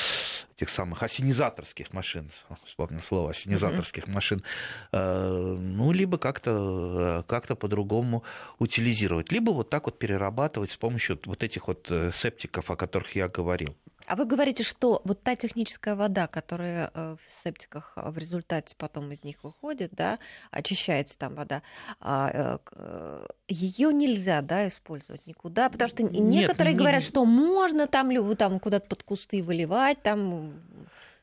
тех 0.56 0.70
самых 0.70 1.04
осенизаторских 1.04 1.92
машин, 1.94 2.32
вспомнил 2.66 3.02
слово, 3.02 3.32
осенизаторских 3.32 4.06
mm-hmm. 4.06 4.14
машин, 4.14 4.44
ну, 4.92 5.92
либо 5.92 6.18
как-то 6.18 7.26
как 7.28 7.48
по-другому 7.58 8.24
утилизировать, 8.60 9.32
либо 9.32 9.52
вот 9.52 9.70
так 9.70 9.86
вот 9.86 10.00
перерабатывать 10.00 10.72
с 10.72 10.78
помощью 10.78 11.20
вот 11.26 11.44
этих 11.44 11.68
вот 11.68 11.92
септиков, 12.14 12.72
о 12.72 12.76
которых 12.76 13.16
я 13.16 13.28
говорил. 13.28 13.76
А 14.06 14.16
вы 14.16 14.26
говорите, 14.26 14.64
что 14.64 15.02
вот 15.04 15.22
та 15.24 15.36
техническая 15.36 15.96
вода, 15.96 16.28
которая 16.28 16.92
э, 16.94 17.16
в 17.16 17.44
септиках 17.44 17.94
э, 17.96 18.10
в 18.10 18.18
результате 18.18 18.76
потом 18.78 19.12
из 19.12 19.24
них 19.24 19.44
выходит, 19.44 19.92
да, 19.94 20.20
очищается 20.52 21.18
там 21.18 21.36
вода, 21.36 21.62
а, 22.00 22.60
э, 22.72 23.26
ее 23.48 23.94
нельзя, 23.94 24.42
да, 24.42 24.68
использовать 24.68 25.26
никуда, 25.26 25.70
потому 25.70 25.90
что 25.90 26.04
Нет, 26.04 26.14
некоторые 26.14 26.74
не... 26.74 26.80
говорят, 26.80 27.04
что 27.04 27.26
можно 27.26 27.88
там, 27.88 28.36
там 28.36 28.60
куда-то 28.60 28.88
под 28.88 29.04
кусты 29.04 29.42
выливать, 29.42 30.02
там 30.02 30.54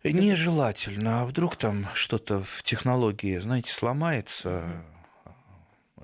Нежелательно. 0.02 1.22
А 1.22 1.26
вдруг 1.26 1.56
там 1.56 1.86
что-то 1.92 2.42
в 2.42 2.62
технологии, 2.62 3.38
знаете, 3.38 3.70
сломается, 3.70 4.64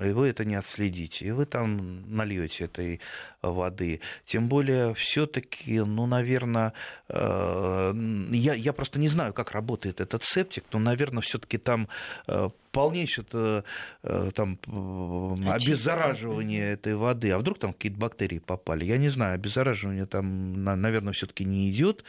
и 0.01 0.11
вы 0.11 0.29
это 0.29 0.45
не 0.45 0.55
отследите, 0.55 1.27
и 1.27 1.31
вы 1.31 1.47
там 1.47 2.05
нальете 2.15 2.65
этой 2.65 3.01
воды. 3.43 4.01
Тем 4.27 4.49
более, 4.49 4.95
все-таки, 4.95 5.81
ну, 5.81 6.07
наверное, 6.07 6.73
э, 7.09 7.93
я, 8.33 8.55
я 8.55 8.73
просто 8.73 8.99
не 8.99 9.09
знаю, 9.09 9.33
как 9.33 9.53
работает 9.53 10.01
этот 10.01 10.25
септик, 10.25 10.65
но, 10.73 10.79
наверное, 10.79 11.23
все-таки 11.23 11.59
там 11.59 11.89
э, 12.27 12.51
полнейшее 12.73 13.25
э, 14.03 14.31
там, 14.35 14.59
обеззараживание 15.47 16.73
этой 16.73 16.95
воды. 16.95 17.31
А 17.31 17.39
вдруг 17.39 17.59
там 17.59 17.73
какие-то 17.73 17.99
бактерии 17.99 18.39
попали? 18.39 18.85
Я 18.85 18.99
не 18.99 19.09
знаю, 19.09 19.35
обеззараживание 19.35 20.07
там, 20.07 20.63
наверное, 20.63 21.15
все-таки 21.15 21.45
не 21.45 21.71
идет 21.71 22.05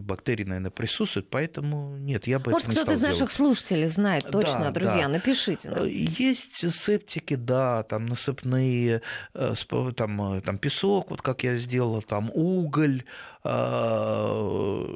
и 0.00 0.02
бактерии, 0.02 0.44
наверное, 0.44 0.70
присутствуют, 0.70 1.28
поэтому 1.30 1.96
нет, 1.98 2.26
я 2.26 2.38
бы 2.38 2.50
Может, 2.50 2.68
это 2.68 2.70
не 2.70 2.76
кто-то 2.76 2.92
из 2.92 3.00
делать. 3.00 3.20
наших 3.20 3.32
слушателей 3.32 3.88
знает 3.88 4.24
точно, 4.30 4.64
да, 4.64 4.70
друзья, 4.70 5.02
да. 5.02 5.08
напишите 5.08 5.70
нам. 5.70 5.86
Есть 5.86 6.74
септики, 6.74 7.36
да, 7.36 7.82
там 7.82 8.06
насыпные, 8.06 9.02
э, 9.34 9.54
там, 9.96 10.34
э, 10.34 10.40
там 10.40 10.58
песок, 10.58 11.10
вот 11.10 11.22
как 11.22 11.44
я 11.44 11.56
сделал, 11.56 12.02
там 12.02 12.30
уголь, 12.32 13.04
э, 13.44 14.89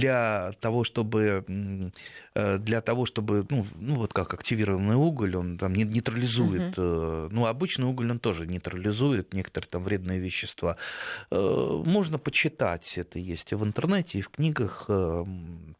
для 0.00 0.52
того, 0.60 0.84
чтобы 0.84 1.92
для 2.34 2.80
того, 2.80 3.06
чтобы, 3.06 3.44
ну, 3.50 3.66
ну 3.74 3.96
вот 3.96 4.12
как 4.12 4.34
активированный 4.34 4.94
уголь, 4.94 5.36
он 5.36 5.58
там 5.58 5.74
нейтрализует, 5.74 6.78
uh 6.78 7.28
ну, 7.30 7.46
обычный 7.46 7.86
уголь 7.86 8.10
он 8.10 8.18
тоже 8.18 8.46
нейтрализует 8.46 9.34
некоторые 9.34 9.68
там 9.68 9.82
вредные 9.82 10.20
вещества. 10.20 10.76
Можно 11.30 12.18
почитать, 12.18 12.96
это 12.96 13.18
есть 13.18 13.52
и 13.52 13.56
в 13.56 13.64
интернете, 13.64 14.18
и 14.18 14.22
в 14.22 14.30
книгах 14.30 14.88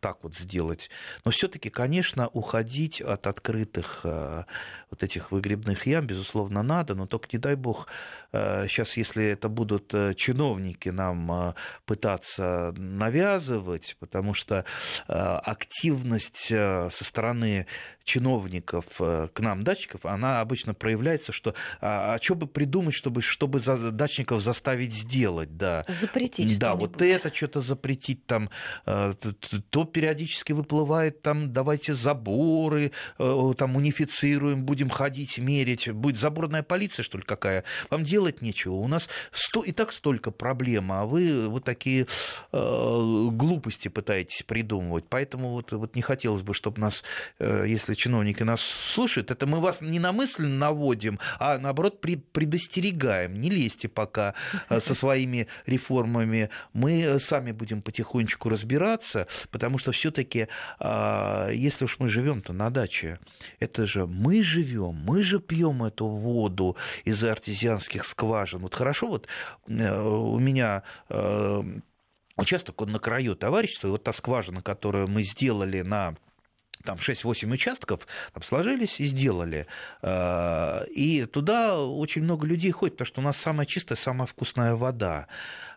так 0.00 0.18
вот 0.22 0.36
сделать. 0.36 0.90
Но 1.24 1.30
все-таки, 1.30 1.70
конечно, 1.70 2.28
уходить 2.28 3.00
от 3.00 3.26
открытых 3.26 4.00
вот 4.04 5.02
этих 5.02 5.30
выгребных 5.32 5.86
ям, 5.86 6.06
безусловно, 6.06 6.62
надо, 6.62 6.94
но 6.94 7.06
только 7.06 7.28
не 7.32 7.38
дай 7.38 7.54
бог, 7.54 7.86
сейчас, 8.32 8.96
если 8.96 9.24
это 9.24 9.48
будут 9.48 9.94
чиновники 10.16 10.88
нам 10.88 11.54
пытаться 11.86 12.74
навязывать, 12.76 13.96
потому 14.11 14.34
что 14.34 14.64
активность 15.06 16.48
со 16.48 16.90
стороны 16.90 17.66
чиновников 18.04 18.84
к 18.96 19.32
нам, 19.38 19.62
датчиков, 19.62 20.04
она 20.04 20.40
обычно 20.40 20.74
проявляется, 20.74 21.30
что 21.32 21.54
а, 21.80 22.14
а 22.14 22.22
что 22.22 22.34
бы 22.34 22.48
придумать, 22.48 22.94
чтобы, 22.94 23.22
чтобы 23.22 23.61
за, 23.61 23.92
датчиков 23.92 24.42
заставить 24.42 24.92
сделать, 24.92 25.56
да. 25.56 25.84
Запретить 26.00 26.58
Да, 26.58 26.74
вот 26.74 27.00
это 27.00 27.32
что-то 27.32 27.61
запретить, 27.61 28.26
там, 28.26 28.50
то 28.84 29.84
периодически 29.84 30.52
выплывает, 30.52 31.22
там, 31.22 31.52
давайте 31.52 31.94
заборы, 31.94 32.90
там, 33.16 33.76
унифицируем, 33.76 34.64
будем 34.64 34.90
ходить, 34.90 35.38
мерить, 35.38 35.90
будет 35.92 36.18
заборная 36.18 36.62
полиция, 36.62 37.04
что 37.04 37.18
ли, 37.18 37.24
какая? 37.24 37.64
Вам 37.90 38.04
делать 38.04 38.42
нечего, 38.42 38.74
у 38.74 38.88
нас 38.88 39.08
сто, 39.30 39.62
и 39.62 39.72
так 39.72 39.92
столько 39.92 40.30
проблем, 40.30 40.90
а 40.90 41.04
вы 41.04 41.48
вот 41.48 41.64
такие 41.64 42.06
э, 42.52 43.28
глупости 43.30 43.88
пытаетесь 44.01 44.42
придумывать, 44.42 45.05
поэтому 45.09 45.51
вот, 45.51 45.72
вот 45.72 45.94
не 45.94 46.03
хотелось 46.03 46.42
бы, 46.42 46.55
чтобы 46.55 46.80
нас, 46.80 47.05
э, 47.38 47.64
если 47.68 47.94
чиновники 47.94 48.42
нас 48.42 48.62
слушают, 48.62 49.30
это 49.30 49.46
мы 49.46 49.61
вас 49.61 49.82
не 49.82 49.98
на 49.98 50.12
мысль 50.12 50.46
наводим, 50.46 51.18
а 51.38 51.59
наоборот 51.59 52.01
предостерегаем. 52.01 53.34
Не 53.34 53.51
лезьте 53.51 53.88
пока 53.88 54.34
со 54.68 54.94
своими 54.94 55.46
реформами. 55.66 56.48
Мы 56.72 57.18
сами 57.20 57.53
будем 57.53 57.82
потихонечку 57.82 58.48
разбираться, 58.48 59.26
потому 59.51 59.78
что 59.78 59.92
все-таки, 59.92 60.48
если 60.80 61.84
уж 61.84 61.98
мы 61.98 62.09
живем-то 62.09 62.53
на 62.53 62.70
даче, 62.70 63.18
это 63.59 63.86
же 63.86 64.07
мы 64.07 64.42
живем, 64.42 64.94
мы 65.05 65.22
же 65.22 65.40
пьем 65.40 65.84
эту 65.84 66.07
воду 66.07 66.76
из 67.05 67.22
артезианских 67.22 68.05
скважин. 68.07 68.61
Вот 68.61 68.74
хорошо, 68.74 69.09
вот 69.09 69.26
э, 69.68 70.03
у 70.03 70.38
меня 70.38 70.82
участок, 72.41 72.80
он 72.80 72.93
на 72.93 72.99
краю 72.99 73.36
товарищества, 73.36 73.88
и 73.88 73.91
вот 73.91 74.05
та 74.05 74.12
скважина, 74.12 74.62
которую 74.62 75.09
мы 75.09 75.22
сделали 75.22 75.82
на 75.82 76.16
там 76.84 76.97
6-8 76.97 77.53
участков 77.53 78.07
там, 78.32 78.43
сложились 78.43 79.01
и 79.01 79.07
сделали. 79.07 79.66
Э, 80.03 80.84
и 80.86 81.26
туда 81.26 81.82
очень 81.82 82.22
много 82.22 82.47
людей 82.47 82.70
ходит, 82.70 82.95
потому 82.95 83.07
что 83.07 83.20
у 83.20 83.24
нас 83.24 83.36
самая 83.36 83.66
чистая, 83.66 83.97
самая 83.97 84.26
вкусная 84.26 84.74
вода. 84.74 85.26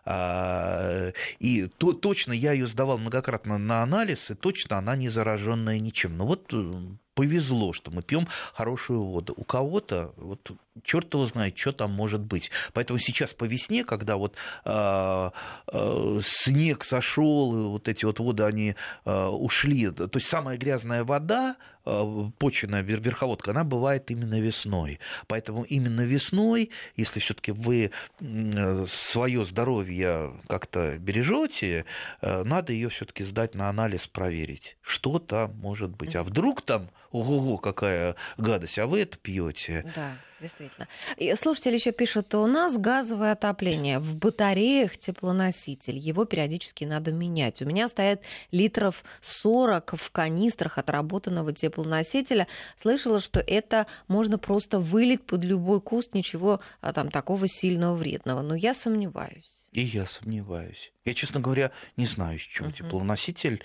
Э, 0.06 1.12
и 1.38 1.66
то, 1.66 1.92
точно 1.92 2.32
я 2.32 2.52
ее 2.52 2.66
сдавал 2.66 2.98
многократно 2.98 3.58
на 3.58 3.82
анализ, 3.82 4.30
и 4.30 4.34
точно 4.34 4.78
она 4.78 4.96
не 4.96 5.08
зараженная 5.08 5.78
ничем. 5.78 6.16
Но 6.16 6.26
вот 6.26 6.52
э, 6.52 6.72
повезло, 7.14 7.72
что 7.72 7.90
мы 7.90 8.02
пьем 8.02 8.26
хорошую 8.52 9.02
воду. 9.02 9.34
У 9.36 9.44
кого-то, 9.44 10.12
вот 10.16 10.50
черт 10.82 11.12
его 11.14 11.26
знает, 11.26 11.56
что 11.56 11.72
там 11.72 11.92
может 11.92 12.20
быть. 12.20 12.50
Поэтому 12.72 12.98
сейчас 12.98 13.32
по 13.32 13.44
весне, 13.44 13.84
когда 13.84 14.16
вот 14.16 14.34
э, 14.64 15.30
э, 15.72 16.20
снег 16.24 16.84
сошел, 16.84 17.56
и 17.56 17.68
вот 17.68 17.88
эти 17.88 18.04
вот 18.04 18.20
воды, 18.20 18.42
они 18.42 18.74
э, 19.04 19.26
ушли, 19.26 19.90
то 19.90 20.10
есть 20.14 20.28
самая 20.28 20.56
грязная 20.56 21.04
вода, 21.04 21.56
э, 21.84 22.30
почвенная 22.38 22.82
верховодка, 22.82 23.50
она 23.50 23.64
бывает 23.64 24.10
именно 24.10 24.40
весной. 24.40 24.98
Поэтому 25.26 25.62
именно 25.64 26.02
весной, 26.02 26.70
если 26.96 27.20
все-таки 27.20 27.52
вы 27.52 27.90
э, 28.20 28.86
свое 28.86 29.44
здоровье 29.44 30.34
как-то 30.48 30.96
бережете, 30.98 31.84
э, 32.20 32.42
надо 32.44 32.72
ее 32.72 32.88
все-таки 32.88 33.24
сдать 33.24 33.54
на 33.54 33.68
анализ, 33.68 34.06
проверить, 34.06 34.76
что 34.82 35.18
там 35.18 35.54
может 35.56 35.90
быть. 35.90 36.16
А 36.16 36.22
вдруг 36.22 36.62
там 36.62 36.88
ого-го, 37.10 37.58
какая 37.58 38.16
гадость, 38.36 38.78
а 38.78 38.86
вы 38.86 39.00
это 39.00 39.16
пьете. 39.18 39.84
Да, 39.94 40.16
действительно. 40.44 40.88
И 41.16 41.34
слушатель 41.36 41.74
еще 41.74 41.92
пишет, 41.92 42.34
у 42.34 42.46
нас 42.46 42.76
газовое 42.76 43.32
отопление, 43.32 43.98
в 43.98 44.16
батареях 44.16 44.98
теплоноситель, 44.98 45.98
его 45.98 46.24
периодически 46.24 46.84
надо 46.84 47.12
менять. 47.12 47.62
У 47.62 47.64
меня 47.64 47.88
стоят 47.88 48.20
литров 48.50 49.04
40 49.22 49.94
в 49.96 50.10
канистрах 50.10 50.78
отработанного 50.78 51.52
теплоносителя. 51.52 52.46
Слышала, 52.76 53.20
что 53.20 53.40
это 53.40 53.86
можно 54.08 54.38
просто 54.38 54.78
вылить 54.78 55.24
под 55.24 55.44
любой 55.44 55.80
куст, 55.80 56.14
ничего 56.14 56.60
а, 56.80 56.92
там 56.92 57.10
такого 57.10 57.48
сильного 57.48 57.94
вредного. 57.94 58.42
Но 58.42 58.54
я 58.54 58.74
сомневаюсь. 58.74 59.68
И 59.72 59.80
я 59.82 60.06
сомневаюсь. 60.06 60.92
Я, 61.04 61.14
честно 61.14 61.40
говоря, 61.40 61.72
не 61.96 62.06
знаю, 62.06 62.38
с 62.38 62.42
чего 62.42 62.68
uh-huh. 62.68 62.78
теплоноситель 62.78 63.62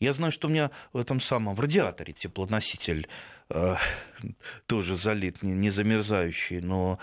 я 0.00 0.12
знаю, 0.12 0.32
что 0.32 0.48
у 0.48 0.50
меня 0.50 0.70
в 0.92 0.98
этом 0.98 1.20
самом 1.20 1.54
в 1.54 1.60
радиаторе 1.60 2.12
теплоноситель 2.12 3.08
э, 3.50 3.76
тоже 4.66 4.96
залит, 4.96 5.42
не, 5.42 5.52
не 5.52 5.70
замерзающий, 5.70 6.60
но 6.60 6.98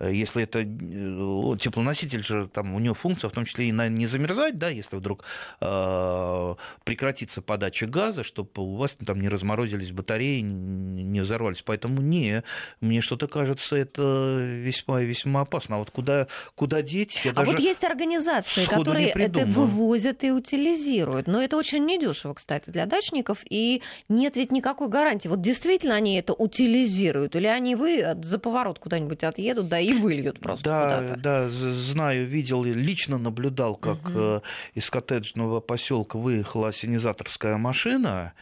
если 0.00 0.42
это 0.42 0.60
э, 0.60 1.58
теплоноситель 1.58 2.22
же, 2.22 2.48
там 2.48 2.74
у 2.74 2.78
него 2.78 2.94
функция 2.94 3.30
в 3.30 3.32
том 3.32 3.46
числе 3.46 3.68
и 3.68 3.72
на 3.72 3.88
не 3.88 4.06
замерзать, 4.06 4.58
да, 4.58 4.68
если 4.68 4.96
вдруг 4.96 5.24
э, 5.60 6.54
прекратится 6.84 7.40
подача 7.40 7.86
газа, 7.86 8.22
чтобы 8.22 8.50
у 8.56 8.76
вас 8.76 8.94
там 9.04 9.20
не 9.20 9.28
разморозились 9.28 9.92
батареи, 9.92 10.40
не 10.40 11.20
взорвались. 11.20 11.62
Поэтому 11.62 12.02
не, 12.02 12.42
мне 12.80 13.00
что-то 13.00 13.26
кажется, 13.26 13.76
это 13.76 14.36
весьма 14.38 15.00
весьма 15.00 15.42
опасно. 15.42 15.76
А 15.76 15.78
вот 15.78 15.90
куда, 15.90 16.26
куда 16.54 16.82
деть? 16.82 17.20
Я 17.24 17.32
а 17.34 17.44
вот 17.44 17.58
есть 17.58 17.84
организации, 17.84 18.66
которые 18.66 19.08
это 19.08 19.46
вывозят 19.46 20.24
и 20.24 20.30
утилизируют. 20.30 21.26
Но 21.26 21.40
это 21.42 21.56
очень 21.56 21.84
недешево, 21.84 22.34
кстати, 22.34 22.68
для 22.70 22.84
дачников. 22.86 23.44
И 23.48 23.82
нет 24.08 24.36
ведь 24.36 24.52
никакой 24.52 24.88
гарантии. 24.88 25.28
Вот 25.28 25.40
действительно 25.40 25.94
они 25.94 26.16
это 26.16 26.34
утилизируют? 26.34 27.34
Или 27.36 27.46
они 27.46 27.76
вы 27.76 28.16
за 28.22 28.38
поворот 28.38 28.78
куда-нибудь 28.78 29.24
отъедут, 29.24 29.68
да, 29.68 29.85
и 29.86 29.92
выльют 29.92 30.40
просто 30.40 30.64
да, 30.64 31.00
куда-то. 31.00 31.20
Да, 31.20 31.48
знаю, 31.48 32.26
видел, 32.26 32.64
лично 32.64 33.18
наблюдал, 33.18 33.76
как 33.76 34.04
угу. 34.06 34.42
из 34.74 34.90
коттеджного 34.90 35.60
поселка 35.60 36.18
выехала 36.18 36.68
осенизаторская 36.68 37.56
машина 37.56 38.32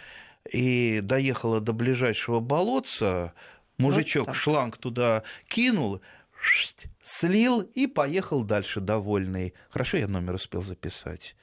и 0.51 1.01
доехала 1.03 1.61
до 1.61 1.73
ближайшего 1.73 2.41
болотца. 2.41 3.35
Мужичок 3.77 4.29
вот 4.29 4.37
шланг 4.37 4.79
туда 4.79 5.23
кинул, 5.49 6.01
слил 7.03 7.61
и 7.61 7.87
поехал 7.87 8.43
дальше 8.43 8.81
довольный. 8.81 9.53
Хорошо, 9.69 9.99
я 9.99 10.09
номер 10.09 10.35
успел 10.35 10.63
записать. 10.63 11.37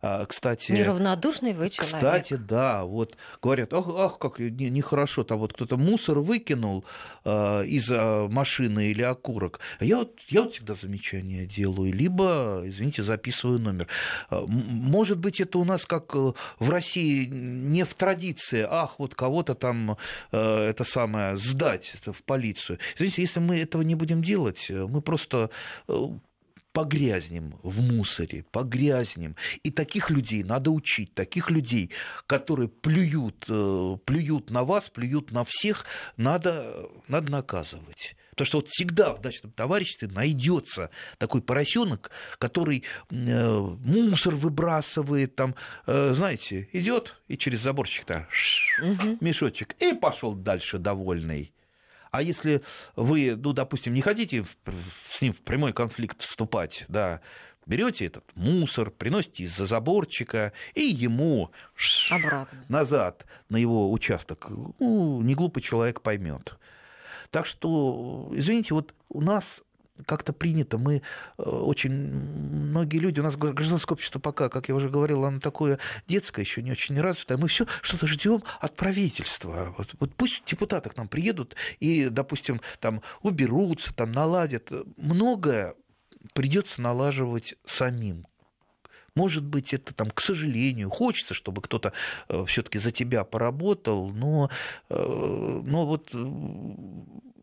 А, 0.00 0.24
кстати, 0.26 0.72
Неравнодушный 0.72 1.52
вы 1.52 1.70
человек. 1.70 1.96
Кстати, 1.96 2.34
да, 2.34 2.84
вот 2.84 3.16
говорят, 3.42 3.72
ах, 3.72 3.86
ах 3.88 4.18
как 4.18 4.38
нехорошо, 4.38 5.24
там 5.24 5.38
вот 5.38 5.52
кто-то 5.52 5.76
мусор 5.76 6.20
выкинул 6.20 6.84
э, 7.24 7.64
из 7.66 7.90
машины 7.90 8.86
или 8.86 9.02
окурок. 9.02 9.60
А 9.78 9.84
я 9.84 9.98
вот, 9.98 10.18
я 10.28 10.42
вот 10.42 10.54
всегда 10.54 10.74
замечания 10.74 11.46
делаю, 11.46 11.92
либо, 11.92 12.62
извините, 12.64 13.02
записываю 13.02 13.58
номер. 13.58 13.88
А, 14.30 14.44
может 14.46 15.18
быть, 15.18 15.40
это 15.40 15.58
у 15.58 15.64
нас 15.64 15.84
как 15.86 16.14
э, 16.14 16.32
в 16.58 16.70
России 16.70 17.26
не 17.26 17.84
в 17.84 17.94
традиции, 17.94 18.66
ах, 18.68 18.98
вот 18.98 19.14
кого-то 19.14 19.54
там 19.54 19.96
э, 20.32 20.68
это 20.70 20.84
самое 20.84 21.36
сдать 21.36 21.92
это 21.94 22.12
в 22.12 22.22
полицию. 22.22 22.78
Извините, 22.96 23.22
если 23.22 23.40
мы 23.40 23.60
этого 23.60 23.82
не 23.82 23.94
будем 23.94 24.22
делать, 24.22 24.66
э, 24.70 24.86
мы 24.86 25.00
просто 25.02 25.50
погрязнем 26.78 27.58
в 27.64 27.82
мусоре, 27.82 28.44
погрязнем. 28.52 29.34
И 29.64 29.72
таких 29.72 30.10
людей 30.10 30.44
надо 30.44 30.70
учить, 30.70 31.12
таких 31.12 31.50
людей, 31.50 31.90
которые 32.28 32.68
плюют, 32.68 33.46
э, 33.48 33.96
плюют 34.04 34.50
на 34.50 34.62
вас, 34.62 34.88
плюют 34.88 35.32
на 35.32 35.44
всех, 35.44 35.84
надо, 36.16 36.88
надо 37.08 37.32
наказывать. 37.32 38.14
Потому 38.30 38.46
что 38.46 38.58
вот 38.58 38.68
всегда 38.68 39.12
в 39.12 39.20
дачном 39.20 39.50
товариществе 39.50 40.06
найдется 40.06 40.90
такой 41.18 41.42
поросенок, 41.42 42.12
который 42.38 42.84
э, 43.10 43.58
мусор 43.58 44.36
выбрасывает, 44.36 45.34
там, 45.34 45.56
э, 45.88 46.12
знаете, 46.14 46.68
идет 46.72 47.20
и 47.26 47.36
через 47.36 47.58
заборчик-то 47.58 48.28
угу. 48.80 49.18
мешочек, 49.20 49.74
и 49.80 49.94
пошел 49.94 50.32
дальше 50.32 50.78
довольный. 50.78 51.52
А 52.10 52.22
если 52.22 52.62
вы, 52.96 53.36
ну, 53.36 53.52
допустим, 53.52 53.94
не 53.94 54.00
хотите 54.00 54.44
с 55.08 55.20
ним 55.20 55.32
в 55.32 55.40
прямой 55.40 55.72
конфликт 55.72 56.22
вступать, 56.22 56.84
да, 56.88 57.20
берете 57.66 58.06
этот 58.06 58.24
мусор, 58.34 58.90
приносите 58.90 59.44
из-за 59.44 59.66
заборчика 59.66 60.52
и 60.74 60.82
ему 60.82 61.50
Обратно. 62.10 62.64
назад 62.68 63.26
на 63.48 63.56
его 63.56 63.92
участок, 63.92 64.48
ну, 64.78 65.20
не 65.22 65.34
глупый 65.34 65.62
человек 65.62 66.00
поймет. 66.00 66.56
Так 67.30 67.44
что, 67.44 68.30
извините, 68.32 68.72
вот 68.72 68.94
у 69.10 69.20
нас 69.20 69.62
как-то 70.06 70.32
принято, 70.32 70.78
мы 70.78 71.02
э, 71.38 71.42
очень, 71.42 71.92
многие 71.92 72.98
люди, 72.98 73.20
у 73.20 73.22
нас 73.22 73.36
гражданское 73.36 73.94
общество 73.94 74.18
пока, 74.18 74.48
как 74.48 74.68
я 74.68 74.74
уже 74.74 74.88
говорил, 74.88 75.24
оно 75.24 75.40
такое 75.40 75.78
детское, 76.06 76.42
еще 76.42 76.62
не 76.62 76.70
очень 76.70 77.00
развитое, 77.00 77.38
мы 77.38 77.48
все 77.48 77.66
что-то 77.82 78.06
ждем 78.06 78.42
от 78.60 78.76
правительства. 78.76 79.74
Вот, 79.76 79.94
вот 79.98 80.14
пусть 80.14 80.42
депутаты 80.46 80.90
к 80.90 80.96
нам 80.96 81.08
приедут 81.08 81.56
и, 81.80 82.08
допустим, 82.08 82.60
там 82.80 83.02
уберутся, 83.22 83.94
там 83.94 84.12
наладят. 84.12 84.72
Многое 84.96 85.74
придется 86.32 86.80
налаживать 86.80 87.56
самим. 87.64 88.26
Может 89.14 89.44
быть, 89.44 89.74
это 89.74 89.92
там, 89.94 90.10
к 90.10 90.20
сожалению, 90.20 90.90
хочется, 90.90 91.34
чтобы 91.34 91.60
кто-то 91.60 91.92
э, 92.28 92.44
все-таки 92.46 92.78
за 92.78 92.92
тебя 92.92 93.24
поработал, 93.24 94.10
но, 94.10 94.48
э, 94.90 95.60
но 95.64 95.86
вот 95.86 96.10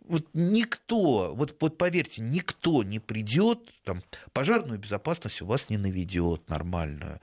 вот 0.07 0.27
никто, 0.33 1.33
вот, 1.35 1.55
вот 1.59 1.77
поверьте, 1.77 2.21
никто 2.21 2.83
не 2.83 2.99
придет, 2.99 3.59
там, 3.83 4.03
пожарную 4.33 4.79
безопасность 4.79 5.41
у 5.41 5.45
вас 5.45 5.69
не 5.69 5.77
наведет 5.77 6.49
нормальную. 6.49 7.19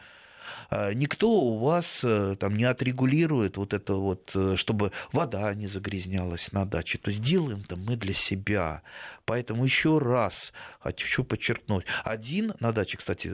А, 0.70 0.92
никто 0.92 1.30
у 1.30 1.58
вас 1.58 2.00
э, 2.02 2.36
там 2.38 2.56
не 2.56 2.64
отрегулирует 2.64 3.56
вот 3.56 3.74
это 3.74 3.94
вот, 3.94 4.30
э, 4.34 4.54
чтобы 4.56 4.92
вода 5.12 5.54
не 5.54 5.66
загрязнялась 5.66 6.52
на 6.52 6.64
даче. 6.64 6.98
То 6.98 7.10
есть 7.10 7.22
делаем 7.22 7.62
то 7.64 7.76
мы 7.76 7.96
для 7.96 8.14
себя. 8.14 8.82
Поэтому 9.24 9.64
еще 9.64 9.98
раз 9.98 10.52
хочу 10.80 11.24
подчеркнуть. 11.24 11.84
Один 12.04 12.54
на 12.60 12.72
даче, 12.72 12.96
кстати, 12.96 13.32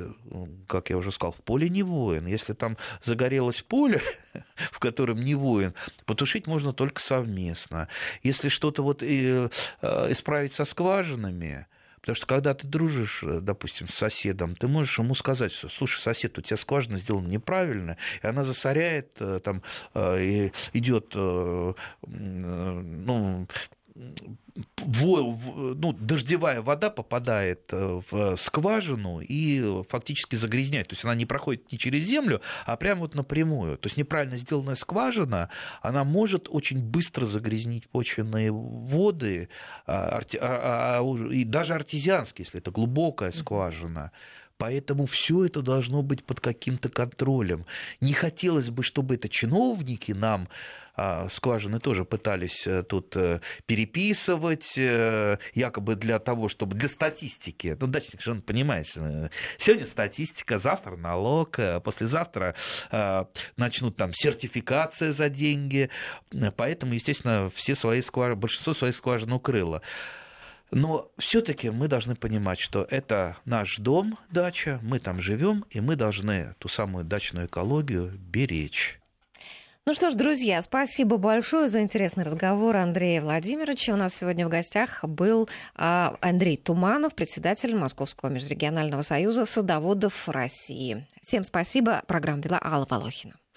как 0.66 0.91
я 0.91 0.97
уже 0.97 1.12
сказал, 1.12 1.33
в 1.33 1.43
поле 1.43 1.69
не 1.69 1.83
воин. 1.83 2.27
Если 2.27 2.53
там 2.53 2.77
загорелось 3.03 3.62
поле, 3.62 4.03
в 4.57 4.79
котором 4.79 5.19
не 5.19 5.35
воин, 5.35 5.75
потушить 6.05 6.47
можно 6.47 6.73
только 6.73 7.01
совместно. 7.01 7.89
Если 8.23 8.49
что-то 8.49 8.83
вот 8.83 9.03
э, 9.03 9.49
исправить 9.83 10.55
со 10.55 10.64
скважинами, 10.64 11.66
Потому 12.09 12.16
что 12.16 12.26
когда 12.26 12.54
ты 12.54 12.66
дружишь, 12.66 13.22
э, 13.22 13.40
допустим, 13.42 13.86
с 13.86 13.94
соседом, 13.94 14.56
ты 14.56 14.66
можешь 14.66 14.98
ему 14.98 15.14
сказать, 15.14 15.52
что, 15.52 15.68
слушай, 15.68 16.00
сосед, 16.00 16.38
у 16.38 16.40
тебя 16.40 16.56
скважина 16.56 16.96
сделана 16.96 17.28
неправильно, 17.28 17.98
и 18.22 18.26
она 18.26 18.44
засоряет, 18.44 19.11
э, 19.20 19.40
там, 19.44 19.62
э, 19.92 20.48
идет, 20.72 21.14
ну, 21.14 21.76
ну, 24.86 25.92
дождевая 25.92 26.62
вода 26.62 26.90
попадает 26.90 27.72
э, 27.72 28.01
в 28.11 28.36
скважину 28.36 29.20
и 29.20 29.82
фактически 29.88 30.36
загрязняет. 30.36 30.88
То 30.88 30.94
есть 30.94 31.05
она 31.05 31.14
не 31.14 31.26
проходит 31.26 31.70
не 31.72 31.78
через 31.78 32.05
землю, 32.05 32.40
а 32.64 32.76
прямо 32.76 33.03
вот 33.03 33.14
напрямую. 33.14 33.76
То 33.78 33.88
есть 33.88 33.96
неправильно 33.96 34.36
сделанная 34.36 34.74
скважина, 34.74 35.51
она 35.82 36.05
может 36.05 36.49
очень 36.49 36.82
быстро 36.82 37.26
загрязнить 37.26 37.88
почвенные 37.88 38.51
воды, 38.53 39.49
а, 39.86 40.20
а, 40.40 41.01
а, 41.01 41.30
и 41.30 41.44
даже 41.44 41.74
артезианские, 41.74 42.44
если 42.44 42.61
это 42.61 42.70
глубокая 42.70 43.32
скважина. 43.32 44.12
Поэтому 44.59 45.07
все 45.07 45.44
это 45.44 45.62
должно 45.62 46.03
быть 46.03 46.24
под 46.24 46.40
каким-то 46.40 46.88
контролем. 46.88 47.64
Не 48.01 48.12
хотелось 48.12 48.70
бы, 48.70 48.82
чтобы 48.82 49.14
это 49.14 49.28
чиновники 49.28 50.11
нам 50.11 50.49
скважины 51.30 51.78
тоже 51.78 52.05
пытались 52.05 52.66
э, 52.66 52.82
тут 52.82 53.16
э, 53.16 53.40
переписывать, 53.66 54.74
э, 54.76 55.38
якобы 55.55 55.94
для 55.94 56.18
того, 56.18 56.49
чтобы 56.49 56.76
для 56.76 56.88
статистики. 56.88 57.76
Ну, 57.80 57.86
дачник 57.86 58.20
же 58.20 58.32
он 58.32 58.42
понимает, 58.42 58.86
сегодня 59.59 59.86
статистика, 59.86 60.59
завтра 60.59 60.96
налог, 60.96 61.59
послезавтра 61.84 62.55
начнут 63.57 63.96
там 63.96 64.12
сертификация 64.14 65.12
за 65.12 65.28
деньги. 65.28 65.90
Поэтому, 66.57 66.94
естественно, 66.94 67.51
все 67.55 67.74
свои 67.74 68.03
скважины, 68.03 68.36
большинство 68.36 68.74
своих 68.74 68.94
скважин 68.94 69.32
укрыло. 69.32 69.82
Но 70.70 71.11
все-таки 71.16 71.70
мы 71.70 71.88
должны 71.88 72.14
понимать, 72.14 72.61
что 72.61 72.86
это 72.90 73.36
наш 73.44 73.78
дом, 73.78 74.18
дача, 74.30 74.80
мы 74.82 74.99
там 74.99 75.20
живем, 75.20 75.64
и 75.70 75.80
мы 75.80 75.96
должны 75.96 76.55
ту 76.59 76.68
самую 76.68 77.05
дачную 77.05 77.46
экологию 77.46 78.12
беречь. 78.18 79.01
Ну 79.89 79.95
что 79.95 80.11
ж, 80.11 80.14
друзья, 80.16 80.61
спасибо 80.61 81.16
большое 81.16 81.66
за 81.66 81.80
интересный 81.80 82.22
разговор 82.22 82.76
Андрея 82.76 83.22
Владимировича. 83.22 83.95
У 83.95 83.97
нас 83.97 84.14
сегодня 84.14 84.47
в 84.47 84.51
гостях 84.51 85.03
был 85.03 85.49
а, 85.74 86.14
Андрей 86.20 86.59
Туманов, 86.59 87.14
председатель 87.14 87.74
Московского 87.74 88.28
межрегионального 88.28 89.01
союза 89.01 89.47
садоводов 89.47 90.28
России. 90.28 91.07
Всем 91.22 91.43
спасибо. 91.43 92.03
Программу 92.07 92.43
вела 92.43 92.61
Алла 92.62 92.86
Волохина. 92.86 93.32